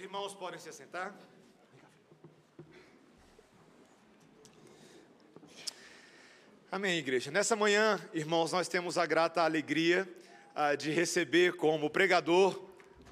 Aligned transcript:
Os 0.00 0.04
irmãos 0.04 0.32
podem 0.32 0.58
se 0.58 0.66
assentar? 0.66 1.14
Amém, 6.72 6.96
igreja. 6.96 7.30
Nessa 7.30 7.54
manhã, 7.54 8.00
irmãos, 8.14 8.50
nós 8.50 8.66
temos 8.66 8.96
a 8.96 9.04
grata 9.04 9.42
alegria 9.42 10.08
uh, 10.56 10.74
de 10.74 10.90
receber 10.90 11.52
como 11.56 11.90
pregador 11.90 12.64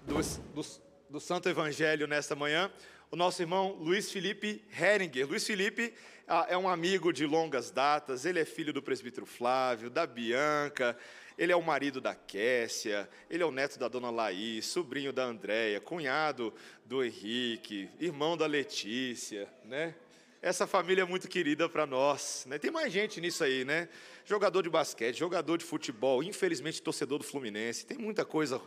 do, 0.04 0.14
do, 0.54 0.66
do 1.10 1.20
Santo 1.20 1.46
Evangelho 1.50 2.06
nesta 2.06 2.34
manhã 2.34 2.72
o 3.10 3.16
nosso 3.16 3.42
irmão 3.42 3.72
Luiz 3.72 4.10
Felipe 4.10 4.64
Heringer. 4.70 5.28
Luiz 5.28 5.46
Felipe 5.46 5.92
uh, 6.26 6.46
é 6.48 6.56
um 6.56 6.70
amigo 6.70 7.12
de 7.12 7.26
longas 7.26 7.70
datas, 7.70 8.24
ele 8.24 8.40
é 8.40 8.46
filho 8.46 8.72
do 8.72 8.82
presbítero 8.82 9.26
Flávio, 9.26 9.90
da 9.90 10.06
Bianca, 10.06 10.96
ele 11.38 11.52
é 11.52 11.56
o 11.56 11.62
marido 11.62 12.00
da 12.00 12.16
Kécia, 12.16 13.08
ele 13.30 13.44
é 13.44 13.46
o 13.46 13.52
neto 13.52 13.78
da 13.78 13.86
dona 13.86 14.10
Laís, 14.10 14.66
sobrinho 14.66 15.12
da 15.12 15.24
Andréia, 15.24 15.80
cunhado 15.80 16.52
do 16.84 17.04
Henrique, 17.04 17.88
irmão 18.00 18.36
da 18.36 18.44
Letícia, 18.44 19.48
né? 19.64 19.94
Essa 20.40 20.66
família 20.68 21.02
é 21.02 21.04
muito 21.04 21.28
querida 21.28 21.68
para 21.68 21.84
nós. 21.84 22.44
Né? 22.48 22.58
Tem 22.58 22.70
mais 22.70 22.92
gente 22.92 23.20
nisso 23.20 23.42
aí, 23.42 23.64
né? 23.64 23.88
Jogador 24.24 24.62
de 24.62 24.70
basquete, 24.70 25.16
jogador 25.16 25.56
de 25.56 25.64
futebol, 25.64 26.22
infelizmente 26.22 26.80
torcedor 26.80 27.18
do 27.18 27.24
Fluminense. 27.24 27.84
Tem 27.84 27.98
muita 27.98 28.24
coisa 28.24 28.60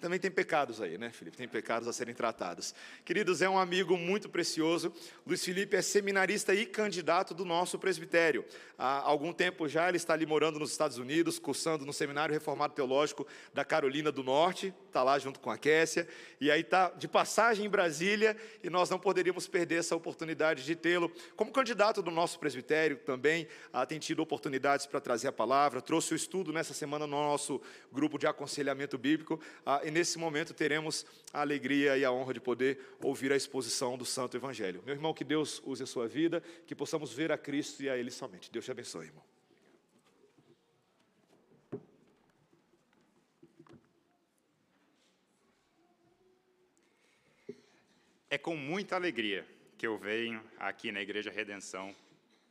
também 0.00 0.18
tem 0.18 0.30
pecados 0.30 0.80
aí, 0.80 0.98
né, 0.98 1.10
Felipe? 1.10 1.36
Tem 1.36 1.48
pecados 1.48 1.88
a 1.88 1.92
serem 1.92 2.14
tratados. 2.14 2.74
Queridos, 3.04 3.42
é 3.42 3.48
um 3.48 3.58
amigo 3.58 3.96
muito 3.96 4.28
precioso. 4.28 4.92
Luiz 5.26 5.44
Felipe 5.44 5.76
é 5.76 5.82
seminarista 5.82 6.54
e 6.54 6.66
candidato 6.66 7.34
do 7.34 7.44
nosso 7.44 7.78
presbitério. 7.78 8.44
Há 8.78 9.00
algum 9.00 9.32
tempo 9.32 9.66
já 9.66 9.88
ele 9.88 9.96
está 9.96 10.12
ali 10.12 10.26
morando 10.26 10.58
nos 10.58 10.70
Estados 10.70 10.98
Unidos, 10.98 11.38
cursando 11.38 11.86
no 11.86 11.92
Seminário 11.92 12.32
Reformado 12.32 12.74
Teológico 12.74 13.26
da 13.54 13.64
Carolina 13.64 14.12
do 14.12 14.22
Norte, 14.22 14.74
está 14.86 15.02
lá 15.02 15.18
junto 15.18 15.40
com 15.40 15.50
a 15.50 15.56
Kécia, 15.56 16.06
e 16.40 16.50
aí 16.50 16.60
está 16.60 16.90
de 16.90 17.08
passagem 17.08 17.64
em 17.64 17.68
Brasília, 17.68 18.36
e 18.62 18.68
nós 18.68 18.90
não 18.90 18.98
poderíamos 18.98 19.48
perder 19.48 19.76
essa 19.76 19.96
oportunidade 19.96 20.64
de 20.64 20.76
tê-lo 20.76 21.10
como 21.34 21.50
candidato 21.52 22.02
do 22.02 22.10
nosso 22.10 22.38
presbitério 22.38 22.98
também. 22.98 23.48
Ah, 23.72 23.86
tem 23.86 23.98
tido 23.98 24.20
oportunidades 24.20 24.84
para 24.84 25.00
trazer 25.00 25.28
a 25.28 25.32
palavra, 25.32 25.80
trouxe 25.80 26.12
o 26.12 26.16
estudo 26.16 26.52
nessa 26.52 26.74
semana 26.74 27.06
no 27.06 27.16
nosso 27.16 27.60
grupo 27.92 28.18
de 28.18 28.26
aconselhamento 28.26 28.98
bíblico. 28.98 29.40
Ah, 29.64 29.80
e 29.86 29.90
nesse 29.90 30.18
momento 30.18 30.52
teremos 30.52 31.06
a 31.32 31.40
alegria 31.42 31.96
e 31.96 32.04
a 32.04 32.10
honra 32.10 32.34
de 32.34 32.40
poder 32.40 32.96
ouvir 33.00 33.30
a 33.30 33.36
exposição 33.36 33.96
do 33.96 34.04
Santo 34.04 34.36
Evangelho. 34.36 34.82
Meu 34.84 34.96
irmão, 34.96 35.14
que 35.14 35.22
Deus 35.22 35.62
use 35.64 35.80
a 35.80 35.86
sua 35.86 36.08
vida, 36.08 36.42
que 36.66 36.74
possamos 36.74 37.12
ver 37.12 37.30
a 37.30 37.38
Cristo 37.38 37.84
e 37.84 37.88
a 37.88 37.96
Ele 37.96 38.10
somente. 38.10 38.50
Deus 38.50 38.64
te 38.64 38.70
abençoe, 38.72 39.06
irmão. 39.06 39.22
É 48.28 48.36
com 48.36 48.56
muita 48.56 48.96
alegria 48.96 49.46
que 49.78 49.86
eu 49.86 49.96
venho 49.96 50.42
aqui 50.58 50.90
na 50.90 51.00
Igreja 51.00 51.30
Redenção 51.30 51.94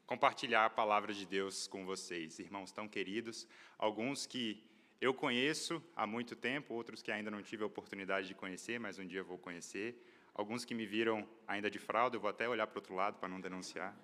compartilhar 0.07 0.65
a 0.65 0.69
palavra 0.69 1.13
de 1.13 1.25
Deus 1.25 1.67
com 1.67 1.85
vocês, 1.85 2.39
irmãos 2.39 2.71
tão 2.71 2.87
queridos, 2.87 3.45
alguns 3.77 4.25
que 4.25 4.63
eu 5.01 5.13
conheço 5.13 5.83
há 5.95 6.07
muito 6.07 6.35
tempo, 6.35 6.73
outros 6.73 7.01
que 7.01 7.11
ainda 7.11 7.29
não 7.29 7.41
tive 7.41 7.63
a 7.63 7.67
oportunidade 7.67 8.27
de 8.27 8.35
conhecer, 8.35 8.79
mas 8.79 8.97
um 8.97 9.05
dia 9.05 9.23
vou 9.23 9.37
conhecer. 9.37 10.01
Alguns 10.33 10.65
que 10.65 10.73
me 10.73 10.85
viram 10.85 11.27
ainda 11.47 11.69
de 11.69 11.79
fralda, 11.79 12.15
eu 12.15 12.21
vou 12.21 12.29
até 12.29 12.47
olhar 12.47 12.67
para 12.67 12.77
o 12.77 12.79
outro 12.79 12.95
lado 12.95 13.17
para 13.19 13.29
não 13.29 13.39
denunciar. 13.39 13.95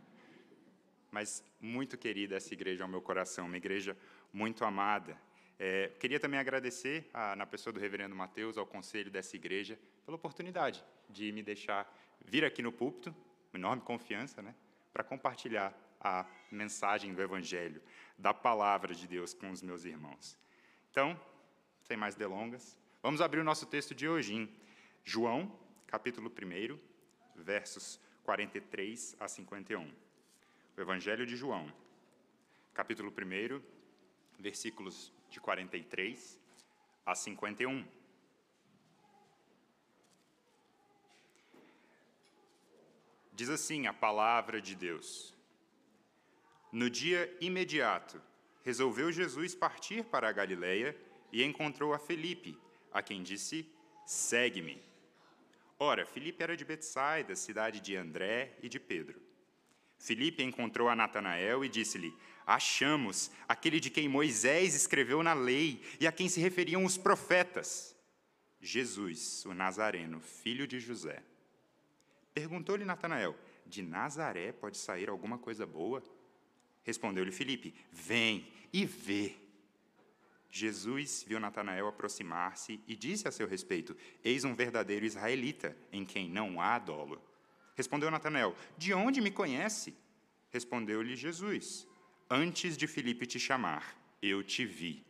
Mas 1.09 1.44
muito 1.59 1.98
querida 1.98 2.36
essa 2.36 2.53
igreja 2.53 2.83
ao 2.83 2.89
meu 2.89 3.02
coração, 3.02 3.45
uma 3.45 3.58
igreja 3.58 3.98
muito 4.31 4.64
amada. 4.64 5.17
É, 5.59 5.89
queria 6.00 6.20
também 6.20 6.39
agradecer, 6.39 7.09
a, 7.14 7.36
na 7.36 7.45
pessoa 7.45 7.73
do 7.73 7.80
reverendo 7.80 8.16
Mateus, 8.16 8.58
ao 8.58 8.66
conselho 8.66 9.11
dessa 9.11 9.36
igreja, 9.36 9.78
pela 10.05 10.16
oportunidade 10.16 10.83
de 11.09 11.31
me 11.31 11.44
deixar 11.44 11.92
vir 12.26 12.44
aqui 12.45 12.61
no 12.61 12.72
púlpito, 12.72 13.14
enorme 13.53 13.81
confiança, 13.81 14.42
né, 14.42 14.55
para 14.94 15.03
compartilhar 15.03 15.78
a 16.00 16.26
mensagem 16.52 17.14
do 17.14 17.22
Evangelho, 17.22 17.81
da 18.17 18.33
palavra 18.33 18.95
de 18.95 19.08
Deus 19.08 19.33
com 19.33 19.52
os 19.52 19.61
meus 19.61 19.86
irmãos. 19.86 20.38
Então, 20.91 21.17
sem 21.85 21.95
mais 21.95 22.15
delongas, 22.15 22.77
vamos 23.02 23.21
abrir 23.21 23.39
o 23.39 23.45
nosso 23.45 23.65
texto 23.65 23.95
de 23.95 24.09
hoje 24.09 24.35
em 24.35 24.53
João, 25.05 25.49
capítulo 25.87 26.29
1, 26.29 26.77
versos 27.33 27.97
43 28.25 29.15
a 29.17 29.25
51. 29.25 29.89
O 30.75 30.81
Evangelho 30.81 31.25
de 31.25 31.37
João, 31.37 31.71
capítulo 32.73 33.09
1, 33.09 33.61
versículos 34.37 35.13
de 35.29 35.39
43 35.39 36.37
a 37.05 37.15
51. 37.15 37.87
Diz 43.31 43.49
assim 43.49 43.87
a 43.87 43.93
palavra 43.93 44.61
de 44.61 44.75
Deus. 44.75 45.33
No 46.69 46.89
dia 46.89 47.33
imediato, 47.39 48.21
resolveu 48.64 49.11
Jesus 49.11 49.55
partir 49.55 50.04
para 50.04 50.30
a 50.30 50.32
Galiléia 50.32 50.95
e 51.32 51.44
encontrou 51.44 51.94
a 51.94 51.99
Felipe, 51.99 52.58
a 52.92 53.02
quem 53.02 53.23
disse: 53.23 53.66
Segue-me. 54.05 54.82
Ora, 55.80 56.05
Felipe 56.05 56.44
era 56.44 56.55
de 56.55 56.64
Betsaida, 56.64 57.36
cidade 57.36 57.80
de 57.80 57.95
André 57.95 58.58
e 58.61 58.70
de 58.70 58.80
Pedro. 58.80 59.21
Felipe 59.98 60.44
encontrou 60.44 60.89
a 60.89 60.95
Natanael 60.95 61.64
e 61.64 61.70
disse-lhe: 61.70 62.16
Achamos 62.45 63.32
aquele 63.48 63.80
de 63.80 63.89
quem 63.89 64.08
Moisés 64.08 64.76
escreveu 64.76 65.23
na 65.23 65.33
lei 65.33 65.82
e 66.00 66.08
a 66.08 66.11
quem 66.11 66.27
se 66.27 66.39
referiam 66.39 66.83
os 66.83 66.98
profetas. 66.98 67.95
Jesus, 68.60 69.45
o 69.45 69.54
Nazareno, 69.54 70.20
filho 70.20 70.67
de 70.67 70.80
José. 70.80 71.23
Perguntou-lhe 72.33 72.86
Natanael: 72.86 73.36
De 73.66 73.82
Nazaré 73.82 74.52
pode 74.52 74.77
sair 74.77 75.10
alguma 75.10 75.38
coisa 75.38 75.66
boa? 75.66 76.04
Respondeu-lhe 76.83 77.31
Filipe: 77.31 77.73
Vem 77.92 78.47
e 78.71 78.86
vê. 78.86 79.36
Jesus 80.49 81.23
viu 81.25 81.39
Natanael 81.39 81.87
aproximar-se 81.87 82.81
e 82.87 82.95
disse 82.95 83.27
a 83.27 83.31
seu 83.31 83.47
respeito: 83.47 83.95
Eis 84.23 84.43
um 84.43 84.53
verdadeiro 84.53 85.05
israelita, 85.05 85.75
em 85.91 86.03
quem 86.03 86.30
não 86.30 86.59
há 86.59 86.77
dolo. 86.77 87.21
Respondeu 87.75 88.11
Natanael: 88.11 88.55
De 88.77 88.93
onde 88.93 89.21
me 89.21 89.31
conhece? 89.31 89.95
Respondeu-lhe 90.49 91.15
Jesus: 91.15 91.87
Antes 92.30 92.75
de 92.75 92.87
Filipe 92.87 93.25
te 93.25 93.39
chamar, 93.39 93.95
eu 94.21 94.43
te 94.43 94.65
vi, 94.65 95.05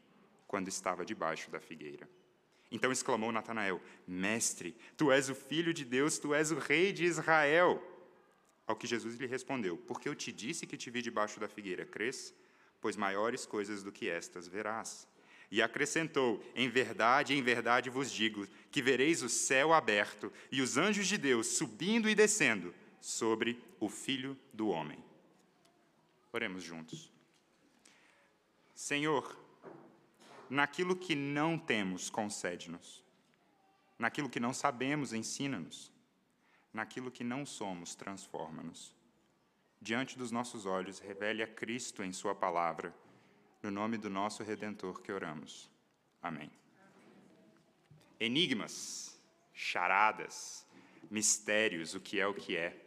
quando 0.47 0.67
estava 0.67 1.03
debaixo 1.03 1.49
da 1.49 1.59
figueira. 1.59 2.07
Então 2.71 2.91
exclamou 2.91 3.31
Natanael: 3.31 3.81
Mestre, 4.07 4.75
tu 4.95 5.11
és 5.11 5.29
o 5.29 5.35
filho 5.35 5.73
de 5.73 5.83
Deus, 5.83 6.19
tu 6.19 6.33
és 6.33 6.51
o 6.51 6.59
rei 6.59 6.93
de 6.93 7.03
Israel. 7.03 7.81
Ao 8.71 8.75
que 8.77 8.87
Jesus 8.87 9.17
lhe 9.17 9.27
respondeu: 9.27 9.75
Porque 9.75 10.07
eu 10.07 10.15
te 10.15 10.31
disse 10.31 10.65
que 10.65 10.77
te 10.77 10.89
vi 10.89 11.01
debaixo 11.01 11.41
da 11.41 11.49
figueira, 11.49 11.85
crês? 11.85 12.33
Pois 12.79 12.95
maiores 12.95 13.45
coisas 13.45 13.83
do 13.83 13.91
que 13.91 14.09
estas 14.09 14.47
verás. 14.47 15.05
E 15.51 15.61
acrescentou: 15.61 16.41
Em 16.55 16.69
verdade, 16.69 17.33
em 17.33 17.43
verdade 17.43 17.89
vos 17.89 18.09
digo 18.09 18.47
que 18.71 18.81
vereis 18.81 19.23
o 19.23 19.27
céu 19.27 19.73
aberto 19.73 20.31
e 20.49 20.61
os 20.61 20.77
anjos 20.77 21.05
de 21.05 21.17
Deus 21.17 21.47
subindo 21.47 22.07
e 22.07 22.15
descendo 22.15 22.73
sobre 23.01 23.61
o 23.77 23.89
Filho 23.89 24.39
do 24.53 24.69
Homem. 24.69 25.03
Oremos 26.31 26.63
juntos. 26.63 27.11
Senhor, 28.73 29.37
naquilo 30.49 30.95
que 30.95 31.13
não 31.13 31.59
temos, 31.59 32.09
concede-nos. 32.09 33.03
Naquilo 33.99 34.29
que 34.29 34.39
não 34.39 34.53
sabemos, 34.53 35.11
ensina-nos 35.11 35.90
naquilo 36.73 37.11
que 37.11 37.23
não 37.23 37.45
somos, 37.45 37.95
transforma-nos. 37.95 38.95
Diante 39.81 40.17
dos 40.17 40.31
nossos 40.31 40.65
olhos, 40.65 40.99
revele 40.99 41.41
a 41.41 41.47
Cristo 41.47 42.03
em 42.03 42.13
Sua 42.13 42.35
palavra, 42.35 42.93
no 43.61 43.71
nome 43.71 43.97
do 43.97 44.09
nosso 44.09 44.43
Redentor 44.43 45.01
que 45.01 45.11
oramos. 45.11 45.69
Amém. 46.21 46.51
Enigmas, 48.19 49.19
charadas, 49.53 50.65
mistérios, 51.09 51.95
o 51.95 51.99
que 51.99 52.19
é 52.19 52.27
o 52.27 52.33
que 52.33 52.55
é. 52.55 52.79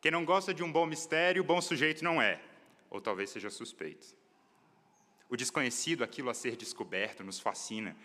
Quem 0.00 0.10
não 0.10 0.24
gosta 0.24 0.54
de 0.54 0.62
um 0.62 0.70
bom 0.70 0.86
mistério, 0.86 1.42
bom 1.42 1.60
sujeito 1.60 2.04
não 2.04 2.22
é, 2.22 2.40
ou 2.88 3.00
talvez 3.00 3.30
seja 3.30 3.50
suspeito. 3.50 4.14
O 5.28 5.36
desconhecido, 5.36 6.04
aquilo 6.04 6.30
a 6.30 6.34
ser 6.34 6.56
descoberto, 6.56 7.24
nos 7.24 7.40
fascina, 7.40 7.96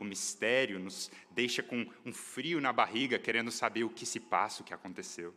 o 0.00 0.04
mistério, 0.04 0.78
nos 0.78 1.10
deixa 1.30 1.62
com 1.62 1.86
um 2.04 2.12
frio 2.12 2.60
na 2.60 2.72
barriga, 2.72 3.18
querendo 3.18 3.52
saber 3.52 3.84
o 3.84 3.90
que 3.90 4.06
se 4.06 4.18
passa, 4.18 4.62
o 4.62 4.64
que 4.64 4.74
aconteceu. 4.74 5.34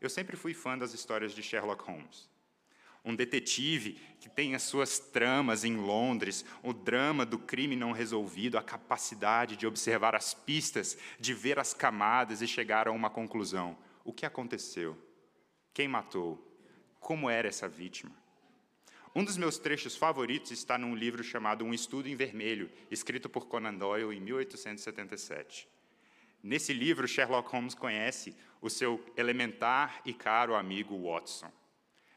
Eu 0.00 0.10
sempre 0.10 0.36
fui 0.36 0.52
fã 0.52 0.76
das 0.76 0.92
histórias 0.92 1.32
de 1.34 1.42
Sherlock 1.42 1.82
Holmes. 1.84 2.28
Um 3.02 3.14
detetive 3.14 3.92
que 4.20 4.28
tem 4.28 4.54
as 4.54 4.64
suas 4.64 4.98
tramas 4.98 5.64
em 5.64 5.76
Londres, 5.76 6.44
o 6.62 6.72
drama 6.72 7.24
do 7.24 7.38
crime 7.38 7.76
não 7.76 7.92
resolvido, 7.92 8.58
a 8.58 8.62
capacidade 8.62 9.56
de 9.56 9.66
observar 9.66 10.14
as 10.14 10.34
pistas, 10.34 10.98
de 11.18 11.32
ver 11.32 11.58
as 11.58 11.72
camadas 11.72 12.42
e 12.42 12.48
chegar 12.48 12.88
a 12.88 12.92
uma 12.92 13.08
conclusão. 13.08 13.78
O 14.04 14.12
que 14.12 14.26
aconteceu? 14.26 14.98
Quem 15.72 15.88
matou? 15.88 16.42
Como 17.00 17.30
era 17.30 17.48
essa 17.48 17.68
vítima? 17.68 18.25
Um 19.16 19.24
dos 19.24 19.38
meus 19.38 19.56
trechos 19.56 19.96
favoritos 19.96 20.50
está 20.50 20.76
num 20.76 20.94
livro 20.94 21.24
chamado 21.24 21.64
Um 21.64 21.72
Estudo 21.72 22.06
em 22.06 22.14
Vermelho, 22.14 22.70
escrito 22.90 23.30
por 23.30 23.46
Conan 23.46 23.72
Doyle 23.72 24.14
em 24.14 24.20
1877. 24.20 25.66
Nesse 26.42 26.74
livro, 26.74 27.08
Sherlock 27.08 27.50
Holmes 27.50 27.74
conhece 27.74 28.36
o 28.60 28.68
seu 28.68 29.02
elementar 29.16 30.02
e 30.04 30.12
caro 30.12 30.54
amigo 30.54 31.10
Watson. 31.10 31.50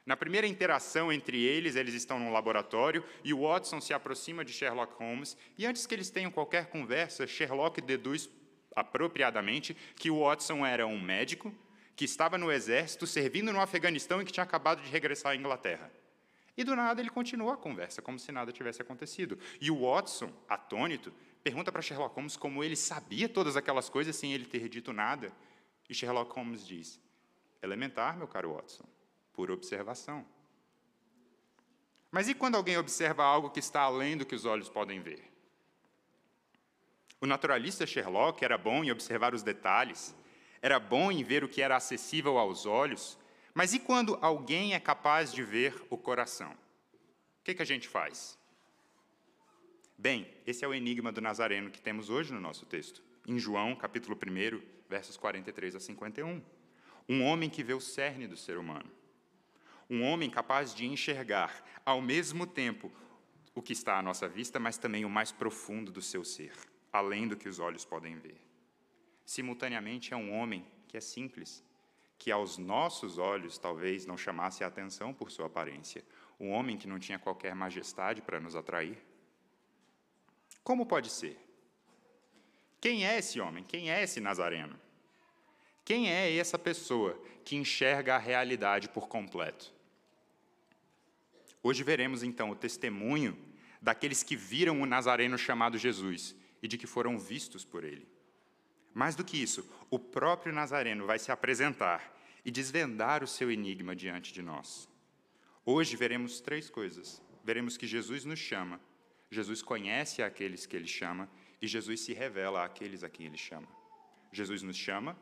Na 0.06 0.18
primeira 0.18 0.46
interação 0.46 1.10
entre 1.10 1.42
eles, 1.42 1.78
eles 1.78 1.94
estão 1.94 2.19
num 2.19 2.34
laboratório 2.34 3.02
e 3.24 3.34
Watson 3.34 3.80
se 3.80 3.94
aproxima 3.94 4.44
de 4.44 4.52
Sherlock 4.52 4.94
Holmes. 4.95 5.38
E 5.57 5.66
antes 5.66 5.86
que 5.86 5.95
eles 5.95 6.10
tenham 6.10 6.30
qualquer 6.30 6.66
conversa, 6.66 7.25
Sherlock 7.25 7.80
deduz 7.80 8.30
apropriadamente 8.75 9.74
que 9.95 10.12
Watson 10.12 10.66
era 10.66 10.86
um 10.86 11.00
médico 11.00 11.56
que 11.95 12.04
estava 12.04 12.38
no 12.38 12.52
exército 12.52 13.07
servindo 13.07 13.54
no 13.54 13.62
Afeganistão 13.62 14.22
e 14.22 14.25
que 14.25 14.34
tinha 14.34 14.44
acabado 14.44 14.81
de 14.81 14.90
regressar 14.90 15.31
à 15.31 15.36
Inglaterra. 15.38 15.90
E 16.59 16.63
do 16.65 16.75
nada 16.75 17.00
ele 17.00 17.09
continua 17.09 17.53
a 17.53 17.57
conversa, 17.57 18.01
como 18.01 18.19
se 18.19 18.33
nada 18.33 18.51
tivesse 18.51 18.81
acontecido. 18.81 19.39
E 19.61 19.71
o 19.71 19.89
Watson, 19.89 20.29
atônito, 20.45 21.13
pergunta 21.41 21.71
para 21.71 21.81
Sherlock 21.81 22.13
Holmes 22.13 22.35
como 22.35 22.61
ele 22.61 22.75
sabia 22.75 23.29
todas 23.29 23.56
aquelas 23.56 23.88
coisas 23.88 24.13
sem 24.13 24.33
ele 24.33 24.44
ter 24.44 24.67
dito 24.67 24.91
nada. 24.91 25.31
E 25.88 25.94
Sherlock 25.94 26.35
Holmes 26.35 26.67
diz: 26.67 27.00
Elementar, 27.61 28.17
meu 28.17 28.27
caro 28.27 28.56
Watson 28.56 28.83
por 29.31 29.50
observação. 29.51 30.25
Mas 32.11 32.27
e 32.27 32.33
quando 32.33 32.56
alguém 32.56 32.77
observa 32.77 33.23
algo 33.23 33.50
que 33.50 33.59
está 33.59 33.83
além 33.83 34.17
do 34.17 34.25
que 34.25 34.35
os 34.35 34.44
olhos 34.44 34.67
podem 34.67 35.00
ver? 35.00 35.31
O 37.21 37.25
naturalista 37.25 37.88
Sherlock 37.88 38.44
era 38.44 38.57
bom 38.57 38.83
em 38.83 38.91
observar 38.91 39.33
os 39.33 39.44
detalhes, 39.44 40.13
era 40.61 40.77
bom 40.77 41.09
em 41.09 41.23
ver 41.23 41.41
o 41.41 41.47
que 41.47 41.61
era 41.61 41.77
acessível 41.77 42.38
aos 42.38 42.65
olhos, 42.65 43.17
mas 43.59 43.73
e 43.73 43.79
quando 43.79 44.17
alguém 44.21 44.73
é 44.73 44.79
capaz 44.79 45.33
de 45.33 45.44
ver 45.44 45.75
o 45.89 45.97
coração? 45.97 46.53
O 46.53 47.44
que, 47.44 47.53
que 47.53 47.61
a 47.61 47.65
gente 47.65 47.89
faz? 47.89 48.39
Bem, 49.97 50.33
esse 50.47 50.63
é 50.63 50.67
o 50.69 50.73
enigma 50.73 51.11
do 51.11 51.19
Nazareno 51.19 51.69
que 51.69 51.81
temos 51.81 52.09
hoje 52.09 52.31
no 52.31 52.39
nosso 52.39 52.65
texto, 52.65 53.03
em 53.27 53.38
João, 53.38 53.75
capítulo 53.75 54.15
1, 54.15 54.61
versos 54.88 55.17
43 55.17 55.75
a 55.75 55.79
51. 55.81 56.41
Um 57.09 57.21
homem 57.25 57.50
que 57.50 57.61
vê 57.61 57.73
o 57.73 57.81
cerne 57.81 58.29
do 58.29 58.38
ser 58.38 58.57
humano. 58.57 58.89
Um 59.89 60.03
homem 60.03 60.29
capaz 60.29 60.73
de 60.73 60.85
enxergar, 60.85 61.61
ao 61.85 62.01
mesmo 62.01 62.47
tempo, 62.47 62.89
o 63.53 63.61
que 63.61 63.73
está 63.73 64.00
à 64.00 64.01
nossa 64.01 64.29
vista, 64.29 64.57
mas 64.57 64.77
também 64.77 65.03
o 65.03 65.09
mais 65.09 65.33
profundo 65.33 65.91
do 65.91 66.01
seu 66.01 66.23
ser, 66.23 66.53
além 66.94 67.27
do 67.27 67.35
que 67.35 67.50
os 67.50 67.59
olhos 67.59 67.83
podem 67.83 68.17
ver. 68.19 68.39
Simultaneamente, 69.25 70.13
é 70.13 70.15
um 70.15 70.31
homem 70.31 70.65
que 70.88 70.95
é 70.95 71.01
simples, 71.01 71.61
que 72.19 72.31
aos 72.31 72.57
nossos 72.57 73.18
olhos 73.18 73.57
talvez 73.57 74.06
não 74.06 74.18
chamasse 74.18 74.62
a 74.62 74.68
atenção 74.68 75.13
por 75.13 75.31
sua 75.31 75.45
aparência, 75.45 76.04
um 76.38 76.51
homem 76.51 76.77
que 76.77 76.88
não 76.88 77.00
tinha 77.00 77.18
qualquer 77.18 77.56
majestade 77.56 78.21
para 78.21 78.42
nos 78.42 78.57
atrair. 78.57 79.01
Como 80.62 80.86
pode 80.86 81.10
ser? 81.10 81.39
Quem 82.81 83.07
é 83.07 83.18
esse 83.18 83.39
homem? 83.39 83.63
Quem 83.63 83.89
é 83.89 84.04
esse 84.04 84.19
Nazareno? 84.19 84.77
Quem 85.86 86.12
é 86.12 86.36
essa 86.36 86.60
pessoa 86.60 87.19
que 87.45 87.56
enxerga 87.56 88.16
a 88.16 88.19
realidade 88.19 88.89
por 88.89 89.07
completo? 89.07 89.74
Hoje 91.63 91.83
veremos 91.83 92.21
então 92.21 92.50
o 92.50 92.56
testemunho 92.56 93.38
daqueles 93.81 94.24
que 94.24 94.36
viram 94.36 94.81
o 94.81 94.86
Nazareno 94.86 95.38
chamado 95.38 95.77
Jesus 95.77 96.36
e 96.62 96.68
de 96.68 96.77
que 96.77 96.86
foram 96.86 97.18
vistos 97.18 97.63
por 97.63 97.83
ele. 97.83 98.07
Mais 99.00 99.16
do 99.16 99.24
que 99.24 99.42
isso, 99.42 99.66
o 99.90 99.98
próprio 99.98 100.51
Nazareno 100.51 101.06
vai 101.06 101.18
se 101.18 101.31
apresentar 101.31 102.13
e 102.44 102.51
desvendar 102.51 103.24
o 103.24 103.28
seu 103.28 103.50
enigma 103.50 103.96
diante 103.96 104.34
de 104.34 104.42
nós. 104.42 104.90
Hoje 105.66 105.96
veremos 105.96 106.42
três 106.42 106.69
coisas. 106.69 107.22
Veremos 107.42 107.78
que 107.78 107.88
Jesus 107.88 108.25
nos 108.25 108.40
chama, 108.40 108.78
Jesus 109.31 109.62
conhece 109.62 110.22
aqueles 110.22 110.66
que 110.66 110.75
ele 110.75 110.86
chama 110.86 111.30
e 111.62 111.66
Jesus 111.66 112.01
se 112.01 112.12
revela 112.12 112.66
àqueles 112.66 113.01
a 113.01 113.10
quem 113.10 113.28
ele 113.28 113.38
chama. 113.38 113.69
Jesus 114.34 114.62
nos 114.63 114.75
chama, 114.75 115.18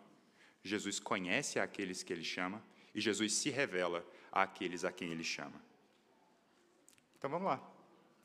Jesus 0.64 1.00
conhece 1.00 1.60
aqueles 1.60 2.02
que 2.02 2.12
ele 2.12 2.24
chama 2.24 2.64
e 2.96 3.00
Jesus 3.00 3.32
se 3.32 3.52
revela 3.52 4.04
àqueles 4.32 4.84
a 4.86 4.92
quem 4.92 5.12
ele 5.12 5.24
chama. 5.24 5.62
Então 7.16 7.30
vamos 7.30 7.46
lá. 7.46 7.77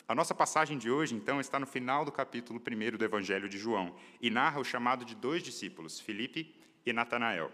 A 0.08 0.14
nossa 0.14 0.34
passagem 0.34 0.76
de 0.76 0.90
hoje, 0.90 1.14
então, 1.14 1.40
está 1.40 1.58
no 1.60 1.66
final 1.66 2.04
do 2.04 2.10
capítulo 2.10 2.60
1 2.60 2.96
do 2.96 3.04
Evangelho 3.04 3.49
de 3.49 3.56
João 3.56 3.94
e 4.20 4.31
narra 4.31 4.60
o 4.60 4.64
chamado 4.64 5.04
de 5.04 5.14
dois 5.14 5.43
discípulos, 5.43 6.00
Filipe 6.00 6.54
e 6.84 6.93
Natanael. 6.93 7.52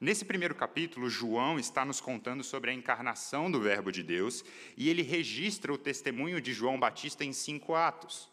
Nesse 0.00 0.24
primeiro 0.24 0.54
capítulo, 0.54 1.08
João 1.08 1.58
está 1.58 1.84
nos 1.84 2.00
contando 2.00 2.42
sobre 2.42 2.70
a 2.70 2.74
encarnação 2.74 3.50
do 3.50 3.60
Verbo 3.60 3.92
de 3.92 4.02
Deus 4.02 4.44
e 4.76 4.88
ele 4.88 5.02
registra 5.02 5.72
o 5.72 5.78
testemunho 5.78 6.40
de 6.40 6.52
João 6.52 6.80
Batista 6.80 7.24
em 7.24 7.32
cinco 7.32 7.74
atos. 7.74 8.28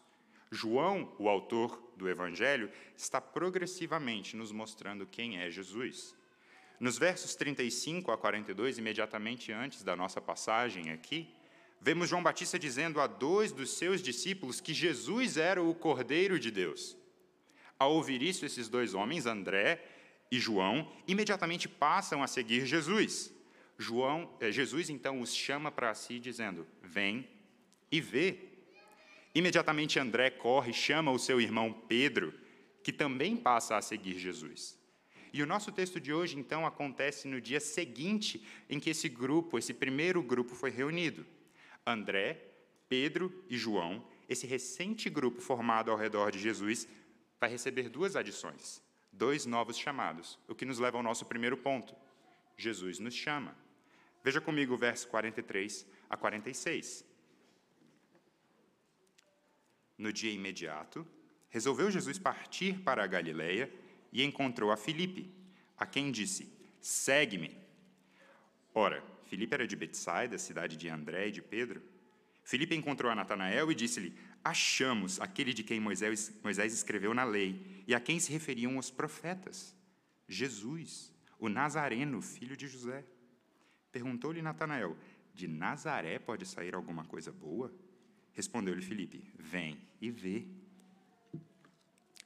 João, 0.50 1.14
o 1.18 1.28
autor 1.28 1.92
do 1.96 2.08
Evangelho, 2.08 2.70
está 2.96 3.20
progressivamente 3.20 4.36
nos 4.36 4.52
mostrando 4.52 5.06
quem 5.06 5.38
é 5.38 5.50
Jesus. 5.50 6.14
Nos 6.80 6.98
versos 6.98 7.36
35 7.36 8.10
a 8.10 8.18
42, 8.18 8.78
imediatamente 8.78 9.52
antes 9.52 9.82
da 9.82 9.94
nossa 9.94 10.20
passagem 10.20 10.90
aqui, 10.90 11.32
vemos 11.82 12.08
João 12.08 12.22
Batista 12.22 12.56
dizendo 12.58 13.00
a 13.00 13.08
dois 13.08 13.50
dos 13.50 13.70
seus 13.70 14.00
discípulos 14.00 14.60
que 14.60 14.72
Jesus 14.72 15.36
era 15.36 15.60
o 15.60 15.74
Cordeiro 15.74 16.38
de 16.38 16.48
Deus. 16.48 16.96
Ao 17.76 17.92
ouvir 17.92 18.22
isso, 18.22 18.46
esses 18.46 18.68
dois 18.68 18.94
homens, 18.94 19.26
André 19.26 19.84
e 20.30 20.38
João, 20.38 20.90
imediatamente 21.08 21.68
passam 21.68 22.22
a 22.22 22.28
seguir 22.28 22.64
Jesus. 22.64 23.32
João, 23.76 24.32
eh, 24.38 24.52
Jesus 24.52 24.88
então 24.90 25.20
os 25.20 25.34
chama 25.34 25.72
para 25.72 25.92
si, 25.92 26.20
dizendo: 26.20 26.64
Vem 26.80 27.28
e 27.90 28.00
vê. 28.00 28.38
Imediatamente 29.34 29.98
André 29.98 30.30
corre 30.30 30.70
e 30.70 30.74
chama 30.74 31.10
o 31.10 31.18
seu 31.18 31.40
irmão 31.40 31.72
Pedro, 31.72 32.32
que 32.84 32.92
também 32.92 33.36
passa 33.36 33.76
a 33.76 33.82
seguir 33.82 34.18
Jesus. 34.20 34.78
E 35.32 35.42
o 35.42 35.46
nosso 35.46 35.72
texto 35.72 35.98
de 35.98 36.12
hoje, 36.12 36.38
então, 36.38 36.64
acontece 36.64 37.26
no 37.26 37.40
dia 37.40 37.58
seguinte 37.58 38.46
em 38.70 38.78
que 38.78 38.90
esse 38.90 39.08
grupo, 39.08 39.58
esse 39.58 39.74
primeiro 39.74 40.22
grupo, 40.22 40.54
foi 40.54 40.70
reunido. 40.70 41.26
André, 41.86 42.52
Pedro 42.88 43.44
e 43.48 43.56
João, 43.56 44.06
esse 44.28 44.46
recente 44.46 45.10
grupo 45.10 45.40
formado 45.40 45.90
ao 45.90 45.96
redor 45.96 46.30
de 46.30 46.38
Jesus, 46.38 46.88
vai 47.40 47.50
receber 47.50 47.88
duas 47.88 48.16
adições, 48.16 48.82
dois 49.10 49.46
novos 49.46 49.76
chamados, 49.76 50.38
o 50.46 50.54
que 50.54 50.64
nos 50.64 50.78
leva 50.78 50.96
ao 50.96 51.02
nosso 51.02 51.26
primeiro 51.26 51.56
ponto. 51.56 51.94
Jesus 52.56 52.98
nos 52.98 53.14
chama. 53.14 53.56
Veja 54.22 54.40
comigo 54.40 54.74
o 54.74 54.78
verso 54.78 55.08
43 55.08 55.86
a 56.08 56.16
46. 56.16 57.04
No 59.98 60.12
dia 60.12 60.32
imediato, 60.32 61.06
resolveu 61.48 61.90
Jesus 61.90 62.18
partir 62.18 62.80
para 62.80 63.02
a 63.02 63.06
Galiléia 63.06 63.72
e 64.12 64.22
encontrou 64.22 64.70
a 64.70 64.76
Filipe, 64.76 65.34
a 65.76 65.84
quem 65.84 66.10
disse: 66.10 66.52
Segue-me. 66.80 67.56
Ora, 68.74 69.02
Filipe 69.32 69.54
era 69.54 69.66
de 69.66 69.74
Betsaida, 69.74 70.36
cidade 70.36 70.76
de 70.76 70.90
André 70.90 71.28
e 71.28 71.32
de 71.32 71.40
Pedro. 71.40 71.80
Filipe 72.44 72.74
encontrou 72.74 73.10
a 73.10 73.14
Natanael 73.14 73.72
e 73.72 73.74
disse-lhe: 73.74 74.14
Achamos 74.44 75.18
aquele 75.22 75.54
de 75.54 75.64
quem 75.64 75.80
Moisés, 75.80 76.38
Moisés 76.44 76.74
escreveu 76.74 77.14
na 77.14 77.24
lei 77.24 77.82
e 77.86 77.94
a 77.94 78.00
quem 78.00 78.20
se 78.20 78.30
referiam 78.30 78.76
os 78.76 78.90
profetas, 78.90 79.74
Jesus, 80.28 81.10
o 81.38 81.48
Nazareno, 81.48 82.20
filho 82.20 82.54
de 82.54 82.68
José. 82.68 83.06
Perguntou-lhe 83.90 84.42
Natanael: 84.42 84.98
De 85.34 85.48
Nazaré 85.48 86.18
pode 86.18 86.44
sair 86.44 86.74
alguma 86.74 87.06
coisa 87.06 87.32
boa? 87.32 87.72
Respondeu-lhe 88.34 88.82
Filipe: 88.82 89.24
Vem 89.38 89.80
e 89.98 90.10
vê. 90.10 90.44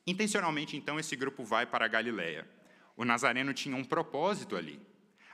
Intencionalmente, 0.04 0.76
então, 0.76 0.98
esse 0.98 1.14
grupo 1.14 1.44
vai 1.44 1.66
para 1.66 1.84
a 1.84 1.88
Galiléia. 1.88 2.50
O 2.96 3.04
Nazareno 3.04 3.54
tinha 3.54 3.76
um 3.76 3.84
propósito 3.84 4.56
ali. 4.56 4.80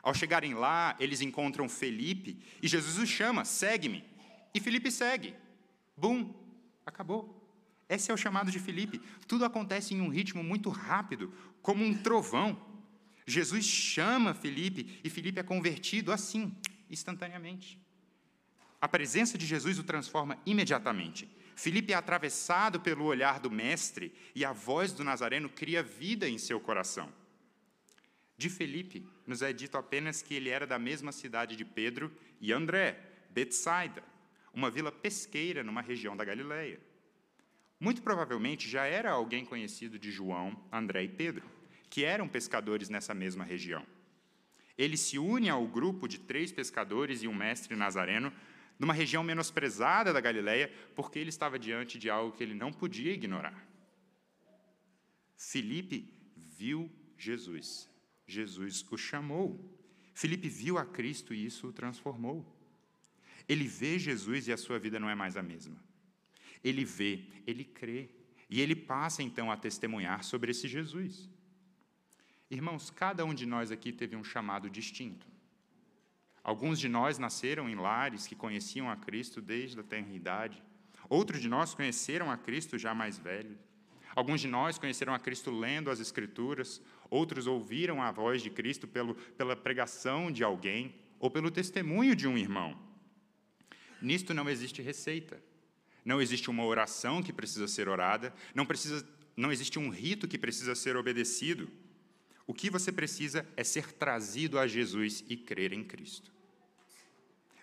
Ao 0.02 0.12
chegarem 0.12 0.54
lá, 0.54 0.96
eles 0.98 1.20
encontram 1.20 1.68
Felipe 1.68 2.38
e 2.60 2.66
Jesus 2.66 2.98
os 2.98 3.08
chama: 3.08 3.44
segue-me. 3.44 4.04
E 4.52 4.60
Felipe 4.60 4.90
segue. 4.90 5.34
Bum, 5.96 6.34
acabou. 6.84 7.38
Esse 7.88 8.10
é 8.10 8.14
o 8.14 8.16
chamado 8.16 8.50
de 8.50 8.58
Felipe. 8.58 9.00
Tudo 9.28 9.44
acontece 9.44 9.94
em 9.94 10.00
um 10.00 10.08
ritmo 10.08 10.42
muito 10.42 10.70
rápido, 10.70 11.32
como 11.60 11.84
um 11.84 11.94
trovão. 11.94 12.58
Jesus 13.26 13.64
chama 13.64 14.34
Felipe 14.34 14.98
e 15.04 15.10
Felipe 15.10 15.38
é 15.38 15.42
convertido 15.42 16.10
assim, 16.10 16.56
instantaneamente. 16.90 17.78
A 18.80 18.88
presença 18.88 19.38
de 19.38 19.46
Jesus 19.46 19.78
o 19.78 19.84
transforma 19.84 20.36
imediatamente. 20.44 21.30
Felipe 21.54 21.92
é 21.92 21.96
atravessado 21.96 22.80
pelo 22.80 23.04
olhar 23.04 23.38
do 23.38 23.50
Mestre 23.50 24.12
e 24.34 24.44
a 24.44 24.52
voz 24.52 24.92
do 24.92 25.04
Nazareno 25.04 25.48
cria 25.48 25.82
vida 25.82 26.28
em 26.28 26.38
seu 26.38 26.58
coração. 26.58 27.12
De 28.36 28.48
Felipe, 28.48 29.06
nos 29.26 29.42
é 29.42 29.52
dito 29.52 29.76
apenas 29.76 30.22
que 30.22 30.34
ele 30.34 30.48
era 30.48 30.66
da 30.66 30.78
mesma 30.78 31.12
cidade 31.12 31.56
de 31.56 31.64
Pedro 31.64 32.12
e 32.40 32.52
André, 32.52 32.98
Betsaida, 33.30 34.02
uma 34.52 34.70
vila 34.70 34.92
pesqueira 34.92 35.62
numa 35.62 35.80
região 35.80 36.16
da 36.16 36.24
Galileia. 36.24 36.80
Muito 37.78 38.02
provavelmente 38.02 38.68
já 38.68 38.84
era 38.84 39.10
alguém 39.10 39.44
conhecido 39.44 39.98
de 39.98 40.10
João, 40.10 40.56
André 40.70 41.04
e 41.04 41.08
Pedro, 41.08 41.48
que 41.90 42.04
eram 42.04 42.28
pescadores 42.28 42.88
nessa 42.88 43.12
mesma 43.12 43.44
região. 43.44 43.84
Ele 44.76 44.96
se 44.96 45.18
une 45.18 45.48
ao 45.50 45.66
grupo 45.66 46.08
de 46.08 46.18
três 46.18 46.52
pescadores 46.52 47.22
e 47.22 47.28
um 47.28 47.34
mestre 47.34 47.76
nazareno 47.76 48.32
numa 48.78 48.94
região 48.94 49.22
menosprezada 49.22 50.12
da 50.12 50.20
Galileia, 50.20 50.72
porque 50.94 51.18
ele 51.18 51.28
estava 51.28 51.58
diante 51.58 51.98
de 51.98 52.10
algo 52.10 52.36
que 52.36 52.42
ele 52.42 52.54
não 52.54 52.72
podia 52.72 53.12
ignorar. 53.12 53.66
Filipe 55.36 56.12
viu 56.36 56.90
Jesus. 57.16 57.91
Jesus 58.32 58.84
o 58.90 58.96
chamou. 58.96 59.48
Felipe 60.14 60.48
viu 60.48 60.78
a 60.78 60.84
Cristo 60.84 61.32
e 61.34 61.44
isso 61.44 61.68
o 61.68 61.72
transformou. 61.72 62.44
Ele 63.48 63.66
vê 63.66 63.98
Jesus 63.98 64.48
e 64.48 64.52
a 64.52 64.56
sua 64.56 64.78
vida 64.78 64.98
não 64.98 65.10
é 65.10 65.14
mais 65.14 65.36
a 65.36 65.42
mesma. 65.42 65.76
Ele 66.62 66.84
vê, 66.84 67.24
ele 67.46 67.64
crê. 67.64 68.08
E 68.48 68.60
ele 68.60 68.76
passa 68.76 69.22
então 69.22 69.50
a 69.50 69.56
testemunhar 69.56 70.22
sobre 70.22 70.50
esse 70.50 70.68
Jesus. 70.68 71.28
Irmãos, 72.50 72.90
cada 72.90 73.24
um 73.24 73.32
de 73.32 73.46
nós 73.46 73.70
aqui 73.70 73.92
teve 73.92 74.14
um 74.14 74.22
chamado 74.22 74.68
distinto. 74.68 75.26
Alguns 76.44 76.78
de 76.78 76.88
nós 76.88 77.18
nasceram 77.18 77.68
em 77.68 77.74
lares 77.74 78.26
que 78.26 78.34
conheciam 78.34 78.90
a 78.90 78.96
Cristo 78.96 79.40
desde 79.40 79.78
a 79.78 79.80
eternidade. 79.80 80.62
Outros 81.08 81.40
de 81.40 81.48
nós 81.48 81.74
conheceram 81.74 82.30
a 82.30 82.36
Cristo 82.36 82.76
já 82.78 82.94
mais 82.94 83.18
velhos. 83.18 83.58
Alguns 84.14 84.40
de 84.40 84.48
nós 84.48 84.78
conheceram 84.78 85.14
a 85.14 85.18
Cristo 85.18 85.50
lendo 85.50 85.90
as 85.90 86.00
Escrituras, 86.00 86.82
outros 87.12 87.46
ouviram 87.46 88.02
a 88.02 88.10
voz 88.10 88.42
de 88.42 88.48
Cristo 88.48 88.88
pelo, 88.88 89.14
pela 89.14 89.54
pregação 89.54 90.32
de 90.32 90.42
alguém 90.42 90.94
ou 91.20 91.30
pelo 91.30 91.50
testemunho 91.50 92.16
de 92.16 92.26
um 92.26 92.38
irmão. 92.38 92.76
Nisto 94.00 94.32
não 94.32 94.48
existe 94.48 94.80
receita. 94.80 95.40
Não 96.04 96.20
existe 96.20 96.50
uma 96.50 96.64
oração 96.64 97.22
que 97.22 97.32
precisa 97.32 97.68
ser 97.68 97.88
orada, 97.88 98.34
não, 98.54 98.66
precisa, 98.66 99.06
não 99.36 99.52
existe 99.52 99.78
um 99.78 99.88
rito 99.88 100.26
que 100.26 100.38
precisa 100.38 100.74
ser 100.74 100.96
obedecido. 100.96 101.70
O 102.44 102.52
que 102.52 102.68
você 102.68 102.90
precisa 102.90 103.46
é 103.56 103.62
ser 103.62 103.92
trazido 103.92 104.58
a 104.58 104.66
Jesus 104.66 105.22
e 105.28 105.36
crer 105.36 105.72
em 105.72 105.84
Cristo. 105.84 106.32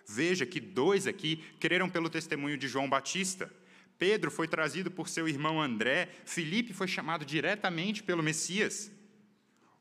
Veja 0.06 0.46
que 0.46 0.58
dois 0.58 1.06
aqui 1.06 1.44
creram 1.58 1.90
pelo 1.90 2.08
testemunho 2.08 2.56
de 2.56 2.66
João 2.66 2.88
Batista. 2.88 3.52
Pedro 3.98 4.30
foi 4.30 4.48
trazido 4.48 4.90
por 4.90 5.08
seu 5.08 5.28
irmão 5.28 5.60
André, 5.60 6.08
Filipe 6.24 6.72
foi 6.72 6.88
chamado 6.88 7.24
diretamente 7.24 8.02
pelo 8.02 8.22
Messias. 8.22 8.90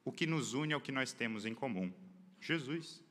O 0.09 0.11
que 0.11 0.25
nos 0.25 0.55
une 0.55 0.73
é 0.73 0.75
o 0.75 0.81
que 0.81 0.91
nós 0.91 1.13
temos 1.13 1.45
em 1.45 1.53
comum: 1.53 1.93
Jesus. 2.41 3.03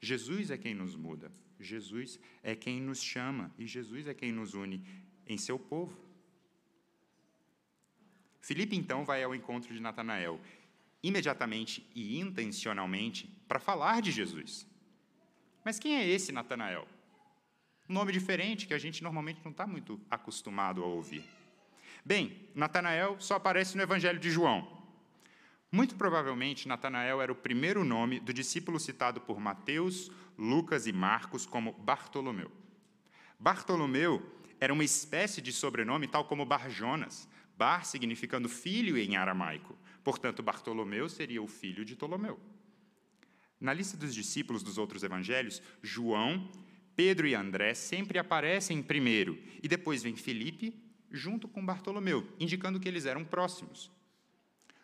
Jesus 0.00 0.50
é 0.50 0.58
quem 0.58 0.74
nos 0.74 0.96
muda, 0.96 1.30
Jesus 1.60 2.18
é 2.42 2.56
quem 2.56 2.80
nos 2.80 3.00
chama 3.00 3.54
e 3.56 3.64
Jesus 3.64 4.08
é 4.08 4.12
quem 4.12 4.32
nos 4.32 4.52
une 4.52 4.84
em 5.24 5.38
seu 5.38 5.56
povo. 5.56 5.96
Filipe 8.40 8.74
então 8.74 9.04
vai 9.04 9.22
ao 9.22 9.36
encontro 9.36 9.72
de 9.72 9.78
Natanael, 9.78 10.40
imediatamente 11.00 11.88
e 11.94 12.18
intencionalmente, 12.18 13.28
para 13.46 13.60
falar 13.60 14.02
de 14.02 14.10
Jesus. 14.10 14.66
Mas 15.64 15.78
quem 15.78 15.94
é 15.94 16.08
esse 16.08 16.32
Natanael? 16.32 16.88
Um 17.88 17.94
nome 17.94 18.10
diferente 18.10 18.66
que 18.66 18.74
a 18.74 18.78
gente 18.78 19.00
normalmente 19.00 19.40
não 19.44 19.52
está 19.52 19.64
muito 19.64 20.00
acostumado 20.10 20.82
a 20.82 20.86
ouvir. 20.86 21.24
Bem, 22.04 22.48
Natanael 22.52 23.14
só 23.20 23.36
aparece 23.36 23.76
no 23.76 23.82
Evangelho 23.84 24.18
de 24.18 24.28
João. 24.28 24.81
Muito 25.74 25.96
provavelmente, 25.96 26.68
Natanael 26.68 27.22
era 27.22 27.32
o 27.32 27.34
primeiro 27.34 27.82
nome 27.82 28.20
do 28.20 28.30
discípulo 28.30 28.78
citado 28.78 29.22
por 29.22 29.40
Mateus, 29.40 30.10
Lucas 30.36 30.86
e 30.86 30.92
Marcos 30.92 31.46
como 31.46 31.72
Bartolomeu. 31.72 32.52
Bartolomeu 33.40 34.22
era 34.60 34.70
uma 34.70 34.84
espécie 34.84 35.40
de 35.40 35.50
sobrenome, 35.50 36.06
tal 36.06 36.26
como 36.26 36.44
Barjonas, 36.44 37.26
Bar 37.56 37.86
significando 37.86 38.50
filho 38.50 38.98
em 38.98 39.16
aramaico. 39.16 39.74
Portanto, 40.04 40.42
Bartolomeu 40.42 41.08
seria 41.08 41.42
o 41.42 41.48
filho 41.48 41.86
de 41.86 41.96
Ptolomeu. 41.96 42.38
Na 43.58 43.72
lista 43.72 43.96
dos 43.96 44.14
discípulos 44.14 44.62
dos 44.62 44.76
outros 44.76 45.02
evangelhos, 45.02 45.62
João 45.82 46.50
Pedro 46.94 47.26
e 47.26 47.34
André 47.34 47.72
sempre 47.72 48.18
aparecem 48.18 48.82
primeiro, 48.82 49.38
e 49.62 49.68
depois 49.68 50.02
vem 50.02 50.16
Felipe 50.16 50.74
junto 51.10 51.48
com 51.48 51.64
Bartolomeu, 51.64 52.26
indicando 52.38 52.78
que 52.78 52.88
eles 52.88 53.06
eram 53.06 53.24
próximos. 53.24 53.90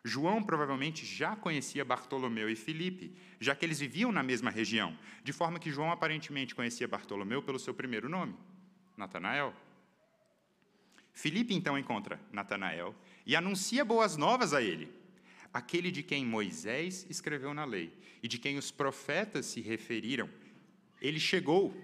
João 0.04 0.42
provavelmente 0.42 1.04
já 1.04 1.36
conhecia 1.36 1.84
Bartolomeu 1.84 2.48
e 2.48 2.56
Felipe, 2.56 3.14
já 3.40 3.54
que 3.54 3.64
eles 3.64 3.80
viviam 3.80 4.12
na 4.12 4.22
mesma 4.22 4.50
região, 4.50 4.96
de 5.22 5.32
forma 5.32 5.58
que 5.58 5.70
João 5.70 5.90
aparentemente 5.90 6.54
conhecia 6.54 6.88
Bartolomeu 6.88 7.42
pelo 7.42 7.58
seu 7.58 7.74
primeiro 7.74 8.08
nome, 8.08 8.34
Natanael. 8.96 9.54
Felipe 11.12 11.54
então 11.54 11.78
encontra 11.78 12.20
Natanael 12.32 12.94
e 13.26 13.34
anuncia 13.34 13.84
boas 13.84 14.16
novas 14.16 14.54
a 14.54 14.62
ele, 14.62 14.92
aquele 15.52 15.90
de 15.90 16.02
quem 16.02 16.24
Moisés 16.24 17.06
escreveu 17.10 17.52
na 17.52 17.64
lei 17.64 17.92
e 18.22 18.28
de 18.28 18.38
quem 18.38 18.56
os 18.56 18.70
profetas 18.70 19.46
se 19.46 19.60
referiram. 19.60 20.28
Ele 21.00 21.18
chegou 21.18 21.74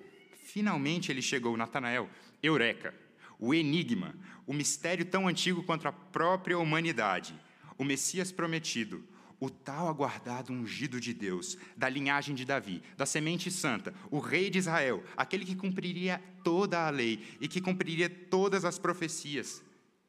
Finalmente 0.45 1.11
ele 1.11 1.23
chegou, 1.23 1.57
Natanael, 1.57 2.09
Eureka, 2.43 2.95
o 3.39 3.55
enigma, 3.55 4.15
o 4.47 4.53
mistério 4.53 5.05
tão 5.05 5.27
antigo 5.27 5.63
quanto 5.63 5.89
a 5.89 5.93
própria 5.93 6.59
humanidade, 6.59 7.35
o 7.79 7.85
Messias 7.85 8.33
prometido, 8.33 9.03
o 9.41 9.51
tal 9.51 9.89
aguardado 9.89 10.53
ungido 10.53 11.01
de 11.01 11.13
Deus, 11.13 11.59
da 11.77 11.89
linhagem 11.89 12.35
de 12.35 12.45
Davi, 12.45 12.83
da 12.97 13.05
semente 13.05 13.51
santa, 13.51 13.95
o 14.11 14.19
rei 14.19 14.49
de 14.49 14.59
Israel, 14.59 15.03
aquele 15.17 15.45
que 15.45 15.55
cumpriria 15.55 16.23
toda 16.43 16.87
a 16.87 16.91
lei 16.91 17.23
e 17.41 17.49
que 17.49 17.61
cumpriria 17.61 18.09
todas 18.09 18.65
as 18.65 18.79
profecias. 18.79 19.63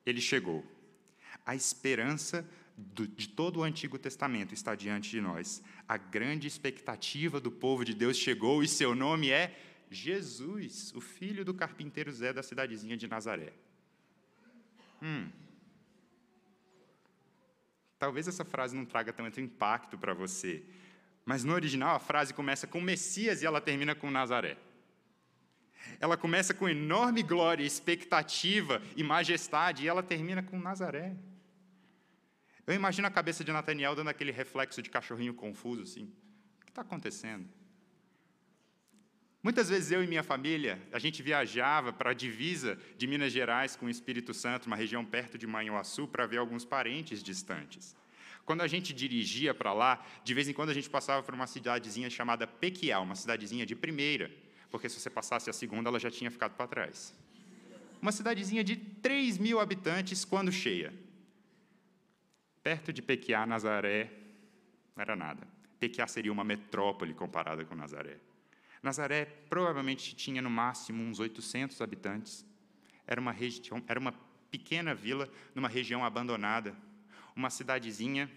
Ele 0.06 0.22
chegou. 0.22 0.64
A 1.46 1.56
esperança 1.56 2.48
de 2.78 3.30
todo 3.30 3.60
o 3.60 3.64
Antigo 3.64 3.98
Testamento 3.98 4.54
está 4.54 4.76
diante 4.76 5.10
de 5.10 5.22
nós. 5.22 5.62
A 5.88 5.98
grande 5.98 6.48
expectativa 6.48 7.40
do 7.40 7.52
povo 7.52 7.86
de 7.86 7.94
Deus 7.94 8.18
chegou 8.18 8.64
e 8.64 8.68
seu 8.68 8.96
nome 8.96 9.30
é 9.30 9.58
Jesus, 9.90 10.94
o 10.96 11.02
filho 11.02 11.46
do 11.46 11.54
carpinteiro 11.54 12.12
Zé 12.12 12.34
da 12.34 12.44
cidadezinha 12.44 12.98
de 12.98 13.08
Nazaré. 13.08 13.54
Hum. 15.02 15.30
Talvez 17.98 18.28
essa 18.28 18.44
frase 18.44 18.76
não 18.76 18.86
traga 18.86 19.14
tanto 19.14 19.40
impacto 19.40 19.98
para 19.98 20.14
você, 20.14 20.64
mas 21.26 21.44
no 21.44 21.54
original 21.54 21.96
a 21.96 22.00
frase 22.00 22.34
começa 22.34 22.68
com 22.68 22.82
Messias 22.82 23.42
e 23.42 23.46
ela 23.46 23.62
termina 23.62 23.96
com 23.96 24.12
Nazaré. 24.12 24.58
Ela 26.00 26.18
começa 26.18 26.54
com 26.54 26.68
enorme 26.68 27.22
glória, 27.24 27.64
expectativa 27.64 28.82
e 28.96 29.04
majestade 29.04 29.84
e 29.84 29.88
ela 29.88 30.04
termina 30.04 30.44
com 30.44 30.60
Nazaré. 30.60 31.16
Eu 32.68 32.74
imagino 32.74 33.08
a 33.08 33.12
cabeça 33.12 33.44
de 33.44 33.52
Nathaniel 33.52 33.96
dando 33.96 34.10
aquele 34.10 34.32
reflexo 34.32 34.82
de 34.82 34.90
cachorrinho 34.90 35.34
confuso 35.34 35.84
assim. 35.84 36.06
O 36.62 36.66
que 36.66 36.72
está 36.72 36.82
acontecendo? 36.82 37.48
Muitas 39.46 39.70
vezes 39.70 39.92
eu 39.92 40.04
e 40.04 40.08
minha 40.08 40.24
família, 40.24 40.82
a 40.92 40.98
gente 40.98 41.22
viajava 41.22 41.94
para 41.94 42.10
a 42.10 42.14
divisa 42.16 42.80
de 42.98 43.06
Minas 43.06 43.32
Gerais 43.32 43.76
com 43.76 43.86
o 43.86 43.90
Espírito 43.92 44.34
Santo, 44.34 44.66
uma 44.66 44.76
região 44.76 45.06
perto 45.06 45.38
de 45.38 45.46
Manhuaçu, 45.46 46.08
para 46.08 46.26
ver 46.26 46.38
alguns 46.38 46.66
parentes 46.66 47.22
distantes. 47.22 47.96
Quando 48.44 48.62
a 48.62 48.68
gente 48.68 48.92
dirigia 48.92 49.54
para 49.54 49.72
lá, 49.72 50.04
de 50.24 50.34
vez 50.34 50.50
em 50.50 50.54
quando 50.54 50.72
a 50.72 50.74
gente 50.74 50.90
passava 50.90 51.22
por 51.22 51.36
uma 51.36 51.46
cidadezinha 51.46 52.10
chamada 52.10 52.48
Pequial, 52.48 53.04
uma 53.04 53.14
cidadezinha 53.14 53.68
de 53.68 53.76
primeira, 53.76 54.32
porque 54.72 54.90
se 54.90 55.00
você 55.00 55.12
passasse 55.12 55.48
a 55.48 55.54
segunda, 55.54 55.90
ela 55.90 56.00
já 56.00 56.10
tinha 56.10 56.32
ficado 56.32 56.56
para 56.56 56.66
trás. 56.66 57.14
Uma 58.02 58.12
cidadezinha 58.12 58.64
de 58.64 58.76
3 58.76 59.38
mil 59.38 59.60
habitantes 59.60 60.26
quando 60.26 60.52
cheia. 60.52 60.92
Perto 62.64 62.92
de 62.92 63.00
Pequiá, 63.00 63.46
Nazaré, 63.46 64.12
não 64.96 65.04
era 65.04 65.16
nada. 65.16 65.48
Pequiá 65.80 66.08
seria 66.08 66.32
uma 66.32 66.44
metrópole 66.44 67.14
comparada 67.14 67.64
com 67.64 67.76
Nazaré. 67.76 68.18
Nazaré 68.86 69.26
provavelmente 69.26 70.16
tinha 70.16 70.44
no 70.44 70.50
máximo 70.50 71.04
uns 71.04 71.20
800 71.20 71.82
habitantes. 71.82 72.46
Era 73.08 73.20
uma, 73.20 73.32
região, 73.32 73.84
era 73.88 74.00
uma 74.00 74.14
pequena 74.52 74.94
vila 74.94 75.28
numa 75.56 75.68
região 75.68 76.06
abandonada, 76.06 76.76
uma 77.36 77.50
cidadezinha 77.50 78.30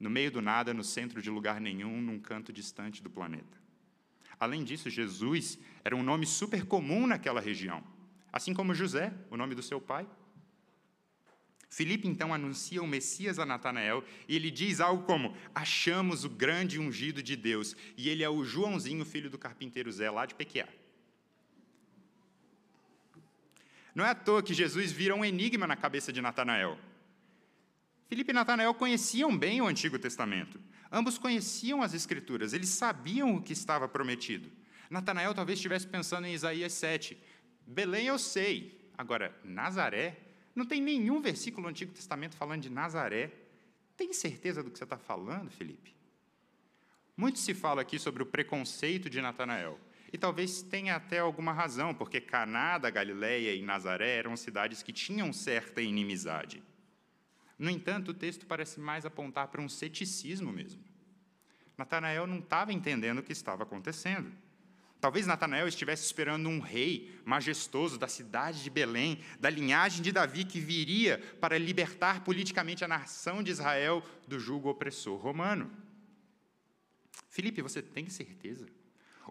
no 0.00 0.10
meio 0.10 0.32
do 0.32 0.42
nada, 0.42 0.74
no 0.74 0.82
centro 0.82 1.22
de 1.22 1.30
lugar 1.30 1.60
nenhum, 1.60 2.02
num 2.02 2.18
canto 2.18 2.52
distante 2.52 3.00
do 3.00 3.08
planeta. 3.08 3.56
Além 4.38 4.64
disso, 4.64 4.90
Jesus 4.90 5.58
era 5.84 5.94
um 5.96 6.02
nome 6.02 6.26
super 6.26 6.66
comum 6.66 7.06
naquela 7.06 7.40
região, 7.40 7.82
assim 8.32 8.52
como 8.52 8.74
José, 8.74 9.14
o 9.30 9.36
nome 9.36 9.54
do 9.54 9.62
seu 9.62 9.80
pai. 9.80 10.06
Filipe 11.76 12.08
então 12.08 12.32
anuncia 12.32 12.82
o 12.82 12.86
Messias 12.86 13.38
a 13.38 13.44
Natanael 13.44 14.02
e 14.26 14.34
ele 14.34 14.50
diz 14.50 14.80
algo 14.80 15.02
como: 15.02 15.36
Achamos 15.54 16.24
o 16.24 16.30
grande 16.30 16.80
ungido 16.80 17.22
de 17.22 17.36
Deus, 17.36 17.76
e 17.98 18.08
ele 18.08 18.22
é 18.22 18.30
o 18.30 18.42
Joãozinho, 18.42 19.04
filho 19.04 19.28
do 19.28 19.36
carpinteiro 19.36 19.92
Zé, 19.92 20.10
lá 20.10 20.24
de 20.24 20.34
Pequiá. 20.34 20.66
Não 23.94 24.06
é 24.06 24.08
à 24.08 24.14
toa 24.14 24.42
que 24.42 24.54
Jesus 24.54 24.90
vira 24.90 25.14
um 25.14 25.22
enigma 25.22 25.66
na 25.66 25.76
cabeça 25.76 26.10
de 26.10 26.22
Natanael. 26.22 26.78
Filipe 28.08 28.30
e 28.30 28.32
Natanael 28.32 28.72
conheciam 28.72 29.36
bem 29.36 29.60
o 29.60 29.66
Antigo 29.66 29.98
Testamento. 29.98 30.58
Ambos 30.90 31.18
conheciam 31.18 31.82
as 31.82 31.92
Escrituras, 31.92 32.54
eles 32.54 32.70
sabiam 32.70 33.34
o 33.34 33.42
que 33.42 33.52
estava 33.52 33.86
prometido. 33.86 34.50
Natanael 34.88 35.34
talvez 35.34 35.58
estivesse 35.58 35.86
pensando 35.86 36.26
em 36.26 36.32
Isaías 36.32 36.72
7. 36.72 37.18
Belém 37.66 38.06
eu 38.06 38.18
sei, 38.18 38.80
agora 38.96 39.38
Nazaré 39.44 40.25
não 40.56 40.64
tem 40.64 40.80
nenhum 40.80 41.20
versículo 41.20 41.64
no 41.64 41.68
Antigo 41.68 41.92
Testamento 41.92 42.34
falando 42.34 42.62
de 42.62 42.70
Nazaré. 42.70 43.30
Tem 43.94 44.12
certeza 44.14 44.62
do 44.62 44.70
que 44.70 44.78
você 44.78 44.84
está 44.84 44.96
falando, 44.96 45.50
Felipe? 45.50 45.94
Muito 47.14 47.38
se 47.38 47.52
fala 47.52 47.82
aqui 47.82 47.98
sobre 47.98 48.22
o 48.22 48.26
preconceito 48.26 49.10
de 49.10 49.20
Natanael. 49.20 49.78
E 50.10 50.16
talvez 50.16 50.62
tenha 50.62 50.96
até 50.96 51.18
alguma 51.18 51.52
razão, 51.52 51.94
porque 51.94 52.20
Caná 52.20 52.78
da 52.78 52.88
Galileia 52.88 53.54
e 53.54 53.60
Nazaré 53.60 54.16
eram 54.16 54.34
cidades 54.34 54.82
que 54.82 54.92
tinham 54.92 55.30
certa 55.30 55.82
inimizade. 55.82 56.62
No 57.58 57.68
entanto, 57.68 58.12
o 58.12 58.14
texto 58.14 58.46
parece 58.46 58.80
mais 58.80 59.04
apontar 59.04 59.48
para 59.48 59.60
um 59.60 59.68
ceticismo 59.68 60.52
mesmo. 60.52 60.82
Natanael 61.76 62.26
não 62.26 62.38
estava 62.38 62.72
entendendo 62.72 63.18
o 63.18 63.22
que 63.22 63.32
estava 63.32 63.62
acontecendo. 63.62 64.32
Talvez 65.00 65.26
Natanael 65.26 65.68
estivesse 65.68 66.04
esperando 66.04 66.48
um 66.48 66.58
rei 66.58 67.14
majestoso 67.24 67.98
da 67.98 68.08
cidade 68.08 68.62
de 68.62 68.70
Belém, 68.70 69.20
da 69.38 69.50
linhagem 69.50 70.02
de 70.02 70.10
Davi, 70.10 70.44
que 70.44 70.58
viria 70.58 71.18
para 71.40 71.58
libertar 71.58 72.24
politicamente 72.24 72.84
a 72.84 72.88
nação 72.88 73.42
de 73.42 73.50
Israel 73.50 74.02
do 74.26 74.38
jugo 74.40 74.70
opressor 74.70 75.18
romano. 75.18 75.70
Felipe, 77.28 77.60
você 77.60 77.82
tem 77.82 78.08
certeza? 78.08 78.66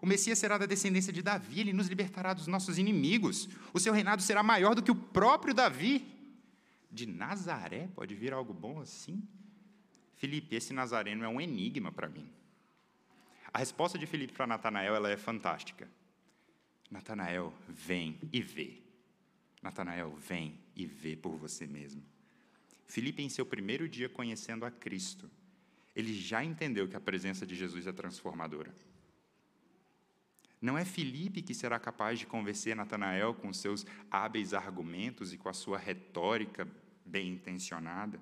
O 0.00 0.06
Messias 0.06 0.38
será 0.38 0.58
da 0.58 0.66
descendência 0.66 1.12
de 1.12 1.22
Davi, 1.22 1.60
ele 1.60 1.72
nos 1.72 1.88
libertará 1.88 2.32
dos 2.32 2.46
nossos 2.46 2.78
inimigos. 2.78 3.48
O 3.72 3.80
seu 3.80 3.92
reinado 3.92 4.22
será 4.22 4.42
maior 4.42 4.74
do 4.74 4.82
que 4.82 4.90
o 4.90 4.94
próprio 4.94 5.54
Davi. 5.54 6.06
De 6.90 7.06
Nazaré 7.06 7.88
pode 7.94 8.14
vir 8.14 8.32
algo 8.32 8.54
bom 8.54 8.80
assim? 8.80 9.22
Felipe, 10.14 10.54
esse 10.54 10.72
nazareno 10.72 11.24
é 11.24 11.28
um 11.28 11.40
enigma 11.40 11.90
para 11.92 12.08
mim. 12.08 12.30
A 13.56 13.58
resposta 13.58 13.96
de 13.98 14.04
Felipe 14.04 14.34
para 14.34 14.46
Natanael 14.46 14.94
ela 14.94 15.10
é 15.10 15.16
fantástica. 15.16 15.88
Natanael, 16.90 17.54
vem 17.66 18.18
e 18.30 18.42
vê. 18.42 18.82
Natanael, 19.62 20.14
vem 20.16 20.60
e 20.74 20.84
vê 20.84 21.16
por 21.16 21.38
você 21.38 21.66
mesmo. 21.66 22.04
Felipe, 22.84 23.22
em 23.22 23.30
seu 23.30 23.46
primeiro 23.46 23.88
dia 23.88 24.10
conhecendo 24.10 24.66
a 24.66 24.70
Cristo, 24.70 25.30
ele 25.94 26.12
já 26.12 26.44
entendeu 26.44 26.86
que 26.86 26.96
a 26.96 27.00
presença 27.00 27.46
de 27.46 27.56
Jesus 27.56 27.86
é 27.86 27.92
transformadora. 27.92 28.74
Não 30.60 30.76
é 30.76 30.84
Felipe 30.84 31.40
que 31.40 31.54
será 31.54 31.78
capaz 31.78 32.18
de 32.18 32.26
convencer 32.26 32.76
Natanael 32.76 33.32
com 33.32 33.50
seus 33.54 33.86
hábeis 34.10 34.52
argumentos 34.52 35.32
e 35.32 35.38
com 35.38 35.48
a 35.48 35.54
sua 35.54 35.78
retórica 35.78 36.68
bem 37.06 37.30
intencionada. 37.30 38.20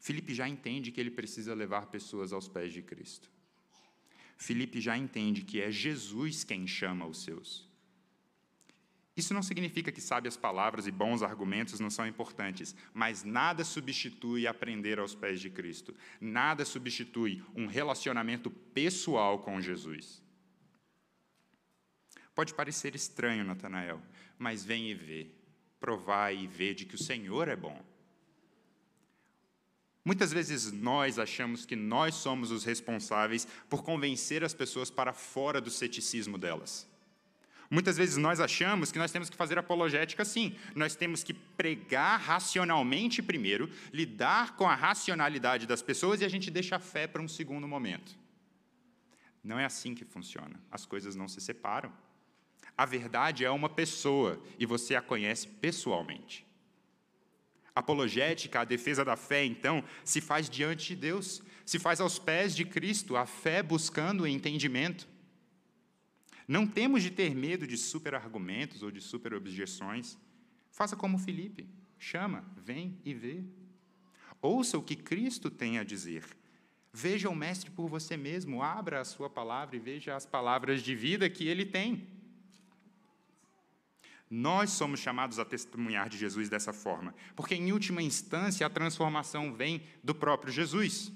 Felipe 0.00 0.32
já 0.32 0.48
entende 0.48 0.90
que 0.90 1.02
ele 1.02 1.10
precisa 1.10 1.52
levar 1.52 1.88
pessoas 1.88 2.32
aos 2.32 2.48
pés 2.48 2.72
de 2.72 2.80
Cristo. 2.80 3.33
Felipe 4.36 4.80
já 4.80 4.96
entende 4.96 5.42
que 5.42 5.60
é 5.60 5.70
Jesus 5.70 6.44
quem 6.44 6.66
chama 6.66 7.06
os 7.06 7.22
seus. 7.22 7.68
Isso 9.16 9.32
não 9.32 9.42
significa 9.42 9.92
que 9.92 10.00
sábias 10.00 10.36
palavras 10.36 10.88
e 10.88 10.90
bons 10.90 11.22
argumentos 11.22 11.78
não 11.78 11.88
são 11.88 12.06
importantes, 12.06 12.74
mas 12.92 13.22
nada 13.22 13.64
substitui 13.64 14.46
aprender 14.46 14.98
aos 14.98 15.14
pés 15.14 15.40
de 15.40 15.48
Cristo. 15.48 15.94
Nada 16.20 16.64
substitui 16.64 17.42
um 17.54 17.66
relacionamento 17.66 18.50
pessoal 18.50 19.38
com 19.38 19.60
Jesus. 19.60 20.20
Pode 22.34 22.52
parecer 22.54 22.96
estranho, 22.96 23.44
Natanael, 23.44 24.02
mas 24.36 24.64
vem 24.64 24.90
e 24.90 24.94
vê. 24.94 25.30
Provai 25.78 26.36
e 26.38 26.46
vê 26.48 26.74
de 26.74 26.84
que 26.84 26.96
o 26.96 27.02
Senhor 27.02 27.46
é 27.46 27.54
bom. 27.54 27.80
Muitas 30.04 30.32
vezes 30.32 30.70
nós 30.70 31.18
achamos 31.18 31.64
que 31.64 31.74
nós 31.74 32.14
somos 32.14 32.50
os 32.50 32.64
responsáveis 32.64 33.48
por 33.70 33.82
convencer 33.82 34.44
as 34.44 34.52
pessoas 34.52 34.90
para 34.90 35.14
fora 35.14 35.60
do 35.60 35.70
ceticismo 35.70 36.36
delas. 36.36 36.86
Muitas 37.70 37.96
vezes 37.96 38.18
nós 38.18 38.38
achamos 38.38 38.92
que 38.92 38.98
nós 38.98 39.10
temos 39.10 39.30
que 39.30 39.36
fazer 39.36 39.58
apologética 39.58 40.24
sim. 40.24 40.54
Nós 40.74 40.94
temos 40.94 41.24
que 41.24 41.32
pregar 41.32 42.20
racionalmente 42.20 43.22
primeiro, 43.22 43.70
lidar 43.92 44.56
com 44.56 44.68
a 44.68 44.74
racionalidade 44.74 45.66
das 45.66 45.82
pessoas 45.82 46.20
e 46.20 46.24
a 46.24 46.28
gente 46.28 46.50
deixa 46.50 46.76
a 46.76 46.80
fé 46.80 47.06
para 47.06 47.22
um 47.22 47.28
segundo 47.28 47.66
momento. 47.66 48.16
Não 49.42 49.58
é 49.58 49.64
assim 49.64 49.94
que 49.94 50.04
funciona. 50.04 50.60
As 50.70 50.84
coisas 50.84 51.16
não 51.16 51.28
se 51.28 51.40
separam. 51.40 51.90
A 52.76 52.84
verdade 52.84 53.44
é 53.44 53.50
uma 53.50 53.68
pessoa 53.68 54.42
e 54.58 54.66
você 54.66 54.94
a 54.94 55.02
conhece 55.02 55.48
pessoalmente. 55.48 56.46
Apologética, 57.74 58.60
a 58.60 58.64
defesa 58.64 59.04
da 59.04 59.16
fé, 59.16 59.44
então, 59.44 59.82
se 60.04 60.20
faz 60.20 60.48
diante 60.48 60.88
de 60.88 60.96
Deus, 60.96 61.42
se 61.66 61.78
faz 61.78 62.00
aos 62.00 62.18
pés 62.18 62.54
de 62.54 62.64
Cristo, 62.64 63.16
a 63.16 63.26
fé 63.26 63.62
buscando 63.62 64.26
entendimento. 64.26 65.08
Não 66.46 66.66
temos 66.66 67.02
de 67.02 67.10
ter 67.10 67.34
medo 67.34 67.66
de 67.66 67.76
super-argumentos 67.76 68.82
ou 68.82 68.90
de 68.90 69.00
super-objeções. 69.00 70.18
Faça 70.70 70.94
como 70.94 71.18
Felipe, 71.18 71.66
chama, 71.98 72.44
vem 72.56 72.98
e 73.04 73.14
vê. 73.14 73.42
Ouça 74.40 74.76
o 74.76 74.82
que 74.82 74.94
Cristo 74.94 75.50
tem 75.50 75.78
a 75.78 75.84
dizer. 75.84 76.24
Veja 76.92 77.28
o 77.28 77.34
Mestre 77.34 77.70
por 77.70 77.88
você 77.88 78.16
mesmo, 78.16 78.62
abra 78.62 79.00
a 79.00 79.04
sua 79.04 79.28
palavra 79.28 79.74
e 79.74 79.80
veja 79.80 80.14
as 80.14 80.26
palavras 80.26 80.82
de 80.82 80.94
vida 80.94 81.28
que 81.28 81.48
ele 81.48 81.64
tem. 81.64 82.06
Nós 84.30 84.70
somos 84.70 85.00
chamados 85.00 85.38
a 85.38 85.44
testemunhar 85.44 86.08
de 86.08 86.16
Jesus 86.16 86.48
dessa 86.48 86.72
forma, 86.72 87.14
porque, 87.36 87.54
em 87.54 87.72
última 87.72 88.02
instância, 88.02 88.66
a 88.66 88.70
transformação 88.70 89.52
vem 89.52 89.82
do 90.02 90.14
próprio 90.14 90.52
Jesus. 90.52 91.12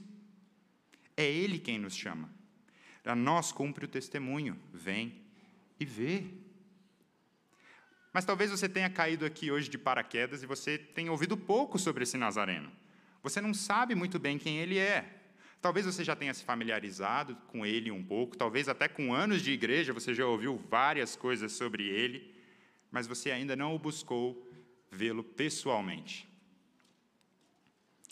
É 1.17 1.25
Ele 1.25 1.59
quem 1.59 1.79
nos 1.79 1.97
chama. 1.97 2.31
A 3.05 3.15
nós 3.15 3.51
cumpre 3.51 3.87
o 3.87 3.89
testemunho, 3.89 4.59
vem 4.73 5.23
e 5.81 5.85
vê. 5.85 6.25
Mas 8.13 8.25
talvez 8.25 8.51
você 8.51 8.69
tenha 8.69 8.91
caído 8.91 9.25
aqui 9.25 9.51
hoje 9.51 9.71
de 9.71 9.79
paraquedas 9.79 10.43
e 10.43 10.47
você 10.47 10.77
tenha 10.77 11.11
ouvido 11.11 11.37
pouco 11.37 11.79
sobre 11.79 12.03
esse 12.03 12.19
Nazareno. 12.19 12.71
Você 13.23 13.41
não 13.41 13.55
sabe 13.55 13.95
muito 13.95 14.19
bem 14.19 14.39
quem 14.39 14.59
ele 14.59 14.77
é. 14.77 15.23
Talvez 15.61 15.87
você 15.87 16.05
já 16.05 16.15
tenha 16.15 16.33
se 16.35 16.45
familiarizado 16.45 17.35
com 17.49 17.65
ele 17.67 17.91
um 17.91 18.05
pouco, 18.05 18.37
talvez 18.37 18.69
até 18.69 18.87
com 18.87 19.13
anos 19.13 19.43
de 19.43 19.51
igreja 19.51 19.93
você 19.93 20.15
já 20.15 20.25
ouviu 20.27 20.57
várias 20.57 21.17
coisas 21.17 21.53
sobre 21.53 21.85
ele 21.89 22.38
mas 22.91 23.07
você 23.07 23.31
ainda 23.31 23.55
não 23.55 23.75
o 23.75 23.79
buscou 23.79 24.47
vê-lo 24.91 25.23
pessoalmente. 25.23 26.29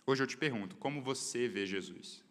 Hoje 0.06 0.22
eu 0.22 0.26
te 0.26 0.36
pergunto, 0.36 0.76
como 0.76 1.02
você 1.02 1.48
vê 1.48 1.66
Jesus? 1.66 2.22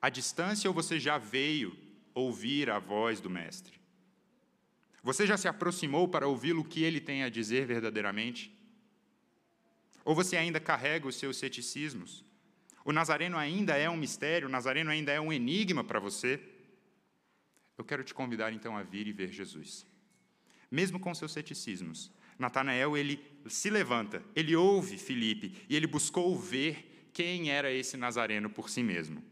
À 0.00 0.08
distância 0.08 0.68
ou 0.68 0.74
você 0.74 0.98
já 0.98 1.18
veio 1.18 1.76
ouvir 2.14 2.70
a 2.70 2.78
voz 2.78 3.20
do 3.20 3.28
Mestre? 3.28 3.78
Você 5.02 5.26
já 5.26 5.36
se 5.36 5.46
aproximou 5.46 6.08
para 6.08 6.26
ouvi-lo 6.26 6.62
o 6.62 6.64
que 6.64 6.82
ele 6.82 7.00
tem 7.00 7.22
a 7.22 7.28
dizer 7.28 7.66
verdadeiramente? 7.66 8.52
Ou 10.04 10.14
você 10.14 10.36
ainda 10.36 10.58
carrega 10.58 11.06
os 11.06 11.16
seus 11.16 11.36
ceticismos? 11.36 12.24
O 12.84 12.92
Nazareno 12.92 13.36
ainda 13.36 13.76
é 13.76 13.90
um 13.90 13.96
mistério, 13.96 14.48
o 14.48 14.50
Nazareno 14.50 14.90
ainda 14.90 15.12
é 15.12 15.20
um 15.20 15.32
enigma 15.32 15.82
para 15.84 15.98
você? 15.98 16.40
Eu 17.76 17.84
quero 17.84 18.02
te 18.02 18.14
convidar 18.14 18.52
então 18.52 18.76
a 18.76 18.82
vir 18.82 19.06
e 19.06 19.12
ver 19.12 19.30
Jesus. 19.30 19.86
Mesmo 20.70 20.98
com 20.98 21.14
seus 21.14 21.32
ceticismos, 21.32 22.10
Natanael 22.38 22.96
ele 22.96 23.20
se 23.48 23.70
levanta, 23.70 24.22
ele 24.34 24.56
ouve 24.56 24.98
Filipe 24.98 25.54
e 25.68 25.76
ele 25.76 25.86
buscou 25.86 26.36
ver 26.38 27.10
quem 27.12 27.50
era 27.50 27.72
esse 27.72 27.96
nazareno 27.96 28.50
por 28.50 28.68
si 28.68 28.82
mesmo. 28.82 29.22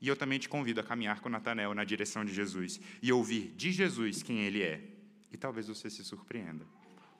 E 0.00 0.08
eu 0.08 0.16
também 0.16 0.38
te 0.38 0.48
convido 0.48 0.80
a 0.80 0.84
caminhar 0.84 1.20
com 1.20 1.28
Natanael 1.28 1.74
na 1.74 1.84
direção 1.84 2.24
de 2.24 2.34
Jesus 2.34 2.80
e 3.00 3.12
ouvir 3.12 3.52
de 3.56 3.70
Jesus 3.70 4.22
quem 4.22 4.40
ele 4.40 4.62
é. 4.62 4.82
E 5.30 5.36
talvez 5.36 5.68
você 5.68 5.88
se 5.88 6.04
surpreenda. 6.04 6.64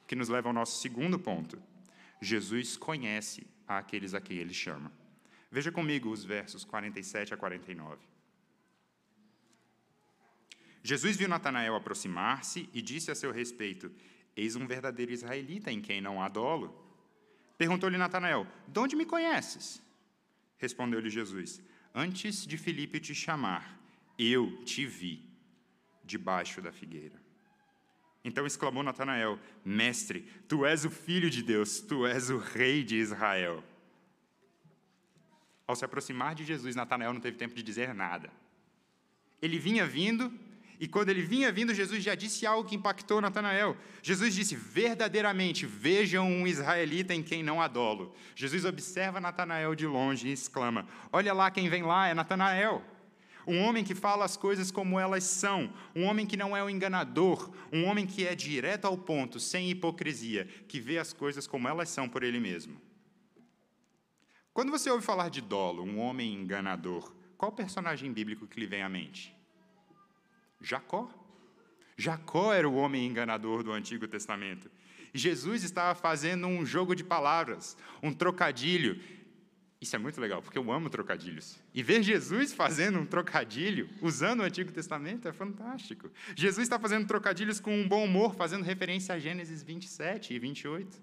O 0.02 0.06
que 0.06 0.16
nos 0.16 0.28
leva 0.28 0.48
ao 0.48 0.52
nosso 0.52 0.80
segundo 0.80 1.18
ponto. 1.18 1.62
Jesus 2.20 2.76
conhece 2.76 3.46
aqueles 3.66 4.14
a 4.14 4.20
quem 4.20 4.38
ele 4.38 4.52
chama. 4.52 4.92
Veja 5.50 5.70
comigo 5.70 6.10
os 6.10 6.24
versos 6.24 6.64
47 6.64 7.34
a 7.34 7.36
49. 7.36 8.11
Jesus 10.82 11.16
viu 11.16 11.28
Natanael 11.28 11.76
aproximar-se 11.76 12.68
e 12.72 12.82
disse 12.82 13.10
a 13.10 13.14
seu 13.14 13.30
respeito: 13.30 13.90
Eis 14.36 14.56
um 14.56 14.66
verdadeiro 14.66 15.12
israelita 15.12 15.70
em 15.70 15.80
quem 15.80 16.00
não 16.00 16.20
há 16.20 16.28
dolo. 16.28 16.76
Perguntou-lhe 17.56 17.96
Natanael: 17.96 18.46
De 18.66 18.80
onde 18.80 18.96
me 18.96 19.06
conheces? 19.06 19.80
Respondeu-lhe 20.58 21.08
Jesus: 21.08 21.62
Antes 21.94 22.46
de 22.46 22.56
Filipe 22.56 22.98
te 22.98 23.14
chamar, 23.14 23.78
eu 24.18 24.64
te 24.64 24.84
vi 24.84 25.22
debaixo 26.04 26.60
da 26.60 26.72
figueira. 26.72 27.20
Então 28.24 28.46
exclamou 28.46 28.82
Natanael: 28.82 29.38
Mestre, 29.64 30.22
tu 30.48 30.66
és 30.66 30.84
o 30.84 30.90
filho 30.90 31.30
de 31.30 31.42
Deus, 31.42 31.80
tu 31.80 32.06
és 32.06 32.28
o 32.30 32.38
rei 32.38 32.82
de 32.82 32.96
Israel. 32.96 33.62
Ao 35.66 35.76
se 35.76 35.84
aproximar 35.84 36.34
de 36.34 36.44
Jesus, 36.44 36.74
Natanael 36.74 37.12
não 37.12 37.20
teve 37.20 37.36
tempo 37.36 37.54
de 37.54 37.62
dizer 37.62 37.94
nada. 37.94 38.30
Ele 39.40 39.58
vinha 39.58 39.86
vindo 39.86 40.32
e 40.82 40.88
quando 40.88 41.10
ele 41.10 41.22
vinha 41.22 41.52
vindo, 41.52 41.72
Jesus 41.72 42.02
já 42.02 42.16
disse 42.16 42.44
algo 42.44 42.68
que 42.68 42.74
impactou 42.74 43.20
Natanael. 43.20 43.76
Jesus 44.02 44.34
disse: 44.34 44.56
Verdadeiramente, 44.56 45.64
vejam 45.64 46.28
um 46.28 46.44
israelita 46.44 47.14
em 47.14 47.22
quem 47.22 47.40
não 47.40 47.62
há 47.62 47.68
dolo. 47.68 48.12
Jesus 48.34 48.64
observa 48.64 49.20
Natanael 49.20 49.76
de 49.76 49.86
longe 49.86 50.26
e 50.26 50.32
exclama: 50.32 50.88
Olha 51.12 51.32
lá 51.32 51.52
quem 51.52 51.68
vem 51.68 51.84
lá, 51.84 52.08
é 52.08 52.14
Natanael. 52.14 52.82
Um 53.46 53.60
homem 53.60 53.84
que 53.84 53.94
fala 53.94 54.24
as 54.24 54.36
coisas 54.36 54.72
como 54.72 54.98
elas 54.98 55.22
são, 55.22 55.72
um 55.94 56.02
homem 56.02 56.26
que 56.26 56.36
não 56.36 56.56
é 56.56 56.64
um 56.64 56.68
enganador, 56.68 57.52
um 57.72 57.84
homem 57.84 58.04
que 58.04 58.26
é 58.26 58.34
direto 58.34 58.84
ao 58.84 58.98
ponto, 58.98 59.38
sem 59.38 59.70
hipocrisia, 59.70 60.48
que 60.66 60.80
vê 60.80 60.98
as 60.98 61.12
coisas 61.12 61.46
como 61.46 61.68
elas 61.68 61.90
são 61.90 62.08
por 62.08 62.24
ele 62.24 62.40
mesmo. 62.40 62.76
Quando 64.52 64.72
você 64.72 64.90
ouve 64.90 65.04
falar 65.04 65.28
de 65.28 65.40
dolo, 65.40 65.84
um 65.84 66.00
homem 66.00 66.34
enganador, 66.34 67.14
qual 67.38 67.52
personagem 67.52 68.12
bíblico 68.12 68.48
que 68.48 68.58
lhe 68.58 68.66
vem 68.66 68.82
à 68.82 68.88
mente? 68.88 69.32
Jacó. 70.62 71.10
Jacó 71.96 72.52
era 72.52 72.68
o 72.68 72.74
homem 72.74 73.06
enganador 73.06 73.62
do 73.62 73.72
Antigo 73.72 74.06
Testamento. 74.08 74.70
Jesus 75.14 75.62
estava 75.62 75.94
fazendo 75.94 76.46
um 76.46 76.64
jogo 76.64 76.94
de 76.94 77.04
palavras, 77.04 77.76
um 78.02 78.12
trocadilho. 78.12 79.00
Isso 79.80 79.96
é 79.96 79.98
muito 79.98 80.20
legal, 80.20 80.40
porque 80.40 80.56
eu 80.56 80.72
amo 80.72 80.88
trocadilhos. 80.88 81.58
E 81.74 81.82
ver 81.82 82.02
Jesus 82.02 82.52
fazendo 82.52 83.00
um 83.00 83.04
trocadilho, 83.04 83.90
usando 84.00 84.40
o 84.40 84.44
Antigo 84.44 84.72
Testamento, 84.72 85.28
é 85.28 85.32
fantástico. 85.32 86.10
Jesus 86.36 86.64
está 86.64 86.78
fazendo 86.78 87.06
trocadilhos 87.06 87.60
com 87.60 87.74
um 87.74 87.86
bom 87.86 88.04
humor, 88.04 88.34
fazendo 88.34 88.62
referência 88.62 89.14
a 89.14 89.18
Gênesis 89.18 89.62
27 89.62 90.34
e 90.34 90.38
28. 90.38 91.02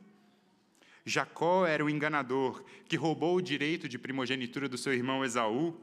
Jacó 1.06 1.66
era 1.66 1.84
o 1.84 1.90
enganador 1.90 2.64
que 2.88 2.96
roubou 2.96 3.36
o 3.36 3.42
direito 3.42 3.88
de 3.88 4.00
primogenitura 4.00 4.70
do 4.70 4.78
seu 4.78 4.94
irmão 4.94 5.26
Esaú. 5.26 5.76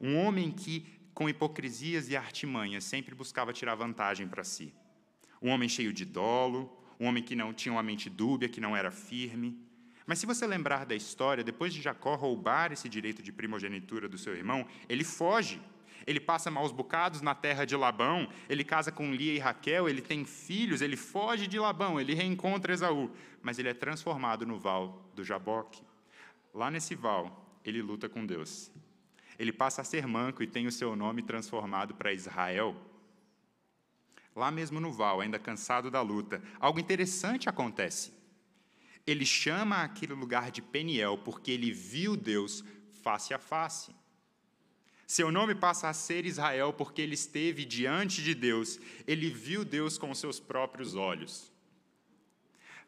Um 0.00 0.16
homem 0.16 0.50
que, 0.50 0.86
com 1.14 1.28
hipocrisias 1.28 2.08
e 2.08 2.16
artimanhas, 2.16 2.84
sempre 2.84 3.14
buscava 3.14 3.52
tirar 3.52 3.74
vantagem 3.74 4.26
para 4.26 4.44
si 4.44 4.72
um 5.42 5.50
homem 5.50 5.68
cheio 5.68 5.92
de 5.92 6.04
dolo, 6.04 6.76
um 6.98 7.06
homem 7.06 7.22
que 7.22 7.34
não 7.34 7.54
tinha 7.54 7.72
uma 7.72 7.82
mente 7.82 8.10
dúbia, 8.10 8.48
que 8.48 8.60
não 8.60 8.76
era 8.76 8.90
firme. 8.90 9.58
Mas 10.06 10.18
se 10.18 10.26
você 10.26 10.46
lembrar 10.46 10.84
da 10.84 10.94
história, 10.94 11.42
depois 11.42 11.72
de 11.72 11.80
Jacó 11.80 12.14
roubar 12.14 12.72
esse 12.72 12.88
direito 12.88 13.22
de 13.22 13.32
primogenitura 13.32 14.08
do 14.08 14.18
seu 14.18 14.34
irmão, 14.34 14.66
ele 14.88 15.04
foge. 15.04 15.60
Ele 16.06 16.18
passa 16.18 16.50
maus 16.50 16.72
bocados 16.72 17.20
na 17.20 17.34
terra 17.34 17.64
de 17.64 17.76
Labão, 17.76 18.28
ele 18.48 18.64
casa 18.64 18.90
com 18.90 19.12
Lia 19.12 19.34
e 19.34 19.38
Raquel, 19.38 19.88
ele 19.88 20.00
tem 20.00 20.24
filhos, 20.24 20.80
ele 20.80 20.96
foge 20.96 21.46
de 21.46 21.58
Labão, 21.58 22.00
ele 22.00 22.14
reencontra 22.14 22.72
Esaú, 22.72 23.10
mas 23.42 23.58
ele 23.58 23.68
é 23.68 23.74
transformado 23.74 24.46
no 24.46 24.58
val 24.58 25.10
do 25.14 25.22
Jaboque. 25.22 25.82
Lá 26.54 26.70
nesse 26.70 26.94
val, 26.94 27.60
ele 27.64 27.82
luta 27.82 28.08
com 28.08 28.24
Deus. 28.24 28.72
Ele 29.40 29.54
passa 29.54 29.80
a 29.80 29.84
ser 29.84 30.06
manco 30.06 30.42
e 30.42 30.46
tem 30.46 30.66
o 30.66 30.70
seu 30.70 30.94
nome 30.94 31.22
transformado 31.22 31.94
para 31.94 32.12
Israel, 32.12 32.76
lá 34.36 34.50
mesmo 34.50 34.78
no 34.78 34.92
Val, 34.92 35.22
ainda 35.22 35.38
cansado 35.38 35.90
da 35.90 36.02
luta, 36.02 36.42
algo 36.60 36.78
interessante 36.78 37.48
acontece. 37.48 38.12
Ele 39.06 39.24
chama 39.24 39.82
aquele 39.82 40.12
lugar 40.12 40.50
de 40.50 40.60
Peniel 40.60 41.16
porque 41.16 41.50
ele 41.50 41.72
viu 41.72 42.18
Deus 42.18 42.62
face 43.02 43.32
a 43.32 43.38
face. 43.38 43.94
Seu 45.06 45.32
nome 45.32 45.54
passa 45.54 45.88
a 45.88 45.94
ser 45.94 46.26
Israel 46.26 46.74
porque 46.74 47.00
ele 47.00 47.14
esteve 47.14 47.64
diante 47.64 48.22
de 48.22 48.34
Deus, 48.34 48.78
ele 49.06 49.30
viu 49.30 49.64
Deus 49.64 49.96
com 49.96 50.14
seus 50.14 50.38
próprios 50.38 50.94
olhos. 50.94 51.50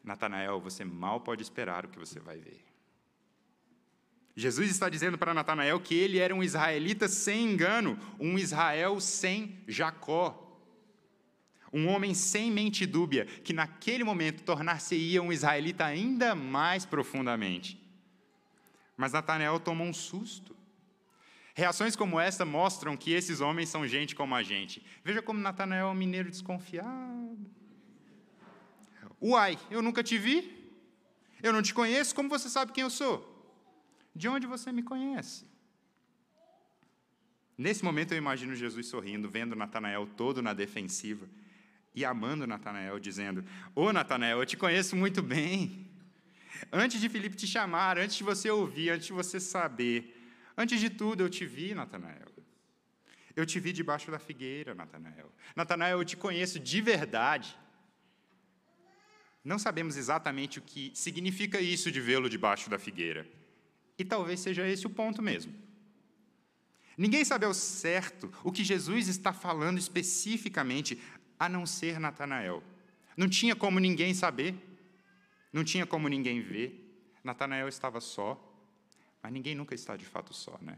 Natanael, 0.03 0.61
você 0.61 0.85
mal 0.85 1.19
pode 1.19 1.41
esperar 1.41 1.83
o 1.83 1.89
que 1.89 1.97
você 1.97 2.19
vai 2.19 2.37
ver. 2.37 2.72
Jesus 4.35 4.69
está 4.69 4.89
dizendo 4.89 5.17
para 5.17 5.33
Natanael 5.33 5.79
que 5.79 5.93
ele 5.95 6.17
era 6.17 6.33
um 6.33 6.43
israelita 6.43 7.07
sem 7.07 7.51
engano, 7.51 7.99
um 8.19 8.37
Israel 8.37 8.99
sem 8.99 9.57
Jacó 9.67 10.43
um 11.73 11.87
homem 11.87 12.13
sem 12.13 12.51
mente 12.51 12.85
dúbia, 12.85 13.25
que 13.25 13.51
naquele 13.51 14.03
momento 14.03 14.43
tornar-se-ia 14.43 15.23
um 15.23 15.33
israelita 15.33 15.83
ainda 15.83 16.35
mais 16.35 16.85
profundamente. 16.85 17.81
Mas 18.95 19.11
Natanael 19.11 19.59
tomou 19.59 19.87
um 19.87 19.93
susto. 19.93 20.55
Reações 21.55 21.95
como 21.95 22.19
essa 22.19 22.45
mostram 22.45 22.95
que 22.95 23.11
esses 23.11 23.41
homens 23.41 23.69
são 23.69 23.87
gente 23.87 24.13
como 24.15 24.35
a 24.35 24.43
gente. 24.43 24.85
Veja 25.03 25.21
como 25.21 25.39
Natanael 25.39 25.87
é 25.87 25.89
um 25.89 25.95
mineiro 25.95 26.29
desconfiado. 26.29 27.39
Uai, 29.19 29.57
eu 29.71 29.81
nunca 29.81 30.03
te 30.03 30.17
vi. 30.17 30.61
Eu 31.41 31.51
não 31.51 31.61
te 31.61 31.73
conheço, 31.73 32.13
como 32.13 32.29
você 32.29 32.49
sabe 32.49 32.71
quem 32.71 32.83
eu 32.83 32.89
sou? 32.89 33.32
De 34.15 34.27
onde 34.27 34.45
você 34.45 34.71
me 34.71 34.83
conhece? 34.83 35.45
Nesse 37.57 37.83
momento 37.83 38.13
eu 38.13 38.17
imagino 38.17 38.55
Jesus 38.55 38.87
sorrindo, 38.87 39.29
vendo 39.29 39.55
Natanael 39.55 40.07
todo 40.17 40.41
na 40.41 40.53
defensiva 40.53 41.27
e 41.95 42.03
amando 42.03 42.47
Natanael, 42.47 42.99
dizendo: 42.99 43.45
Ô 43.75 43.85
oh, 43.85 43.93
Natanael, 43.93 44.39
eu 44.39 44.45
te 44.45 44.57
conheço 44.57 44.95
muito 44.95 45.21
bem. 45.21 45.87
Antes 46.71 46.99
de 46.99 47.09
Filipe 47.09 47.35
te 47.35 47.47
chamar, 47.47 47.97
antes 47.97 48.15
de 48.15 48.23
você 48.23 48.49
ouvir, 48.49 48.89
antes 48.89 49.07
de 49.07 49.13
você 49.13 49.39
saber, 49.39 50.15
antes 50.57 50.79
de 50.79 50.89
tudo 50.89 51.23
eu 51.23 51.29
te 51.29 51.45
vi, 51.45 51.73
Natanael. 51.73 52.31
Eu 53.35 53.45
te 53.45 53.59
vi 53.59 53.73
debaixo 53.73 54.11
da 54.11 54.19
figueira, 54.19 54.75
Natanael. 54.75 55.31
Natanael, 55.55 55.99
eu 55.99 56.05
te 56.05 56.15
conheço 56.15 56.59
de 56.59 56.81
verdade. 56.81 57.57
Não 59.43 59.59
sabemos 59.59 59.97
exatamente 59.97 60.59
o 60.59 60.61
que 60.61 60.91
significa 60.93 61.59
isso 61.59 61.91
de 61.91 61.99
vê-lo 61.99 62.29
debaixo 62.29 62.69
da 62.69 62.79
figueira. 62.79 63.27
E 63.97 64.03
talvez 64.03 64.39
seja 64.39 64.67
esse 64.67 64.87
o 64.87 64.89
ponto 64.89 65.21
mesmo. 65.21 65.53
Ninguém 66.97 67.25
sabe 67.25 67.45
ao 67.45 67.53
certo 67.53 68.31
o 68.43 68.51
que 68.51 68.63
Jesus 68.63 69.07
está 69.07 69.33
falando 69.33 69.77
especificamente 69.77 71.01
a 71.39 71.49
não 71.49 71.65
ser 71.65 71.99
Natanael. 71.99 72.63
Não 73.17 73.27
tinha 73.27 73.55
como 73.55 73.79
ninguém 73.79 74.13
saber, 74.13 74.55
não 75.51 75.63
tinha 75.63 75.85
como 75.85 76.07
ninguém 76.07 76.41
ver. 76.41 76.79
Natanael 77.23 77.67
estava 77.67 77.99
só, 77.99 78.39
mas 79.21 79.31
ninguém 79.31 79.55
nunca 79.55 79.73
está 79.73 79.95
de 79.95 80.05
fato 80.05 80.33
só, 80.33 80.57
né? 80.61 80.77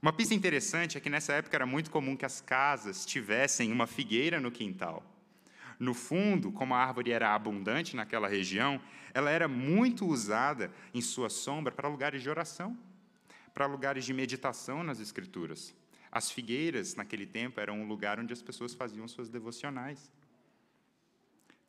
Uma 0.00 0.12
pista 0.12 0.34
interessante 0.34 0.98
é 0.98 1.00
que 1.00 1.08
nessa 1.08 1.32
época 1.32 1.56
era 1.56 1.64
muito 1.64 1.90
comum 1.90 2.14
que 2.14 2.26
as 2.26 2.40
casas 2.40 3.06
tivessem 3.06 3.72
uma 3.72 3.86
figueira 3.86 4.38
no 4.38 4.50
quintal. 4.50 5.02
No 5.78 5.94
fundo, 5.94 6.52
como 6.52 6.74
a 6.74 6.78
árvore 6.78 7.12
era 7.12 7.34
abundante 7.34 7.96
naquela 7.96 8.28
região, 8.28 8.80
ela 9.12 9.30
era 9.30 9.48
muito 9.48 10.06
usada 10.06 10.70
em 10.92 11.00
sua 11.00 11.28
sombra 11.30 11.72
para 11.72 11.88
lugares 11.88 12.22
de 12.22 12.30
oração, 12.30 12.76
para 13.52 13.66
lugares 13.66 14.04
de 14.04 14.12
meditação 14.12 14.82
nas 14.82 15.00
Escrituras. 15.00 15.74
As 16.10 16.30
figueiras, 16.30 16.94
naquele 16.94 17.26
tempo, 17.26 17.60
eram 17.60 17.80
um 17.80 17.88
lugar 17.88 18.20
onde 18.20 18.32
as 18.32 18.42
pessoas 18.42 18.74
faziam 18.74 19.06
suas 19.08 19.28
devocionais. 19.28 20.12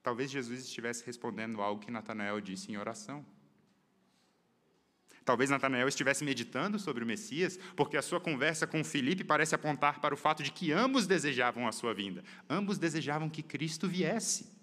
Talvez 0.04 0.30
Jesus 0.30 0.62
estivesse 0.62 1.04
respondendo 1.04 1.62
algo 1.62 1.82
que 1.82 1.90
Natanael 1.90 2.40
disse 2.40 2.72
em 2.72 2.78
oração. 2.78 3.26
Talvez 5.26 5.50
Natanael 5.50 5.88
estivesse 5.88 6.24
meditando 6.24 6.78
sobre 6.78 7.04
o 7.04 7.08
Messias, 7.08 7.58
porque 7.76 7.98
a 7.98 8.02
sua 8.04 8.22
conversa 8.22 8.68
com 8.68 8.84
Filipe 8.84 9.24
parece 9.24 9.56
apontar 9.56 10.00
para 10.00 10.14
o 10.14 10.18
fato 10.18 10.44
de 10.44 10.52
que 10.52 10.72
ambos 10.72 11.08
desejavam 11.08 11.68
a 11.68 11.72
sua 11.72 11.96
vinda. 11.96 12.24
Ambos 12.48 12.78
desejavam 12.78 13.28
que 13.28 13.42
Cristo 13.42 13.88
viesse. 13.88 14.54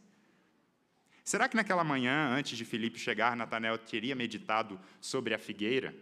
Será 1.24 1.48
que 1.48 1.56
naquela 1.56 1.82
manhã, 1.82 2.28
antes 2.28 2.56
de 2.56 2.64
Filipe 2.64 2.98
chegar, 2.98 3.36
Natanael 3.36 3.76
teria 3.76 4.14
meditado 4.14 4.80
sobre 5.00 5.34
a 5.34 5.38
figueira? 5.38 5.92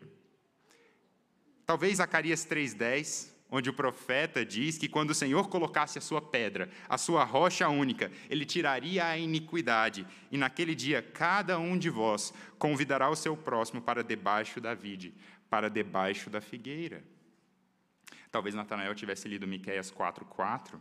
Talvez 1.64 1.96
Zacarias 1.96 2.44
3:10 2.44 3.39
onde 3.50 3.68
o 3.68 3.74
profeta 3.74 4.44
diz 4.44 4.78
que 4.78 4.88
quando 4.88 5.10
o 5.10 5.14
Senhor 5.14 5.48
colocasse 5.48 5.98
a 5.98 6.00
sua 6.00 6.22
pedra, 6.22 6.70
a 6.88 6.96
sua 6.96 7.24
rocha 7.24 7.68
única, 7.68 8.10
ele 8.28 8.44
tiraria 8.44 9.06
a 9.06 9.18
iniquidade, 9.18 10.06
e 10.30 10.38
naquele 10.38 10.74
dia 10.74 11.02
cada 11.02 11.58
um 11.58 11.76
de 11.76 11.90
vós 11.90 12.32
convidará 12.58 13.10
o 13.10 13.16
seu 13.16 13.36
próximo 13.36 13.80
para 13.80 14.04
debaixo 14.04 14.60
da 14.60 14.74
vide, 14.74 15.12
para 15.48 15.68
debaixo 15.68 16.30
da 16.30 16.40
figueira. 16.40 17.02
Talvez 18.30 18.54
Natanael 18.54 18.94
tivesse 18.94 19.26
lido 19.26 19.46
Miqueias 19.46 19.90
4:4, 19.90 20.80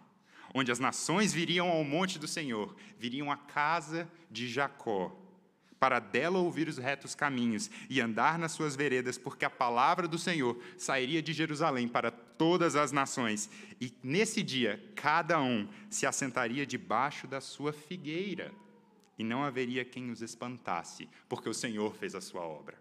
onde 0.54 0.72
as 0.72 0.80
nações 0.80 1.34
viriam 1.34 1.68
ao 1.68 1.84
monte 1.84 2.20
do 2.20 2.28
Senhor, 2.28 2.76
viriam 2.98 3.32
à 3.32 3.38
casa 3.38 4.10
de 4.30 4.48
Jacó, 4.48 5.29
para 5.80 6.00
dela 6.00 6.40
ouvir 6.40 6.68
os 6.68 6.78
retos 6.78 7.16
caminhos 7.16 7.72
e 7.90 8.02
andar 8.02 8.38
nas 8.38 8.52
suas 8.52 8.76
veredas, 8.76 9.18
porque 9.18 9.46
a 9.46 9.50
palavra 9.50 10.08
do 10.08 10.18
Senhor 10.18 10.60
sairia 10.78 11.22
de 11.22 11.32
Jerusalém 11.32 11.88
para 11.88 12.12
todas 12.12 12.76
as 12.76 12.92
nações. 12.92 13.50
E 13.80 13.94
nesse 14.04 14.44
dia, 14.44 14.84
cada 14.96 15.42
um 15.42 15.68
se 15.90 16.06
assentaria 16.06 16.66
debaixo 16.66 17.28
da 17.28 17.40
sua 17.40 17.72
figueira, 17.72 18.52
e 19.18 19.24
não 19.24 19.44
haveria 19.44 19.86
quem 19.86 20.12
os 20.12 20.22
espantasse, 20.22 21.08
porque 21.28 21.50
o 21.50 21.54
Senhor 21.54 21.96
fez 21.96 22.14
a 22.16 22.22
sua 22.22 22.42
obra. 22.42 22.78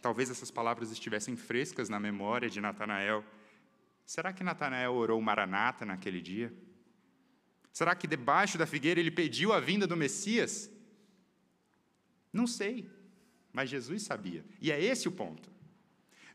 Talvez 0.00 0.30
essas 0.30 0.50
palavras 0.50 0.90
estivessem 0.90 1.36
frescas 1.36 1.88
na 1.88 1.98
memória 1.98 2.48
de 2.48 2.60
Natanael. 2.60 3.24
Será 4.04 4.32
que 4.32 4.44
Natanael 4.44 4.92
orou 4.92 5.20
Maranata 5.20 5.84
naquele 5.84 6.20
dia? 6.20 6.52
Será 7.72 7.94
que 7.94 8.06
debaixo 8.06 8.56
da 8.56 8.66
figueira 8.66 9.00
ele 9.00 9.10
pediu 9.10 9.52
a 9.52 9.60
vinda 9.60 9.86
do 9.86 9.96
Messias? 9.96 10.70
Não 12.36 12.46
sei, 12.46 12.88
mas 13.50 13.70
Jesus 13.70 14.02
sabia. 14.02 14.44
E 14.60 14.70
é 14.70 14.78
esse 14.78 15.08
o 15.08 15.12
ponto. 15.12 15.48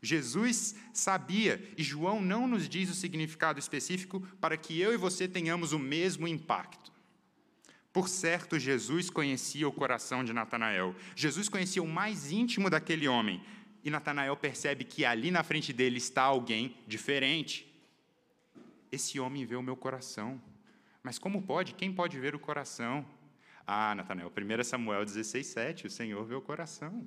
Jesus 0.02 0.74
sabia, 0.92 1.64
e 1.78 1.82
João 1.84 2.20
não 2.20 2.48
nos 2.48 2.68
diz 2.68 2.90
o 2.90 2.94
significado 2.94 3.60
específico 3.60 4.20
para 4.40 4.56
que 4.56 4.80
eu 4.80 4.92
e 4.92 4.96
você 4.96 5.28
tenhamos 5.28 5.72
o 5.72 5.78
mesmo 5.78 6.26
impacto. 6.26 6.90
Por 7.92 8.08
certo, 8.08 8.58
Jesus 8.58 9.10
conhecia 9.10 9.68
o 9.68 9.72
coração 9.72 10.24
de 10.24 10.32
Natanael. 10.32 10.92
Jesus 11.14 11.48
conhecia 11.48 11.80
o 11.80 11.86
mais 11.86 12.32
íntimo 12.32 12.68
daquele 12.68 13.06
homem. 13.06 13.40
E 13.84 13.90
Natanael 13.90 14.36
percebe 14.36 14.82
que 14.82 15.04
ali 15.04 15.30
na 15.30 15.44
frente 15.44 15.72
dele 15.72 15.98
está 15.98 16.22
alguém 16.22 16.76
diferente. 16.88 17.72
Esse 18.90 19.20
homem 19.20 19.44
vê 19.44 19.54
o 19.54 19.62
meu 19.62 19.76
coração. 19.76 20.42
Mas 21.00 21.16
como 21.16 21.42
pode? 21.42 21.74
Quem 21.74 21.92
pode 21.92 22.18
ver 22.18 22.34
o 22.34 22.40
coração? 22.40 23.06
Ah, 23.66 23.94
Natanael, 23.94 24.30
1 24.30 24.64
Samuel 24.64 25.04
16, 25.04 25.46
7, 25.46 25.86
o 25.86 25.90
Senhor 25.90 26.24
vê 26.24 26.34
o 26.34 26.42
coração. 26.42 27.06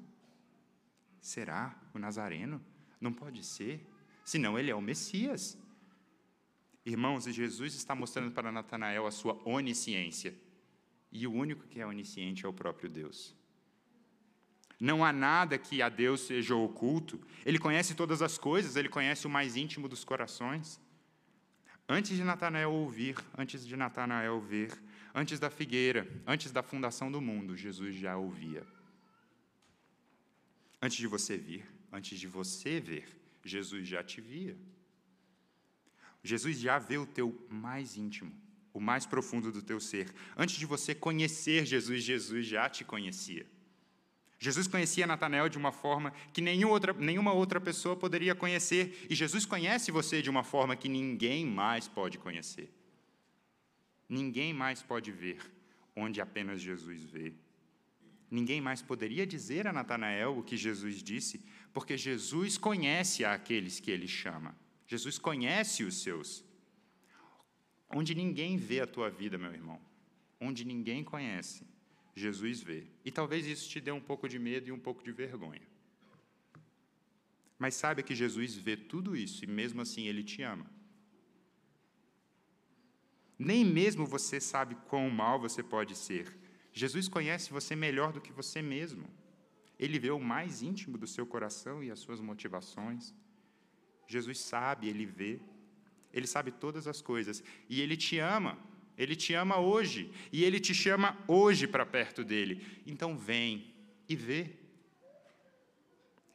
Será 1.20 1.76
o 1.94 2.00
Nazareno? 2.00 2.62
Não 3.00 3.12
pode 3.12 3.44
ser, 3.44 3.86
senão 4.24 4.58
ele 4.58 4.72
é 4.72 4.76
o 4.76 4.82
Messias. 4.82 5.58
Irmãos, 6.86 7.26
Jesus 7.26 7.74
está 7.74 7.96
mostrando 7.96 8.32
para 8.32 8.52
Natanael 8.52 9.08
a 9.08 9.12
sua 9.12 9.42
onisciência. 9.44 10.34
E 11.12 11.26
o 11.26 11.34
único 11.34 11.68
que 11.68 11.80
é 11.80 11.86
onisciente 11.86 12.46
é 12.46 12.50
o 12.50 12.54
próprio 12.54 12.90
Deus. 12.90 13.36
Não 14.80 15.04
há 15.04 15.12
nada 15.12 15.58
que 15.58 15.82
a 15.82 15.90
Deus 15.90 16.22
seja 16.22 16.56
oculto. 16.56 17.20
Ele 17.46 17.58
conhece 17.58 17.96
todas 17.96 18.22
as 18.22 18.38
coisas, 18.38 18.76
ele 18.76 18.90
conhece 18.90 19.26
o 19.26 19.30
mais 19.30 19.56
íntimo 19.56 19.88
dos 19.88 20.04
corações. 20.04 20.80
Antes 21.88 22.18
de 22.18 22.24
Natanael 22.24 22.72
ouvir, 22.72 23.16
antes 23.38 23.66
de 23.66 23.76
Natanael 23.76 24.40
ver, 24.42 24.72
antes 25.16 25.40
da 25.40 25.50
figueira, 25.50 26.06
antes 26.28 26.52
da 26.52 26.62
fundação 26.62 27.10
do 27.10 27.22
mundo, 27.22 27.56
Jesus 27.56 27.96
já 27.96 28.18
ouvia. 28.18 28.68
Antes 30.82 30.98
de 30.98 31.08
você 31.08 31.38
vir, 31.38 31.66
antes 31.90 32.20
de 32.20 32.28
você 32.28 32.82
ver, 32.82 33.08
Jesus 33.44 33.88
já 33.88 34.04
te 34.04 34.20
via. 34.20 34.58
Jesus 36.22 36.60
já 36.60 36.78
vê 36.78 36.98
o 36.98 37.06
teu 37.06 37.48
mais 37.50 37.96
íntimo, 37.96 38.32
o 38.74 38.80
mais 38.82 39.06
profundo 39.06 39.54
do 39.54 39.62
teu 39.62 39.80
ser. 39.80 40.14
Antes 40.36 40.58
de 40.58 40.66
você 40.66 40.94
conhecer 40.94 41.66
Jesus, 41.66 42.04
Jesus 42.04 42.46
já 42.46 42.68
te 42.70 42.84
conhecia. 42.84 43.46
Jesus 44.38 44.68
conhecia 44.68 45.08
Natanael 45.08 45.48
de 45.48 45.58
uma 45.58 45.72
forma 45.72 46.12
que 46.34 46.44
outra, 46.66 46.92
nenhuma 46.92 47.32
outra 47.32 47.62
pessoa 47.62 47.96
poderia 47.96 48.36
conhecer, 48.36 49.08
e 49.10 49.16
Jesus 49.16 49.46
conhece 49.46 49.92
você 49.92 50.22
de 50.22 50.30
uma 50.30 50.44
forma 50.44 50.76
que 50.76 50.90
ninguém 50.90 51.46
mais 51.46 51.88
pode 51.88 52.18
conhecer. 52.18 52.70
Ninguém 54.08 54.54
mais 54.54 54.82
pode 54.82 55.12
ver 55.12 55.40
onde 55.96 56.22
apenas 56.22 56.62
Jesus 56.62 57.04
vê. 57.04 57.34
Ninguém 58.30 58.60
mais 58.60 58.82
poderia 58.82 59.26
dizer 59.26 59.68
a 59.68 59.74
Natanael 59.74 60.38
o 60.38 60.44
que 60.44 60.58
Jesus 60.58 61.02
disse, 61.02 61.46
porque 61.74 61.98
Jesus 61.98 62.58
conhece 62.58 63.24
aqueles 63.24 63.80
que 63.80 63.92
ele 63.92 64.08
chama. 64.08 64.56
Jesus 64.88 65.18
conhece 65.18 65.84
os 65.84 66.02
seus. 66.02 66.44
Onde 67.90 68.14
ninguém 68.14 68.58
vê 68.58 68.82
a 68.82 68.88
tua 68.88 69.10
vida, 69.10 69.38
meu 69.38 69.54
irmão, 69.54 69.80
onde 70.40 70.66
ninguém 70.66 71.04
conhece, 71.04 71.66
Jesus 72.16 72.62
vê. 72.62 72.88
E 73.04 73.12
talvez 73.12 73.46
isso 73.46 73.70
te 73.70 73.80
dê 73.80 73.92
um 73.92 74.02
pouco 74.02 74.28
de 74.28 74.40
medo 74.40 74.68
e 74.68 74.72
um 74.72 74.80
pouco 74.80 75.04
de 75.04 75.12
vergonha. 75.12 75.62
Mas 77.58 77.76
saiba 77.76 78.04
que 78.04 78.16
Jesus 78.16 78.56
vê 78.56 78.76
tudo 78.76 79.16
isso 79.16 79.44
e 79.44 79.48
mesmo 79.48 79.82
assim 79.82 80.08
ele 80.08 80.24
te 80.24 80.42
ama. 80.42 80.70
Nem 83.38 83.66
mesmo 83.66 84.06
você 84.06 84.40
sabe 84.40 84.76
quão 84.88 85.10
mal 85.10 85.40
você 85.40 85.62
pode 85.62 85.96
ser. 85.96 86.38
Jesus 86.72 87.08
conhece 87.08 87.52
você 87.52 87.76
melhor 87.76 88.12
do 88.12 88.22
que 88.22 88.32
você 88.32 88.62
mesmo. 88.62 89.08
Ele 89.78 90.00
vê 90.00 90.12
o 90.12 90.20
mais 90.20 90.62
íntimo 90.62 90.98
do 90.98 91.08
seu 91.08 91.26
coração 91.26 91.84
e 91.84 91.92
as 91.92 92.00
suas 92.00 92.22
motivações. 92.22 93.14
Jesus 94.08 94.40
sabe, 94.40 94.88
ele 94.88 95.06
vê. 95.06 95.40
Ele 96.14 96.28
sabe 96.28 96.52
todas 96.52 96.88
as 96.88 97.02
coisas 97.02 97.44
e 97.70 97.82
ele 97.82 97.98
te 97.98 98.20
ama. 98.20 98.58
Ele 98.98 99.16
te 99.16 99.34
ama 99.34 99.60
hoje 99.60 100.12
e 100.32 100.44
ele 100.46 100.60
te 100.60 100.74
chama 100.74 101.18
hoje 101.28 101.68
para 101.68 101.86
perto 101.86 102.24
dele. 102.24 102.66
Então 102.86 103.18
vem 103.18 103.74
e 104.08 104.16
vê. 104.16 104.52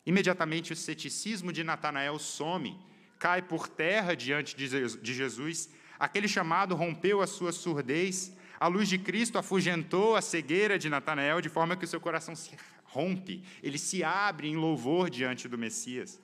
Imediatamente 0.04 0.72
o 0.72 0.76
ceticismo 0.76 1.52
de 1.52 1.62
Natanael 1.62 2.18
some, 2.18 2.78
cai 3.18 3.40
por 3.40 3.68
terra 3.68 4.14
diante 4.14 4.56
de 4.56 5.14
Jesus. 5.14 5.70
Aquele 6.00 6.26
chamado 6.26 6.74
rompeu 6.74 7.20
a 7.20 7.26
sua 7.26 7.52
surdez. 7.52 8.34
A 8.58 8.66
luz 8.66 8.88
de 8.88 8.98
Cristo 8.98 9.38
afugentou 9.38 10.16
a 10.16 10.22
cegueira 10.22 10.78
de 10.78 10.88
Natanael, 10.88 11.42
de 11.42 11.50
forma 11.50 11.76
que 11.76 11.84
o 11.84 11.88
seu 11.88 12.00
coração 12.00 12.34
se 12.34 12.56
rompe, 12.84 13.44
ele 13.62 13.78
se 13.78 14.02
abre 14.02 14.48
em 14.48 14.56
louvor 14.56 15.08
diante 15.08 15.46
do 15.46 15.56
Messias. 15.56 16.20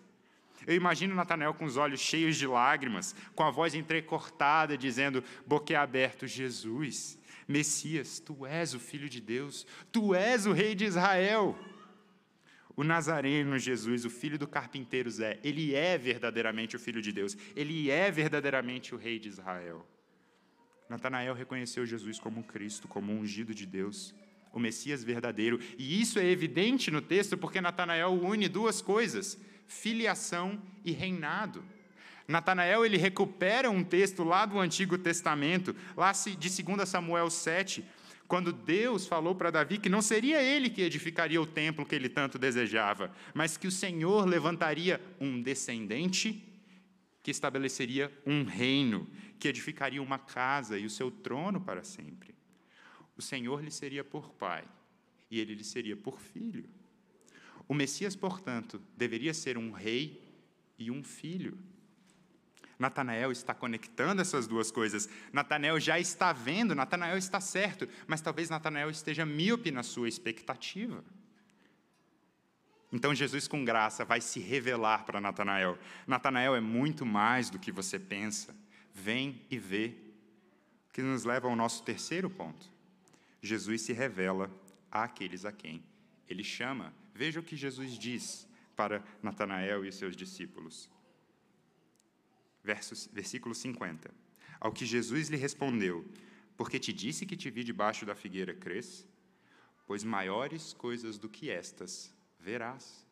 Eu 0.67 0.75
imagino 0.75 1.15
Natanael 1.15 1.55
com 1.55 1.65
os 1.65 1.77
olhos 1.77 2.01
cheios 2.01 2.37
de 2.37 2.47
lágrimas, 2.47 3.15
com 3.35 3.45
a 3.45 3.51
voz 3.51 3.75
entrecortada, 3.75 4.77
dizendo, 4.77 5.23
boquiaberto, 5.47 6.27
Jesus, 6.27 7.19
Messias, 7.47 8.19
tu 8.19 8.45
és 8.45 8.75
o 8.75 8.81
Filho 8.81 9.09
de 9.09 9.21
Deus, 9.21 9.67
tu 9.93 10.15
és 10.15 10.47
o 10.47 10.53
Rei 10.53 10.75
de 10.75 10.85
Israel. 10.85 11.57
O 12.77 12.85
Nazareno 12.85 13.59
Jesus, 13.59 14.05
o 14.05 14.11
filho 14.11 14.39
do 14.39 14.47
carpinteiro 14.47 15.11
Zé, 15.11 15.41
ele 15.43 15.75
é 15.75 15.97
verdadeiramente 15.97 16.77
o 16.77 16.79
Filho 16.79 17.01
de 17.01 17.11
Deus, 17.11 17.35
ele 17.57 17.91
é 17.91 18.11
verdadeiramente 18.11 18.95
o 18.95 18.99
Rei 18.99 19.19
de 19.19 19.31
Israel. 19.31 19.85
Natanael 20.89 21.35
reconheceu 21.35 21.87
Jesus 21.87 22.19
como 22.21 22.45
Cristo, 22.45 22.87
como 22.87 23.13
ungido 23.13 23.55
de 23.55 23.65
Deus, 23.65 24.15
o 24.53 24.59
Messias 24.59 25.03
verdadeiro. 25.03 25.59
E 25.79 26.01
isso 26.01 26.19
é 26.19 26.27
evidente 26.27 26.91
no 26.91 27.01
texto 27.01 27.37
porque 27.37 27.63
Natanael 27.63 28.13
une 28.13 28.47
duas 28.47 28.83
coisas: 28.83 29.39
filiação 29.67 30.63
e 30.85 30.93
reinado. 30.93 31.65
Natanael 32.29 32.85
ele 32.85 32.97
recupera 32.97 33.71
um 33.71 33.85
texto 33.85 34.25
lá 34.25 34.45
do 34.45 34.59
Antigo 34.59 34.99
Testamento, 34.99 35.75
lá 35.97 36.13
de 36.13 36.63
2 36.63 36.89
Samuel 36.89 37.31
7, 37.31 37.85
quando 38.27 38.53
Deus 38.53 39.07
falou 39.07 39.35
para 39.35 39.51
Davi 39.51 39.79
que 39.79 39.89
não 39.89 40.03
seria 40.03 40.43
ele 40.43 40.69
que 40.69 40.83
edificaria 40.83 41.41
o 41.41 41.47
templo 41.47 41.87
que 41.87 41.95
ele 41.95 42.09
tanto 42.09 42.39
desejava, 42.39 43.13
mas 43.33 43.57
que 43.57 43.67
o 43.67 43.71
Senhor 43.71 44.27
levantaria 44.27 45.01
um 45.21 45.41
descendente 45.41 46.43
que 47.23 47.31
estabeleceria 47.31 48.13
um 48.25 48.45
reino, 48.45 49.09
que 49.39 49.49
edificaria 49.49 50.03
uma 50.03 50.19
casa 50.19 50.79
e 50.79 50.87
o 50.87 50.91
seu 50.91 51.11
trono 51.11 51.61
para 51.61 51.83
sempre. 51.83 52.35
O 53.17 53.23
Senhor 53.23 53.63
lhe 53.63 53.71
seria 53.71 54.05
por 54.05 54.31
pai 54.35 54.65
e 55.31 55.41
ele 55.41 55.55
lhe 55.55 55.65
seria 55.65 55.97
por 55.97 56.21
filho. 56.21 56.69
O 57.69 57.75
Messias, 57.75 58.15
portanto, 58.15 58.81
deveria 58.97 59.35
ser 59.35 59.59
um 59.59 59.73
rei 59.73 60.23
e 60.79 60.91
um 60.91 61.03
filho. 61.03 61.59
Natanael 62.79 63.33
está 63.33 63.55
conectando 63.55 64.21
essas 64.21 64.47
duas 64.47 64.71
coisas. 64.71 65.09
Natanael 65.33 65.81
já 65.81 65.99
está 65.99 66.33
vendo, 66.33 66.75
Natanael 66.75 67.17
está 67.17 67.41
certo, 67.41 67.89
mas 68.07 68.21
talvez 68.21 68.51
Natanael 68.51 68.91
esteja 68.91 69.25
míope 69.25 69.71
na 69.71 69.83
sua 69.83 70.09
expectativa. 70.09 71.03
Então 72.93 73.15
Jesus, 73.15 73.49
com 73.49 73.65
graça, 73.65 74.05
vai 74.05 74.21
se 74.21 74.41
revelar 74.41 75.05
para 75.05 75.21
Natanael. 75.21 75.79
Natanael 76.07 76.55
é 76.55 76.61
muito 76.61 77.05
mais 77.05 77.51
do 77.51 77.59
que 77.59 77.73
você 77.73 77.99
pensa. 77.99 78.55
Vem 78.93 79.43
e 79.51 79.59
vê. 79.59 79.95
Que 80.93 81.03
nos 81.03 81.25
leva 81.25 81.47
ao 81.47 81.57
nosso 81.57 81.83
terceiro 81.83 82.31
ponto. 82.31 82.71
Jesus 83.43 83.83
se 83.83 83.93
revela 83.93 84.51
àqueles 84.91 85.45
a 85.45 85.53
quem 85.53 85.85
ele 86.29 86.43
chama. 86.43 86.93
Veja 87.15 87.41
o 87.41 87.43
que 87.43 87.55
Jesus 87.55 87.99
diz 87.99 88.49
para 88.75 89.03
Natanael 89.23 89.85
e 89.85 89.93
seus 89.93 90.17
discípulos. 90.17 90.89
Versos, 92.67 93.09
versículo 93.13 93.55
50. 93.55 94.13
Ao 94.59 94.73
que 94.73 94.85
Jesus 94.85 95.29
lhe 95.29 95.37
respondeu: 95.37 96.05
Porque 96.57 96.81
te 96.81 96.93
disse 96.93 97.25
que 97.25 97.37
te 97.37 97.49
vi 97.49 97.63
debaixo 97.63 98.05
da 98.05 98.17
figueira, 98.17 98.53
crês? 98.53 99.07
Pois 99.87 100.03
maiores 100.03 100.73
coisas 100.73 101.17
do 101.17 101.29
que 101.29 101.49
estas 101.49 102.13
verás. 102.41 103.07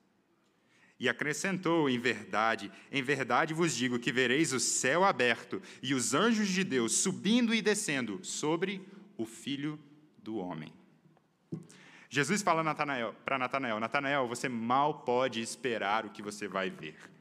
E 0.98 1.08
acrescentou: 1.08 1.88
Em 1.88 2.00
verdade, 2.00 2.68
em 2.90 3.00
verdade 3.00 3.54
vos 3.54 3.76
digo 3.76 4.00
que 4.00 4.10
vereis 4.10 4.52
o 4.52 4.58
céu 4.58 5.04
aberto 5.04 5.62
e 5.80 5.94
os 5.94 6.14
anjos 6.14 6.48
de 6.48 6.64
Deus 6.64 6.96
subindo 6.96 7.54
e 7.54 7.62
descendo 7.62 8.24
sobre 8.24 8.84
o 9.16 9.24
filho 9.24 9.78
do 10.18 10.36
homem. 10.38 10.72
Jesus 12.10 12.42
fala 12.42 12.64
para 13.24 13.38
Natanael: 13.38 13.78
Natanael, 13.78 14.26
você 14.26 14.48
mal 14.48 15.04
pode 15.04 15.40
esperar 15.40 16.04
o 16.04 16.10
que 16.10 16.22
você 16.22 16.48
vai 16.48 16.70
ver. 16.70 17.13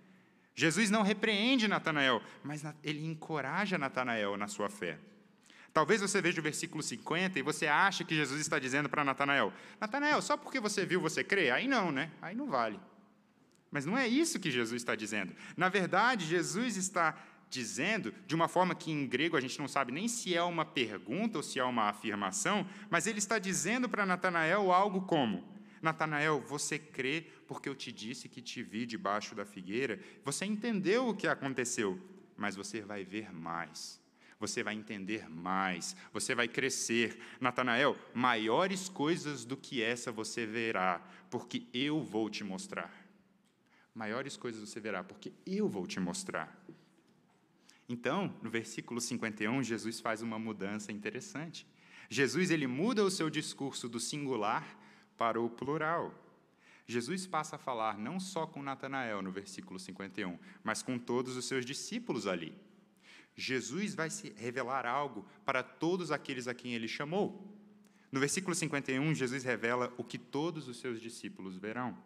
Jesus 0.56 0.90
não 0.90 1.02
repreende 1.02 1.68
Natanael, 1.68 2.22
mas 2.44 2.64
ele 2.84 3.06
encoraja 3.06 3.78
Natanael 3.78 4.38
na 4.38 4.48
sua 4.48 4.70
fé. 4.70 5.00
Talvez 5.74 6.02
você 6.02 6.22
veja 6.22 6.40
o 6.40 6.44
versículo 6.44 6.84
50 6.84 7.40
e 7.40 7.42
você 7.42 7.66
acha 7.66 8.04
que 8.04 8.14
Jesus 8.14 8.40
está 8.40 8.60
dizendo 8.60 8.88
para 8.88 9.04
Natanael: 9.04 9.52
Natanael, 9.82 10.22
só 10.22 10.38
porque 10.38 10.60
você 10.60 10.86
viu 10.86 11.02
você 11.02 11.24
crê? 11.24 11.50
Aí 11.50 11.68
não, 11.68 11.92
né? 11.92 12.12
Aí 12.22 12.36
não 12.36 12.48
vale. 12.48 12.80
Mas 13.72 13.86
não 13.86 13.98
é 13.98 14.08
isso 14.08 14.40
que 14.40 14.52
Jesus 14.52 14.80
está 14.84 14.94
dizendo. 14.94 15.34
Na 15.58 15.68
verdade, 15.68 16.28
Jesus 16.28 16.78
está 16.78 17.18
dizendo, 17.50 18.14
de 18.28 18.36
uma 18.36 18.48
forma 18.48 18.76
que 18.76 18.92
em 18.92 19.08
grego 19.08 19.36
a 19.36 19.42
gente 19.42 19.58
não 19.60 19.68
sabe 19.68 19.92
nem 19.92 20.08
se 20.08 20.36
é 20.36 20.44
uma 20.44 20.64
pergunta 20.64 21.38
ou 21.38 21.44
se 21.44 21.60
é 21.60 21.64
uma 21.64 21.90
afirmação, 21.90 22.68
mas 22.90 23.08
ele 23.08 23.18
está 23.18 23.40
dizendo 23.40 23.90
para 23.90 24.06
Natanael 24.06 24.72
algo 24.72 25.02
como: 25.02 25.44
Natanael, 25.84 26.40
você 26.48 26.80
crê 26.80 27.28
porque 27.46 27.68
eu 27.68 27.76
te 27.76 27.92
disse 27.92 28.30
que 28.30 28.42
te 28.42 28.64
vi 28.64 28.86
debaixo 28.86 29.36
da 29.36 29.46
figueira? 29.46 30.00
Você 30.24 30.46
entendeu 30.46 31.10
o 31.10 31.14
que 31.14 31.28
aconteceu, 31.28 32.00
mas 32.38 32.56
você 32.56 32.80
vai 32.80 33.04
ver 33.04 33.34
mais. 33.34 34.02
Você 34.40 34.64
vai 34.64 34.76
entender 34.76 35.30
mais, 35.30 35.94
você 36.14 36.34
vai 36.34 36.48
crescer. 36.48 37.20
Natanael, 37.38 37.98
maiores 38.14 38.88
coisas 38.88 39.44
do 39.44 39.58
que 39.58 39.84
essa 39.84 40.10
você 40.10 40.46
verá, 40.46 41.06
porque 41.30 41.68
eu 41.74 42.02
vou 42.02 42.30
te 42.30 42.46
mostrar. 42.46 42.90
Maiores 43.94 44.38
coisas 44.38 44.62
você 44.68 44.80
verá, 44.80 45.04
porque 45.04 45.34
eu 45.46 45.68
vou 45.68 45.86
te 45.86 46.00
mostrar. 46.00 46.66
Então, 47.90 48.34
no 48.42 48.50
versículo 48.50 49.02
51, 49.02 49.62
Jesus 49.64 50.00
faz 50.00 50.22
uma 50.22 50.40
mudança 50.40 50.94
interessante. 50.94 51.68
Jesus 52.10 52.52
ele 52.52 52.68
muda 52.68 53.04
o 53.04 53.12
seu 53.12 53.30
discurso 53.30 53.90
do 53.90 54.00
singular 54.00 54.82
para 55.24 55.40
o 55.40 55.50
plural. 55.50 56.14
Jesus 56.86 57.26
passa 57.26 57.56
a 57.56 57.60
falar 57.60 57.98
não 57.98 58.20
só 58.20 58.46
com 58.46 58.62
Natanael 58.62 59.22
no 59.22 59.32
versículo 59.32 59.80
51, 59.80 60.38
mas 60.62 60.84
com 60.84 61.00
todos 61.00 61.38
os 61.38 61.46
seus 61.46 61.66
discípulos 61.66 62.28
ali. 62.28 62.54
Jesus 63.34 63.96
vai 63.96 64.10
se 64.10 64.34
revelar 64.36 64.86
algo 64.86 65.26
para 65.46 65.64
todos 65.64 66.12
aqueles 66.12 66.50
a 66.50 66.54
quem 66.54 66.74
ele 66.74 66.90
chamou. 66.90 67.42
No 68.12 68.20
versículo 68.20 68.54
51, 68.54 69.14
Jesus 69.16 69.46
revela 69.46 69.94
o 69.98 70.04
que 70.04 70.18
todos 70.18 70.68
os 70.68 70.78
seus 70.82 71.00
discípulos 71.00 71.56
verão, 71.56 71.98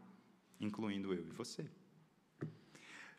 incluindo 0.61 1.11
eu 1.11 1.25
e 1.25 1.31
você. 1.31 1.65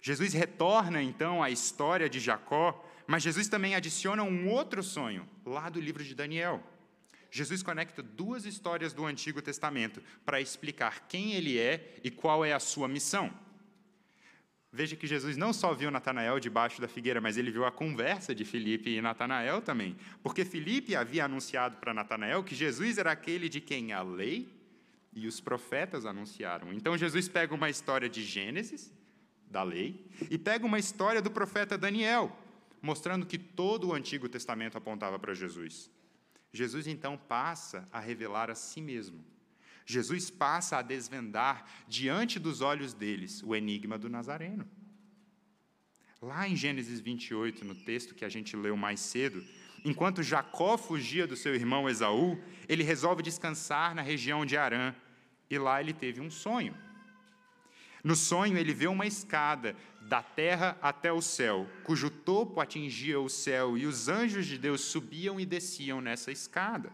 Jesus 0.01 0.33
retorna 0.33 1.03
então 1.03 1.43
à 1.43 1.51
história 1.51 2.09
de 2.09 2.21
Jacó, 2.21 2.89
mas 3.05 3.25
Jesus 3.25 3.49
também 3.49 3.75
adiciona 3.75 4.23
um 4.23 4.49
outro 4.49 4.81
sonho, 4.81 5.29
lá 5.45 5.69
do 5.69 5.81
livro 5.81 6.05
de 6.05 6.15
Daniel. 6.15 6.63
Jesus 7.31 7.63
conecta 7.63 8.03
duas 8.03 8.45
histórias 8.45 8.93
do 8.93 9.05
Antigo 9.05 9.43
Testamento 9.43 10.03
para 10.25 10.41
explicar 10.41 11.07
quem 11.09 11.35
ele 11.35 11.59
é 11.59 11.97
e 12.03 12.11
qual 12.11 12.45
é 12.45 12.53
a 12.53 12.61
sua 12.61 12.89
missão. 12.89 13.33
Veja 14.71 14.97
que 14.97 15.07
Jesus 15.07 15.37
não 15.37 15.53
só 15.53 15.73
viu 15.73 15.91
Natanael 15.91 16.39
debaixo 16.39 16.81
da 16.81 16.89
figueira, 16.89 17.21
mas 17.21 17.39
ele 17.39 17.51
viu 17.51 17.65
a 17.65 17.73
conversa 17.73 18.35
de 18.35 18.45
Filipe 18.45 18.91
e 18.91 19.01
Natanael 19.01 19.63
também. 19.63 19.97
Porque 20.23 20.45
Filipe 20.45 20.95
havia 20.95 21.25
anunciado 21.25 21.79
para 21.79 21.95
Natanael 21.95 22.45
que 22.45 22.55
Jesus 22.55 22.99
era 22.99 23.11
aquele 23.11 23.49
de 23.49 23.61
quem 23.61 23.93
a 23.93 24.03
lei 24.03 24.49
e 25.13 25.27
os 25.27 25.41
profetas 25.41 26.05
anunciaram. 26.05 26.73
Então 26.73 26.99
Jesus 26.99 27.29
pega 27.29 27.55
uma 27.55 27.71
história 27.71 28.09
de 28.09 28.23
Gênesis, 28.23 28.93
da 29.51 29.63
lei, 29.63 30.07
e 30.31 30.37
pega 30.37 30.67
uma 30.67 30.79
história 30.79 31.23
do 31.23 31.31
profeta 31.31 31.79
Daniel, 31.79 32.37
mostrando 32.83 33.25
que 33.25 33.39
todo 33.39 33.89
o 33.89 33.95
Antigo 33.95 34.29
Testamento 34.29 34.77
apontava 34.77 35.19
para 35.19 35.33
Jesus. 35.33 35.91
Jesus 36.53 36.87
então 36.87 37.17
passa 37.17 37.89
a 37.93 38.01
revelar 38.01 38.51
a 38.51 38.55
si 38.55 38.81
mesmo. 38.81 39.25
Jesus 39.85 40.31
passa 40.31 40.79
a 40.79 40.83
desvendar 40.83 41.65
diante 41.87 42.39
dos 42.39 42.61
olhos 42.61 42.93
deles 42.93 43.43
o 43.43 43.55
enigma 43.55 43.99
do 43.99 44.09
Nazareno. 44.09 44.69
Lá 46.21 46.49
em 46.49 46.57
Gênesis 46.57 47.01
28, 47.01 47.65
no 47.65 47.75
texto 47.75 48.15
que 48.15 48.25
a 48.25 48.29
gente 48.29 48.57
leu 48.57 48.77
mais 48.77 49.01
cedo, 49.01 49.43
enquanto 49.85 50.23
Jacó 50.23 50.77
fugia 50.77 51.27
do 51.27 51.37
seu 51.37 51.55
irmão 51.55 51.89
Esaú, 51.89 52.39
ele 52.69 52.83
resolve 52.83 53.23
descansar 53.23 53.95
na 53.95 54.03
região 54.03 54.45
de 54.45 54.57
Arã, 54.57 54.95
e 55.49 55.59
lá 55.59 55.81
ele 55.81 55.93
teve 55.93 56.21
um 56.21 56.31
sonho. 56.31 56.77
No 58.03 58.15
sonho, 58.15 58.57
ele 58.57 58.73
vê 58.73 58.87
uma 58.87 59.07
escada 59.07 59.75
da 60.03 60.23
terra 60.23 60.79
até 60.81 61.13
o 61.13 61.21
céu, 61.21 61.69
cujo 61.85 62.09
topo 62.11 62.61
atingia 62.61 63.21
o 63.21 63.29
céu, 63.29 63.77
e 63.77 63.87
os 63.87 64.09
anjos 64.09 64.47
de 64.47 64.57
Deus 64.57 64.81
subiam 64.81 65.39
e 65.39 65.45
desciam 65.45 66.01
nessa 66.01 66.33
escada. 66.33 66.91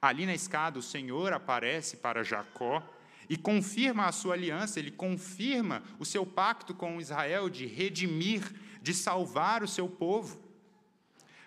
Ali 0.00 0.26
na 0.26 0.34
escada, 0.34 0.78
o 0.78 0.82
Senhor 0.82 1.32
aparece 1.32 1.96
para 1.96 2.24
Jacó 2.24 2.82
e 3.28 3.36
confirma 3.36 4.06
a 4.06 4.12
sua 4.12 4.34
aliança, 4.34 4.78
ele 4.78 4.90
confirma 4.90 5.82
o 5.98 6.04
seu 6.04 6.26
pacto 6.26 6.74
com 6.74 7.00
Israel 7.00 7.48
de 7.48 7.66
redimir, 7.66 8.42
de 8.82 8.92
salvar 8.92 9.62
o 9.62 9.68
seu 9.68 9.88
povo. 9.88 10.42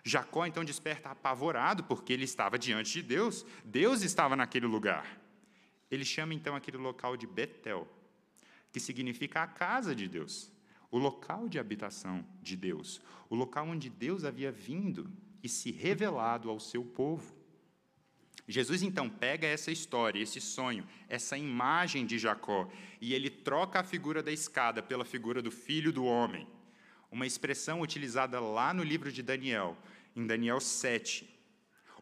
Jacó 0.04 0.46
então 0.46 0.64
desperta 0.64 1.10
apavorado, 1.10 1.84
porque 1.84 2.14
ele 2.14 2.24
estava 2.24 2.58
diante 2.58 2.94
de 2.94 3.04
Deus, 3.04 3.46
Deus 3.64 4.02
estava 4.04 4.36
naquele 4.36 4.66
lugar. 4.66 5.20
Ele 5.92 6.06
chama 6.06 6.34
então 6.34 6.56
aquele 6.56 6.78
local 6.78 7.18
de 7.18 7.28
Betel, 7.28 7.88
que 8.76 8.80
significa 8.82 9.42
a 9.42 9.48
casa 9.48 9.96
de 9.96 10.06
Deus 10.06 10.52
o 10.92 10.98
local 10.98 11.48
de 11.48 11.58
habitação 11.58 12.26
de 12.42 12.58
Deus, 12.58 13.00
o 13.30 13.36
local 13.36 13.70
onde 13.70 13.90
Deus 13.90 14.26
havia 14.26 14.52
vindo 14.52 15.10
e 15.42 15.48
se 15.48 15.72
revelado 15.72 16.50
ao 16.50 16.60
seu 16.60 16.84
povo. 16.84 17.34
Jesus 18.46 18.84
então 18.84 19.10
pega 19.10 19.48
essa 19.48 19.72
história, 19.72 20.22
esse 20.22 20.42
sonho, 20.42 20.86
essa 21.08 21.38
imagem 21.38 22.06
de 22.06 22.20
Jacó, 22.20 22.70
e 23.00 23.14
ele 23.14 23.30
troca 23.30 23.80
a 23.80 23.84
figura 23.84 24.22
da 24.22 24.32
escada 24.34 24.84
pela 24.84 25.06
figura 25.06 25.42
do 25.42 25.52
filho 25.52 25.94
do 25.94 26.04
homem, 26.04 26.46
uma 27.10 27.26
expressão 27.26 27.80
utilizada 27.80 28.42
lá 28.42 28.74
no 28.74 28.84
livro 28.84 29.10
de 29.10 29.24
Daniel, 29.24 29.78
em 30.14 30.28
Daniel 30.28 30.60
7. 30.60 31.34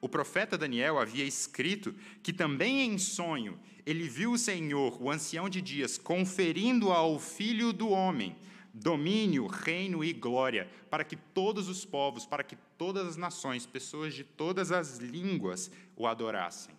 O 0.04 0.10
profeta 0.10 0.58
Daniel 0.58 1.00
havia 1.00 1.24
escrito 1.24 1.96
que 2.22 2.34
também 2.34 2.82
em 2.82 2.98
sonho 2.98 3.58
ele 3.86 4.10
viu 4.10 4.34
o 4.34 4.38
Senhor, 4.38 5.02
o 5.02 5.10
ancião 5.10 5.48
de 5.48 5.62
dias, 5.62 5.98
conferindo 5.98 6.92
ao 6.92 7.18
filho 7.18 7.72
do 7.72 7.88
homem 7.88 8.36
domínio, 8.74 9.48
reino 9.48 10.04
e 10.04 10.12
glória, 10.12 10.70
para 10.90 11.06
que 11.06 11.16
todos 11.16 11.70
os 11.70 11.86
povos, 11.86 12.26
para 12.26 12.44
que 12.44 12.58
todas 12.78 13.08
as 13.08 13.16
nações, 13.16 13.66
pessoas 13.66 14.14
de 14.14 14.26
todas 14.26 14.74
as 14.74 14.98
línguas 14.98 15.72
o 15.96 16.06
adorassem. 16.06 16.76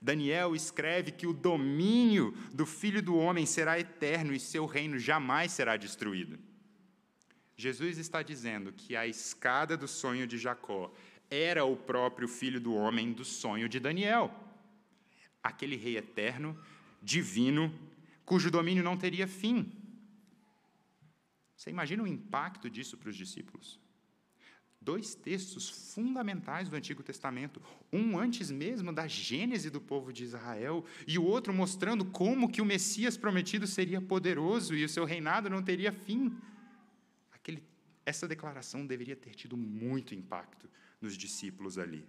Daniel 0.00 0.54
escreve 0.54 1.10
que 1.10 1.26
o 1.26 1.32
domínio 1.32 2.32
do 2.52 2.64
Filho 2.64 3.02
do 3.02 3.16
Homem 3.16 3.44
será 3.44 3.76
eterno 3.80 4.32
e 4.32 4.38
seu 4.38 4.66
reino 4.66 5.00
jamais 5.00 5.50
será 5.50 5.76
destruído. 5.76 6.38
Jesus 7.56 7.98
está 7.98 8.22
dizendo 8.22 8.72
que 8.72 8.96
a 8.96 9.06
escada 9.06 9.76
do 9.76 9.86
sonho 9.86 10.26
de 10.26 10.36
Jacó 10.36 10.92
era 11.34 11.64
o 11.64 11.76
próprio 11.76 12.28
Filho 12.28 12.60
do 12.60 12.74
Homem 12.74 13.12
do 13.12 13.24
sonho 13.24 13.68
de 13.68 13.80
Daniel. 13.80 14.32
Aquele 15.42 15.76
rei 15.76 15.96
eterno, 15.96 16.58
divino, 17.02 17.72
cujo 18.24 18.50
domínio 18.50 18.84
não 18.84 18.96
teria 18.96 19.26
fim. 19.26 19.72
Você 21.56 21.70
imagina 21.70 22.02
o 22.02 22.06
impacto 22.06 22.70
disso 22.70 22.96
para 22.96 23.08
os 23.08 23.16
discípulos? 23.16 23.80
Dois 24.80 25.14
textos 25.14 25.68
fundamentais 25.92 26.68
do 26.68 26.76
Antigo 26.76 27.02
Testamento, 27.02 27.60
um 27.92 28.18
antes 28.18 28.50
mesmo 28.50 28.92
da 28.92 29.06
gênese 29.06 29.70
do 29.70 29.80
povo 29.80 30.12
de 30.12 30.24
Israel 30.24 30.84
e 31.06 31.18
o 31.18 31.24
outro 31.24 31.54
mostrando 31.54 32.04
como 32.04 32.50
que 32.50 32.60
o 32.60 32.66
Messias 32.66 33.16
prometido 33.16 33.66
seria 33.66 34.00
poderoso 34.00 34.74
e 34.74 34.84
o 34.84 34.88
seu 34.88 35.04
reinado 35.06 35.48
não 35.48 35.62
teria 35.62 35.90
fim. 35.90 36.36
Aquele, 37.32 37.62
essa 38.04 38.28
declaração 38.28 38.86
deveria 38.86 39.16
ter 39.16 39.34
tido 39.34 39.56
muito 39.56 40.14
impacto 40.14 40.68
nos 41.04 41.16
discípulos 41.16 41.78
ali. 41.78 42.04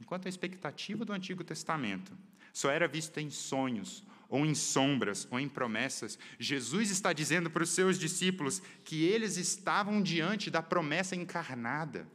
Enquanto 0.00 0.26
a 0.26 0.28
expectativa 0.28 1.04
do 1.04 1.12
Antigo 1.12 1.42
Testamento 1.42 2.16
só 2.52 2.70
era 2.70 2.86
vista 2.86 3.20
em 3.20 3.30
sonhos 3.30 4.04
ou 4.28 4.44
em 4.44 4.54
sombras, 4.54 5.26
ou 5.30 5.38
em 5.38 5.48
promessas, 5.48 6.18
Jesus 6.38 6.90
está 6.90 7.12
dizendo 7.12 7.50
para 7.50 7.62
os 7.62 7.70
seus 7.70 7.98
discípulos 7.98 8.60
que 8.84 9.04
eles 9.04 9.36
estavam 9.36 10.02
diante 10.02 10.50
da 10.50 10.62
promessa 10.62 11.14
encarnada. 11.14 12.06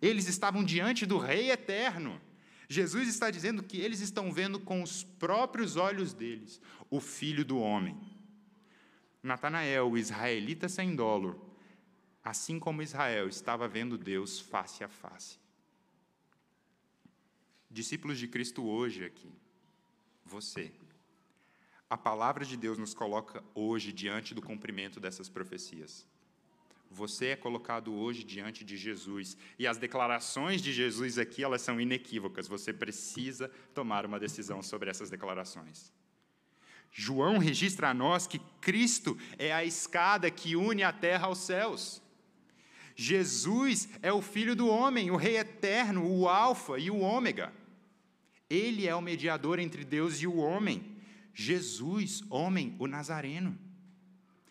Eles 0.00 0.26
estavam 0.26 0.64
diante 0.64 1.04
do 1.04 1.18
Rei 1.18 1.50
eterno. 1.50 2.20
Jesus 2.68 3.08
está 3.08 3.30
dizendo 3.30 3.62
que 3.62 3.78
eles 3.78 4.00
estão 4.00 4.32
vendo 4.32 4.58
com 4.58 4.82
os 4.82 5.04
próprios 5.04 5.76
olhos 5.76 6.14
deles 6.14 6.60
o 6.90 6.98
Filho 6.98 7.44
do 7.44 7.58
Homem. 7.58 7.98
Natanael, 9.22 9.90
o 9.90 9.98
israelita 9.98 10.68
sem 10.68 10.94
dolo, 10.96 11.43
assim 12.24 12.58
como 12.58 12.82
Israel 12.82 13.28
estava 13.28 13.68
vendo 13.68 13.98
Deus 13.98 14.40
face 14.40 14.82
a 14.82 14.88
face. 14.88 15.38
Discípulos 17.70 18.18
de 18.18 18.26
Cristo 18.26 18.64
hoje 18.64 19.04
aqui, 19.04 19.30
você 20.24 20.72
a 21.88 21.96
palavra 21.96 22.44
de 22.44 22.56
Deus 22.56 22.76
nos 22.76 22.92
coloca 22.92 23.40
hoje 23.54 23.92
diante 23.92 24.34
do 24.34 24.42
cumprimento 24.42 24.98
dessas 24.98 25.28
profecias. 25.28 26.04
Você 26.90 27.26
é 27.26 27.36
colocado 27.36 27.94
hoje 27.94 28.24
diante 28.24 28.64
de 28.64 28.76
Jesus 28.76 29.36
e 29.58 29.66
as 29.66 29.78
declarações 29.78 30.60
de 30.60 30.72
Jesus 30.72 31.18
aqui 31.18 31.44
elas 31.44 31.62
são 31.62 31.80
inequívocas. 31.80 32.48
Você 32.48 32.72
precisa 32.72 33.48
tomar 33.72 34.06
uma 34.06 34.18
decisão 34.18 34.62
sobre 34.62 34.90
essas 34.90 35.10
declarações. 35.10 35.92
João 36.90 37.38
registra 37.38 37.90
a 37.90 37.94
nós 37.94 38.26
que 38.26 38.40
Cristo 38.60 39.18
é 39.38 39.52
a 39.52 39.64
escada 39.64 40.30
que 40.30 40.56
une 40.56 40.82
a 40.82 40.92
terra 40.92 41.26
aos 41.26 41.38
céus. 41.38 42.02
Jesus 42.94 43.88
é 44.02 44.12
o 44.12 44.22
Filho 44.22 44.54
do 44.54 44.68
homem, 44.68 45.10
o 45.10 45.16
Rei 45.16 45.36
eterno, 45.36 46.06
o 46.06 46.28
Alfa 46.28 46.78
e 46.78 46.90
o 46.90 47.00
Ômega. 47.00 47.52
Ele 48.48 48.86
é 48.86 48.94
o 48.94 49.02
mediador 49.02 49.58
entre 49.58 49.84
Deus 49.84 50.20
e 50.20 50.26
o 50.26 50.36
homem. 50.36 50.96
Jesus, 51.34 52.22
homem, 52.30 52.76
o 52.78 52.86
Nazareno. 52.86 53.58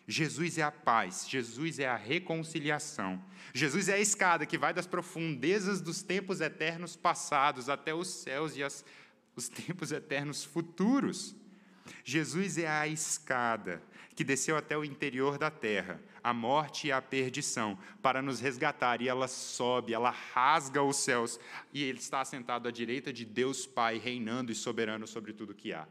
Jesus 0.06 0.58
é 0.58 0.62
a 0.62 0.70
paz, 0.70 1.26
Jesus 1.28 1.78
é 1.78 1.88
a 1.88 1.96
reconciliação. 1.96 3.22
Jesus 3.54 3.88
é 3.88 3.94
a 3.94 4.00
escada 4.00 4.44
que 4.44 4.58
vai 4.58 4.74
das 4.74 4.86
profundezas 4.86 5.80
dos 5.80 6.02
tempos 6.02 6.40
eternos 6.42 6.94
passados 6.94 7.70
até 7.70 7.94
os 7.94 8.08
céus 8.08 8.54
e 8.56 8.62
as, 8.62 8.84
os 9.34 9.48
tempos 9.48 9.92
eternos 9.92 10.44
futuros. 10.44 11.34
Jesus 12.04 12.58
é 12.58 12.68
a 12.68 12.86
escada 12.86 13.82
que 14.14 14.24
desceu 14.24 14.56
até 14.56 14.76
o 14.76 14.84
interior 14.84 15.38
da 15.38 15.50
terra, 15.50 16.00
a 16.24 16.32
morte 16.32 16.86
e 16.86 16.92
a 16.92 17.02
perdição, 17.02 17.78
para 18.00 18.22
nos 18.22 18.40
resgatar, 18.40 19.02
e 19.02 19.08
ela 19.08 19.28
sobe, 19.28 19.92
ela 19.92 20.08
rasga 20.08 20.82
os 20.82 20.96
céus, 20.96 21.38
e 21.70 21.82
ele 21.84 21.98
está 21.98 22.24
sentado 22.24 22.66
à 22.66 22.70
direita 22.70 23.12
de 23.12 23.26
Deus 23.26 23.66
Pai, 23.66 23.98
reinando 23.98 24.50
e 24.50 24.54
soberano 24.54 25.06
sobre 25.06 25.34
tudo 25.34 25.54
que 25.54 25.74
há. 25.74 25.86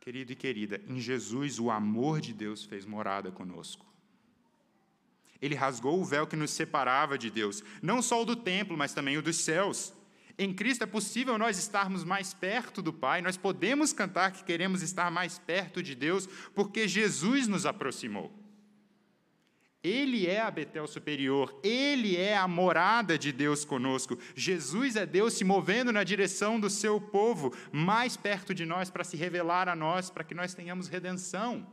Querido 0.00 0.32
e 0.32 0.36
querida, 0.36 0.82
em 0.86 1.00
Jesus 1.00 1.58
o 1.58 1.70
amor 1.70 2.20
de 2.20 2.34
Deus 2.34 2.62
fez 2.64 2.84
morada 2.84 3.32
conosco. 3.32 3.86
Ele 5.40 5.54
rasgou 5.54 5.98
o 6.00 6.04
véu 6.04 6.26
que 6.26 6.36
nos 6.36 6.50
separava 6.50 7.16
de 7.16 7.30
Deus, 7.30 7.64
não 7.80 8.02
só 8.02 8.20
o 8.20 8.24
do 8.26 8.36
templo, 8.36 8.76
mas 8.76 8.92
também 8.92 9.16
o 9.16 9.22
dos 9.22 9.36
céus. 9.36 9.94
Em 10.38 10.54
Cristo 10.54 10.84
é 10.84 10.86
possível 10.86 11.36
nós 11.36 11.58
estarmos 11.58 12.04
mais 12.04 12.32
perto 12.32 12.80
do 12.80 12.92
Pai, 12.92 13.20
nós 13.20 13.36
podemos 13.36 13.92
cantar 13.92 14.30
que 14.30 14.44
queremos 14.44 14.82
estar 14.82 15.10
mais 15.10 15.36
perto 15.36 15.82
de 15.82 15.96
Deus, 15.96 16.28
porque 16.54 16.86
Jesus 16.86 17.48
nos 17.48 17.66
aproximou. 17.66 18.32
Ele 19.82 20.26
é 20.26 20.40
a 20.40 20.50
Betel 20.50 20.86
superior, 20.86 21.58
ele 21.62 22.16
é 22.16 22.36
a 22.36 22.46
morada 22.46 23.18
de 23.18 23.32
Deus 23.32 23.64
conosco. 23.64 24.18
Jesus 24.34 24.94
é 24.94 25.04
Deus 25.04 25.34
se 25.34 25.44
movendo 25.44 25.92
na 25.92 26.04
direção 26.04 26.60
do 26.60 26.70
seu 26.70 27.00
povo, 27.00 27.52
mais 27.72 28.16
perto 28.16 28.54
de 28.54 28.64
nós, 28.64 28.90
para 28.90 29.04
se 29.04 29.16
revelar 29.16 29.68
a 29.68 29.74
nós, 29.74 30.08
para 30.08 30.24
que 30.24 30.34
nós 30.34 30.54
tenhamos 30.54 30.88
redenção. 30.88 31.66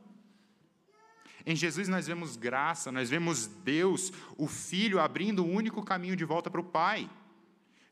Em 1.45 1.55
Jesus 1.55 1.87
nós 1.87 2.07
vemos 2.07 2.35
graça, 2.35 2.91
nós 2.91 3.11
vemos 3.11 3.45
Deus, 3.45 4.11
o 4.37 4.47
Filho, 4.47 4.99
abrindo 4.99 5.43
o 5.43 5.49
único 5.49 5.83
caminho 5.83 6.15
de 6.15 6.25
volta 6.25 6.49
para 6.49 6.61
o 6.61 6.63
Pai. 6.63 7.07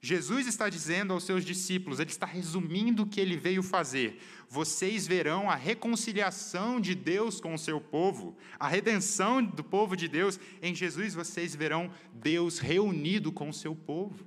Jesus 0.06 0.47
está 0.47 0.68
dizendo 0.68 1.14
aos 1.14 1.24
seus 1.24 1.45
discípulos, 1.45 1.97
ele 1.97 2.10
está 2.10 2.26
resumindo 2.26 3.04
o 3.04 3.08
que 3.08 3.22
ele 3.22 3.38
veio 3.38 3.64
fazer. 3.64 4.22
Vocês 4.49 5.08
verão 5.08 5.49
a 5.49 5.56
reconciliação 5.56 6.78
de 6.78 6.93
Deus 6.93 7.39
com 7.39 7.54
o 7.54 7.58
seu 7.58 7.80
povo, 7.80 8.38
a 8.60 8.68
redenção 8.68 9.41
do 9.41 9.64
povo 9.64 9.95
de 9.95 10.10
Deus. 10.10 10.38
Em 10.62 10.76
Jesus 10.76 11.14
vocês 11.14 11.56
verão 11.56 11.89
Deus 12.16 12.60
reunido 12.60 13.32
com 13.32 13.47
o 13.47 13.54
seu 13.54 13.74
povo. 13.74 14.26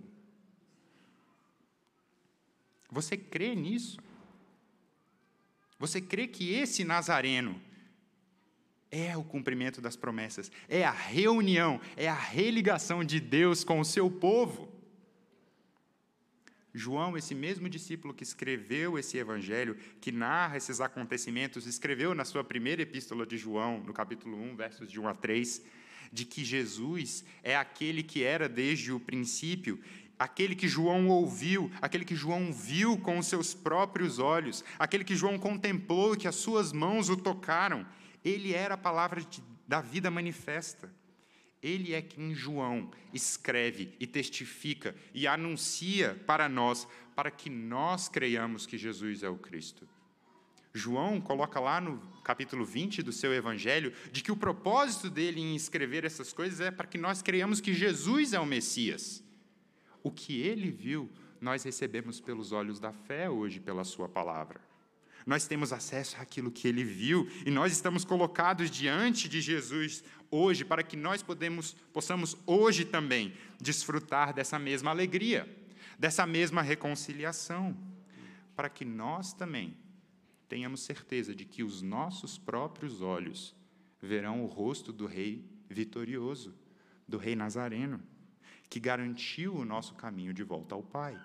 Você 2.91 3.15
crê 3.15 3.55
nisso? 3.55 3.99
Você 5.79 6.01
crê 6.01 6.27
que 6.27 6.55
esse 6.55 6.85
Nazareno 6.85 7.61
é 8.91 9.15
o 9.15 9.23
cumprimento 9.23 9.83
das 9.83 9.95
promessas, 9.95 10.51
é 10.71 10.87
a 10.87 10.91
reunião, 10.91 11.79
é 11.99 12.09
a 12.09 12.15
religação 12.15 13.05
de 13.05 13.21
Deus 13.21 13.63
com 13.63 13.79
o 13.79 13.85
seu 13.85 14.11
povo? 14.11 14.75
João, 16.77 17.17
esse 17.17 17.35
mesmo 17.35 17.69
discípulo 17.69 18.13
que 18.13 18.23
escreveu 18.23 18.99
esse 18.99 19.17
evangelho, 19.17 19.77
que 20.01 20.13
narra 20.13 20.57
esses 20.57 20.81
acontecimentos, 20.81 21.67
escreveu 21.67 22.15
na 22.15 22.25
sua 22.25 22.45
primeira 22.45 22.83
epístola 22.83 23.25
de 23.25 23.39
João, 23.39 23.81
no 23.81 23.93
capítulo 23.93 24.37
1, 24.37 24.57
versos 24.57 24.91
de 24.91 25.01
1 25.01 25.09
a 25.09 25.15
3, 25.15 25.63
de 26.13 26.25
que 26.25 26.45
Jesus 26.45 27.25
é 27.43 27.57
aquele 27.57 28.03
que 28.03 28.23
era 28.23 28.49
desde 28.49 28.93
o 28.93 29.01
princípio, 29.01 29.81
aquele 30.19 30.55
que 30.55 30.69
João 30.69 31.09
ouviu, 31.09 31.71
aquele 31.81 32.05
que 32.05 32.15
João 32.15 32.53
viu 32.53 32.99
com 32.99 33.19
os 33.19 33.27
seus 33.27 33.55
próprios 33.55 34.19
olhos, 34.19 34.65
aquele 34.79 35.05
que 35.05 35.17
João 35.17 35.39
contemplou 35.39 36.17
que 36.17 36.29
as 36.29 36.37
suas 36.37 36.73
mãos 36.73 37.09
o 37.09 37.17
tocaram. 37.17 37.87
Ele 38.25 38.53
era 38.53 38.75
a 38.75 38.79
palavra 38.79 39.25
da 39.67 39.81
vida 39.81 40.11
manifesta. 40.11 40.93
Ele 41.67 41.95
é 41.95 42.01
quem 42.01 42.33
João 42.33 42.93
escreve 43.13 43.93
e 43.99 44.07
testifica 44.07 44.95
e 45.13 45.27
anuncia 45.27 46.15
para 46.25 46.49
nós, 46.49 46.87
para 47.17 47.29
que 47.29 47.51
nós 47.51 48.09
creiamos 48.09 48.67
que 48.67 48.79
Jesus 48.79 49.25
é 49.25 49.29
o 49.29 49.37
Cristo. 49.37 49.89
João 50.73 51.21
coloca 51.21 51.59
lá 51.59 51.81
no 51.81 51.99
capítulo 52.23 52.65
20 52.65 53.03
do 53.03 53.11
seu 53.11 53.35
evangelho 53.35 53.93
de 54.13 54.23
que 54.23 54.31
o 54.31 54.37
propósito 54.37 55.11
dele 55.11 55.41
em 55.41 55.57
escrever 55.57 56.05
essas 56.05 56.33
coisas 56.33 56.61
é 56.61 56.71
para 56.71 56.87
que 56.87 56.97
nós 56.97 57.21
creiamos 57.21 57.61
que 57.61 57.75
Jesus 57.75 58.33
é 58.33 58.39
o 58.39 58.47
Messias. 58.47 59.25
O 60.05 60.13
que 60.13 60.41
ele 60.41 60.71
viu, 60.71 61.11
nós 61.41 61.65
recebemos 61.65 62.21
pelos 62.21 62.53
olhos 62.53 62.79
da 62.79 62.93
fé 62.93 63.29
hoje, 63.29 63.59
pela 63.59 63.83
sua 63.83 64.09
palavra. 64.09 64.61
Nós 65.27 65.49
temos 65.49 65.73
acesso 65.73 66.17
àquilo 66.21 66.53
que 66.53 66.69
ele 66.69 66.85
viu 66.85 67.29
e 67.45 67.51
nós 67.51 67.73
estamos 67.73 68.05
colocados 68.05 68.71
diante 68.71 69.29
de 69.29 69.41
Jesus 69.41 70.05
hoje 70.31 70.65
para 70.65 70.85
que 70.85 70.97
nós 70.97 71.21
podemos, 71.21 71.75
possamos 71.93 72.37
hoje 72.47 72.85
também 72.85 73.35
desfrutar 73.61 74.33
dessa 74.33 74.57
mesma 74.57 74.93
alegria, 74.93 75.53
dessa 75.99 76.25
mesma 76.25 76.63
reconciliação, 76.63 77.77
para 78.55 78.69
que 78.69 78.85
nós 78.85 79.33
também 79.33 79.77
tenhamos 80.49 80.83
certeza 80.83 81.35
de 81.35 81.45
que 81.45 81.65
os 81.65 81.83
nossos 81.83 82.39
próprios 82.39 83.03
olhos 83.03 83.53
verão 84.01 84.45
o 84.45 84.47
rosto 84.47 84.93
do 84.93 85.07
Rei 85.07 85.45
vitorioso, 85.69 86.55
do 87.07 87.19
Rei 87.19 87.35
Nazareno, 87.35 88.01
que 88.71 88.79
garantiu 88.79 89.57
o 89.57 89.65
nosso 89.65 89.95
caminho 89.95 90.33
de 90.33 90.45
volta 90.45 90.77
ao 90.77 90.85
Pai 90.85 91.21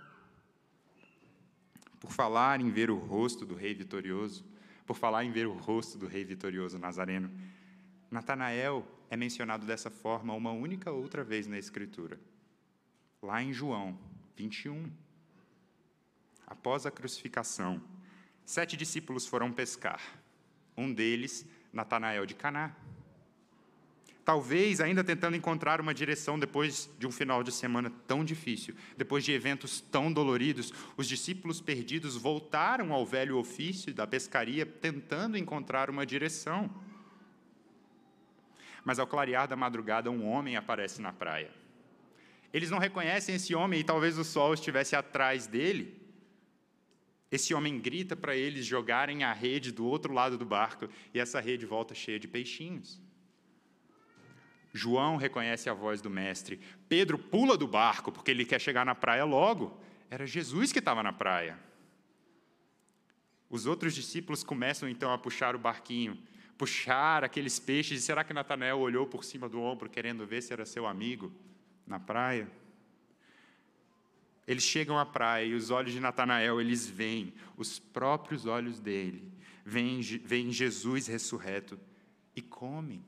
por 2.02 2.12
falar 2.12 2.60
em 2.60 2.72
ver 2.72 2.90
o 2.90 2.98
rosto 2.98 3.46
do 3.46 3.54
rei 3.54 3.76
vitorioso, 3.76 4.44
por 4.88 4.98
falar 4.98 5.24
em 5.24 5.32
ver 5.32 5.46
o 5.46 5.54
rosto 5.54 6.00
do 6.00 6.08
rei 6.08 6.26
vitorioso 6.26 6.80
Nazareno, 6.80 7.32
Natanael 8.10 8.86
é 9.10 9.16
mencionado 9.16 9.66
dessa 9.68 9.92
forma 9.92 10.34
uma 10.34 10.52
única 10.52 10.92
outra 10.92 11.24
vez 11.24 11.46
na 11.46 11.60
Escritura. 11.60 12.20
Lá 13.22 13.42
em 13.42 13.54
João 13.54 13.98
21. 14.36 14.92
Após 16.48 16.88
a 16.88 16.92
crucificação, 16.92 17.80
sete 18.44 18.76
discípulos 18.76 19.28
foram 19.28 19.54
pescar. 19.54 20.02
Um 20.76 20.92
deles, 20.92 21.46
Natanael 21.72 22.26
de 22.26 22.34
Caná 22.34 22.76
talvez 24.24 24.80
ainda 24.80 25.04
tentando 25.04 25.36
encontrar 25.36 25.82
uma 25.82 25.94
direção 25.94 26.38
depois 26.38 26.90
de 27.00 27.08
um 27.08 27.12
final 27.12 27.44
de 27.44 27.52
semana 27.52 27.92
tão 28.08 28.24
difícil, 28.24 28.76
depois 28.96 29.24
de 29.24 29.32
eventos 29.32 29.82
tão 29.82 30.12
doloridos, 30.12 30.72
os 30.96 31.08
discípulos 31.08 31.60
perdidos 31.60 32.16
voltaram 32.16 32.94
ao 32.94 33.06
velho 33.06 33.38
ofício 33.38 33.94
da 33.94 34.06
pescaria 34.06 34.66
tentando 34.66 35.38
encontrar 35.38 35.90
uma 35.90 36.06
direção. 36.06 36.70
Mas 38.84 39.00
ao 39.00 39.08
clarear 39.08 39.48
da 39.48 39.56
madrugada, 39.56 40.10
um 40.10 40.28
homem 40.28 40.56
aparece 40.56 41.02
na 41.02 41.14
praia. 41.14 41.52
Eles 42.54 42.70
não 42.70 42.80
reconhecem 42.80 43.36
esse 43.36 43.56
homem 43.56 43.80
e 43.80 43.84
talvez 43.84 44.18
o 44.18 44.24
sol 44.24 44.54
estivesse 44.54 44.96
atrás 44.96 45.48
dele. 45.48 46.00
Esse 47.32 47.54
homem 47.54 47.80
grita 47.80 48.16
para 48.16 48.36
eles 48.36 48.66
jogarem 48.66 49.24
a 49.24 49.32
rede 49.32 49.72
do 49.72 49.86
outro 49.86 50.14
lado 50.14 50.38
do 50.38 50.46
barco 50.46 50.90
e 51.14 51.20
essa 51.20 51.40
rede 51.40 51.66
volta 51.66 51.96
cheia 51.96 52.20
de 52.20 52.28
peixinhos. 52.28 53.00
João 54.74 55.18
reconhece 55.18 55.70
a 55.70 55.74
voz 55.74 56.02
do 56.02 56.10
mestre. 56.10 56.60
Pedro 56.88 57.18
pula 57.18 57.58
do 57.58 57.68
barco 57.68 58.12
porque 58.12 58.32
ele 58.32 58.46
quer 58.46 58.60
chegar 58.60 58.86
na 58.86 58.96
praia 58.96 59.26
logo. 59.26 59.78
Era 60.10 60.26
Jesus 60.26 60.72
que 60.72 60.80
estava 60.80 61.04
na 61.04 61.12
praia. 61.12 61.58
Os 63.50 63.66
outros 63.66 63.94
discípulos 63.94 64.44
começam 64.44 64.88
então 64.88 65.12
a 65.12 65.18
puxar 65.18 65.56
o 65.56 65.60
barquinho, 65.60 66.18
puxar 66.58 67.24
aqueles 67.24 67.60
peixes. 67.60 68.02
E 68.02 68.06
será 68.06 68.24
que 68.24 68.34
Natanael 68.34 68.80
olhou 68.80 69.06
por 69.06 69.26
cima 69.26 69.50
do 69.50 69.62
ombro 69.62 69.90
querendo 69.90 70.26
ver 70.26 70.42
se 70.42 70.54
era 70.54 70.66
seu 70.66 70.88
amigo 70.88 71.32
na 71.86 72.00
praia? 72.00 72.50
Eles 74.48 74.64
chegam 74.64 74.98
à 74.98 75.06
praia 75.06 75.46
e 75.46 75.54
os 75.54 75.70
olhos 75.70 75.92
de 75.92 76.00
Natanael, 76.00 76.60
eles 76.60 76.88
veem, 76.88 77.34
os 77.56 77.78
próprios 77.78 78.46
olhos 78.46 78.80
dele, 78.80 79.32
veem, 79.64 80.02
veem 80.02 80.52
Jesus 80.52 81.08
ressurreto 81.08 81.80
e 82.36 82.42
comem. 82.42 83.04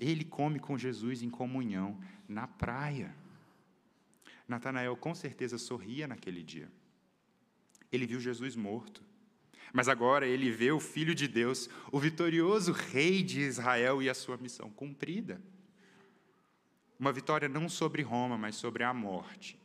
Ele 0.00 0.24
come 0.24 0.58
com 0.58 0.78
Jesus 0.78 1.22
em 1.22 1.30
comunhão 1.30 1.98
na 2.28 2.46
praia. 2.46 3.14
Natanael 4.46 4.96
com 4.96 5.14
certeza 5.14 5.58
sorria 5.58 6.06
naquele 6.06 6.42
dia. 6.42 6.70
Ele 7.90 8.06
viu 8.06 8.20
Jesus 8.20 8.56
morto. 8.56 9.02
Mas 9.72 9.88
agora 9.88 10.26
ele 10.26 10.50
vê 10.50 10.70
o 10.70 10.80
Filho 10.80 11.14
de 11.14 11.26
Deus, 11.26 11.68
o 11.90 11.98
vitorioso 11.98 12.72
Rei 12.72 13.22
de 13.22 13.40
Israel 13.40 14.02
e 14.02 14.10
a 14.10 14.14
sua 14.14 14.36
missão 14.36 14.70
cumprida. 14.70 15.40
Uma 16.98 17.12
vitória 17.12 17.48
não 17.48 17.68
sobre 17.68 18.02
Roma, 18.02 18.36
mas 18.36 18.54
sobre 18.56 18.84
a 18.84 18.92
morte. 18.92 19.58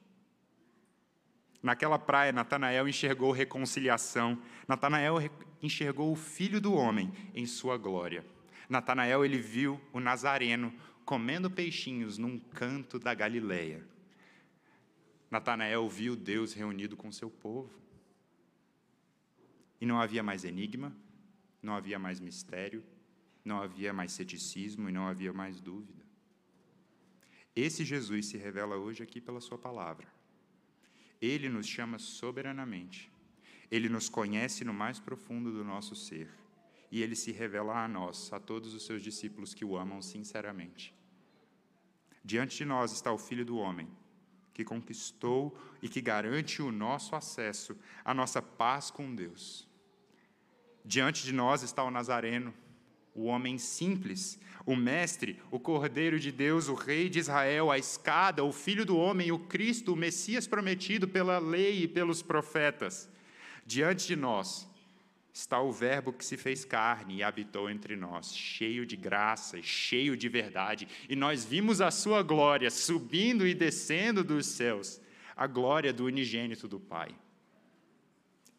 Naquela 1.62 2.00
praia, 2.00 2.32
Natanael 2.32 2.88
enxergou 2.88 3.32
reconciliação. 3.32 4.42
Natanael 4.68 5.18
enxergou 5.62 6.12
o 6.12 6.16
Filho 6.16 6.62
do 6.62 6.74
Homem 6.74 7.12
em 7.34 7.46
sua 7.46 7.78
glória. 7.78 8.26
Natanael 8.70 9.24
ele 9.24 9.38
viu 9.38 9.80
o 9.94 10.00
Nazareno 10.00 10.74
comendo 11.06 11.50
peixinhos 11.50 12.18
num 12.18 12.38
canto 12.38 13.00
da 13.00 13.14
Galileia. 13.14 13.88
Natanael 15.32 15.88
viu 15.88 16.16
Deus 16.16 16.54
reunido 16.54 16.98
com 16.98 17.12
seu 17.12 17.30
povo. 17.30 17.74
E 19.80 19.86
não 19.86 20.02
havia 20.02 20.22
mais 20.22 20.44
enigma, 20.44 20.94
não 21.62 21.76
havia 21.76 21.98
mais 21.98 22.20
mistério, 22.20 22.84
não 23.44 23.62
havia 23.62 23.94
mais 23.94 24.12
ceticismo 24.12 24.90
e 24.90 24.92
não 24.92 25.08
havia 25.08 25.32
mais 25.32 25.62
dúvida. 25.62 26.04
Esse 27.56 27.86
Jesus 27.86 28.28
se 28.28 28.38
revela 28.38 28.76
hoje 28.76 29.02
aqui 29.02 29.22
pela 29.22 29.40
Sua 29.40 29.58
palavra. 29.58 30.08
Ele 31.22 31.48
nos 31.48 31.68
chama 31.68 31.98
soberanamente. 32.00 33.12
Ele 33.72 33.88
nos 33.88 34.10
conhece 34.10 34.64
no 34.64 34.74
mais 34.74 35.00
profundo 35.00 35.52
do 35.52 35.64
nosso 35.64 35.96
ser 35.96 36.30
e 36.92 37.02
ele 37.02 37.16
se 37.16 37.32
revela 37.32 37.84
a 37.84 37.88
nós, 37.88 38.32
a 38.32 38.40
todos 38.40 38.74
os 38.74 38.86
seus 38.86 39.02
discípulos 39.02 39.54
que 39.54 39.66
o 39.66 39.78
amam 39.78 40.02
sinceramente. 40.02 40.94
Diante 42.24 42.58
de 42.58 42.66
nós 42.66 42.92
está 42.92 43.12
o 43.12 43.18
Filho 43.18 43.46
do 43.46 43.58
Homem, 43.58 43.88
que 44.54 44.64
conquistou 44.64 45.58
e 45.82 45.88
que 45.88 46.02
garante 46.02 46.62
o 46.62 46.72
nosso 46.72 47.16
acesso, 47.16 47.78
a 48.04 48.14
nossa 48.14 48.42
paz 48.42 48.90
com 48.90 49.14
Deus. 49.14 49.68
Diante 50.84 51.24
de 51.24 51.34
nós 51.34 51.64
está 51.64 51.84
o 51.84 51.92
Nazareno, 51.92 52.54
o 53.14 53.26
homem 53.26 53.58
simples, 53.58 54.40
o 54.66 54.76
Mestre, 54.76 55.42
o 55.50 55.60
Cordeiro 55.60 56.20
de 56.20 56.32
Deus, 56.32 56.70
o 56.70 56.76
Rei 56.76 57.10
de 57.10 57.20
Israel, 57.20 57.72
a 57.72 57.78
escada, 57.78 58.44
o 58.44 58.52
Filho 58.52 58.86
do 58.86 58.96
Homem, 58.96 59.32
o 59.32 59.40
Cristo, 59.40 59.94
o 59.94 59.96
Messias 59.96 60.46
prometido 60.46 61.08
pela 61.08 61.40
lei 61.40 61.84
e 61.84 61.88
pelos 61.88 62.22
profetas. 62.22 63.10
Diante 63.66 64.06
de 64.06 64.16
nós 64.16 64.68
está 65.38 65.62
o 65.62 65.72
Verbo 65.72 66.12
que 66.12 66.26
se 66.26 66.36
fez 66.36 66.66
carne 66.66 67.18
e 67.18 67.24
habitou 67.24 67.70
entre 67.70 67.96
nós, 67.96 68.36
cheio 68.36 68.88
de 68.88 68.98
graça, 68.98 69.62
cheio 69.62 70.18
de 70.18 70.28
verdade, 70.28 70.88
e 71.08 71.16
nós 71.16 71.46
vimos 71.46 71.80
a 71.80 71.92
sua 71.92 72.24
glória 72.24 72.72
subindo 72.72 73.46
e 73.46 73.54
descendo 73.54 74.24
dos 74.24 74.48
céus, 74.48 75.00
a 75.36 75.46
glória 75.46 75.94
do 75.94 76.06
unigênito 76.06 76.68
do 76.68 76.80
Pai. 76.80 77.16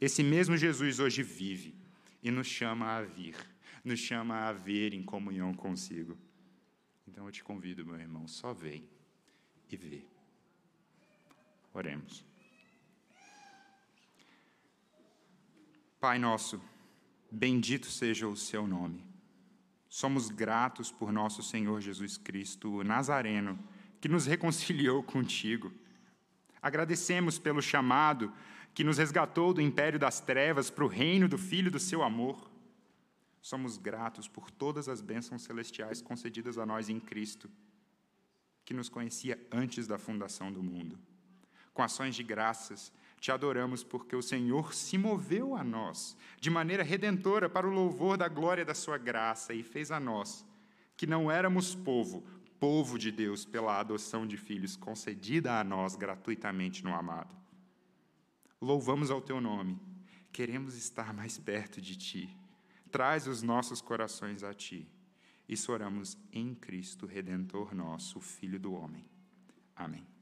Esse 0.01 0.23
mesmo 0.23 0.57
Jesus 0.57 1.01
hoje 1.01 1.25
vive 1.25 1.75
e 2.23 2.31
nos 2.31 2.47
chama 2.47 2.97
a 2.97 3.03
vir, 3.03 3.35
nos 3.83 3.99
chama 3.99 4.49
a 4.49 4.53
ver 4.53 4.95
em 4.95 5.03
comunhão 5.03 5.53
consigo. 5.53 6.17
Então 7.09 7.27
eu 7.27 7.33
te 7.33 7.43
convido, 7.43 7.85
meu 7.85 7.99
irmão, 7.99 8.29
só 8.29 8.53
vem 8.53 8.89
e 9.69 9.77
vê. 9.77 10.05
Oremos. 11.75 12.28
Pai 16.01 16.17
nosso, 16.17 16.63
bendito 17.29 17.87
seja 17.87 18.29
o 18.29 18.37
seu 18.37 18.69
nome. 18.69 19.05
Somos 19.89 20.31
gratos 20.31 20.93
por 20.93 21.11
nosso 21.11 21.43
Senhor 21.43 21.81
Jesus 21.81 22.17
Cristo, 22.17 22.71
o 22.71 22.85
Nazareno, 22.85 23.59
que 24.01 24.09
nos 24.09 24.25
reconciliou 24.25 25.03
contigo. 25.03 25.73
Agradecemos 26.63 27.37
pelo 27.37 27.61
chamado 27.61 28.33
que 28.73 28.85
nos 28.85 28.99
resgatou 28.99 29.53
do 29.53 29.61
império 29.61 29.99
das 29.99 30.21
trevas 30.21 30.71
para 30.71 30.85
o 30.85 30.89
reino 30.89 31.27
do 31.27 31.37
Filho 31.37 31.69
do 31.69 31.81
seu 31.81 32.05
amor. 32.05 32.49
Somos 33.43 33.77
gratos 33.77 34.29
por 34.29 34.53
todas 34.53 34.89
as 34.89 35.01
bênçãos 35.01 35.43
celestiais 35.43 36.01
concedidas 36.01 36.59
a 36.59 36.65
nós 36.65 36.89
em 36.89 37.01
Cristo, 37.01 37.51
que 38.65 38.73
nos 38.73 38.89
conhecia 38.89 39.37
antes 39.51 39.89
da 39.89 39.99
fundação 39.99 40.53
do 40.53 40.63
mundo. 40.63 40.97
Com 41.75 41.83
ações 41.83 42.15
de 42.15 42.23
graças, 42.23 42.93
te 43.21 43.33
adoramos 43.33 43.83
porque 43.83 44.15
o 44.15 44.23
Senhor 44.23 44.73
se 44.73 44.97
moveu 44.97 45.57
a 45.57 45.65
nós 45.65 46.17
de 46.41 46.51
maneira 46.51 46.83
redentora 46.83 47.49
para 47.49 47.67
o 47.67 47.73
louvor 47.73 48.17
da 48.17 48.29
glória 48.29 48.65
da 48.65 48.75
Sua 48.75 48.97
graça 48.97 49.53
e 49.53 49.63
fez 49.63 49.91
a 49.91 49.99
nós, 49.99 50.47
que 50.97 51.07
não 51.07 51.31
éramos 51.31 51.75
povo, 51.75 52.25
povo 52.61 52.99
de 52.99 53.11
Deus 53.11 53.45
pela 53.45 53.79
adoção 53.79 54.27
de 54.27 54.37
filhos 54.37 54.77
concedida 54.77 55.59
a 55.59 55.65
nós 55.65 55.97
gratuitamente 55.97 56.85
no 56.85 56.95
amado. 56.95 57.35
Louvamos 58.61 59.11
ao 59.11 59.21
Teu 59.21 59.41
nome, 59.41 59.79
queremos 60.33 60.77
estar 60.77 61.13
mais 61.13 61.39
perto 61.39 61.81
de 61.81 61.97
Ti. 61.97 62.37
Traz 62.91 63.27
os 63.27 63.43
nossos 63.43 63.81
corações 63.81 64.43
a 64.43 64.55
Ti. 64.55 64.89
Isso 65.49 65.73
oramos 65.73 66.19
em 66.33 66.55
Cristo, 66.55 67.07
Redentor 67.07 67.75
nosso, 67.75 68.21
Filho 68.21 68.59
do 68.59 68.73
Homem. 68.73 69.09
Amém. 69.75 70.18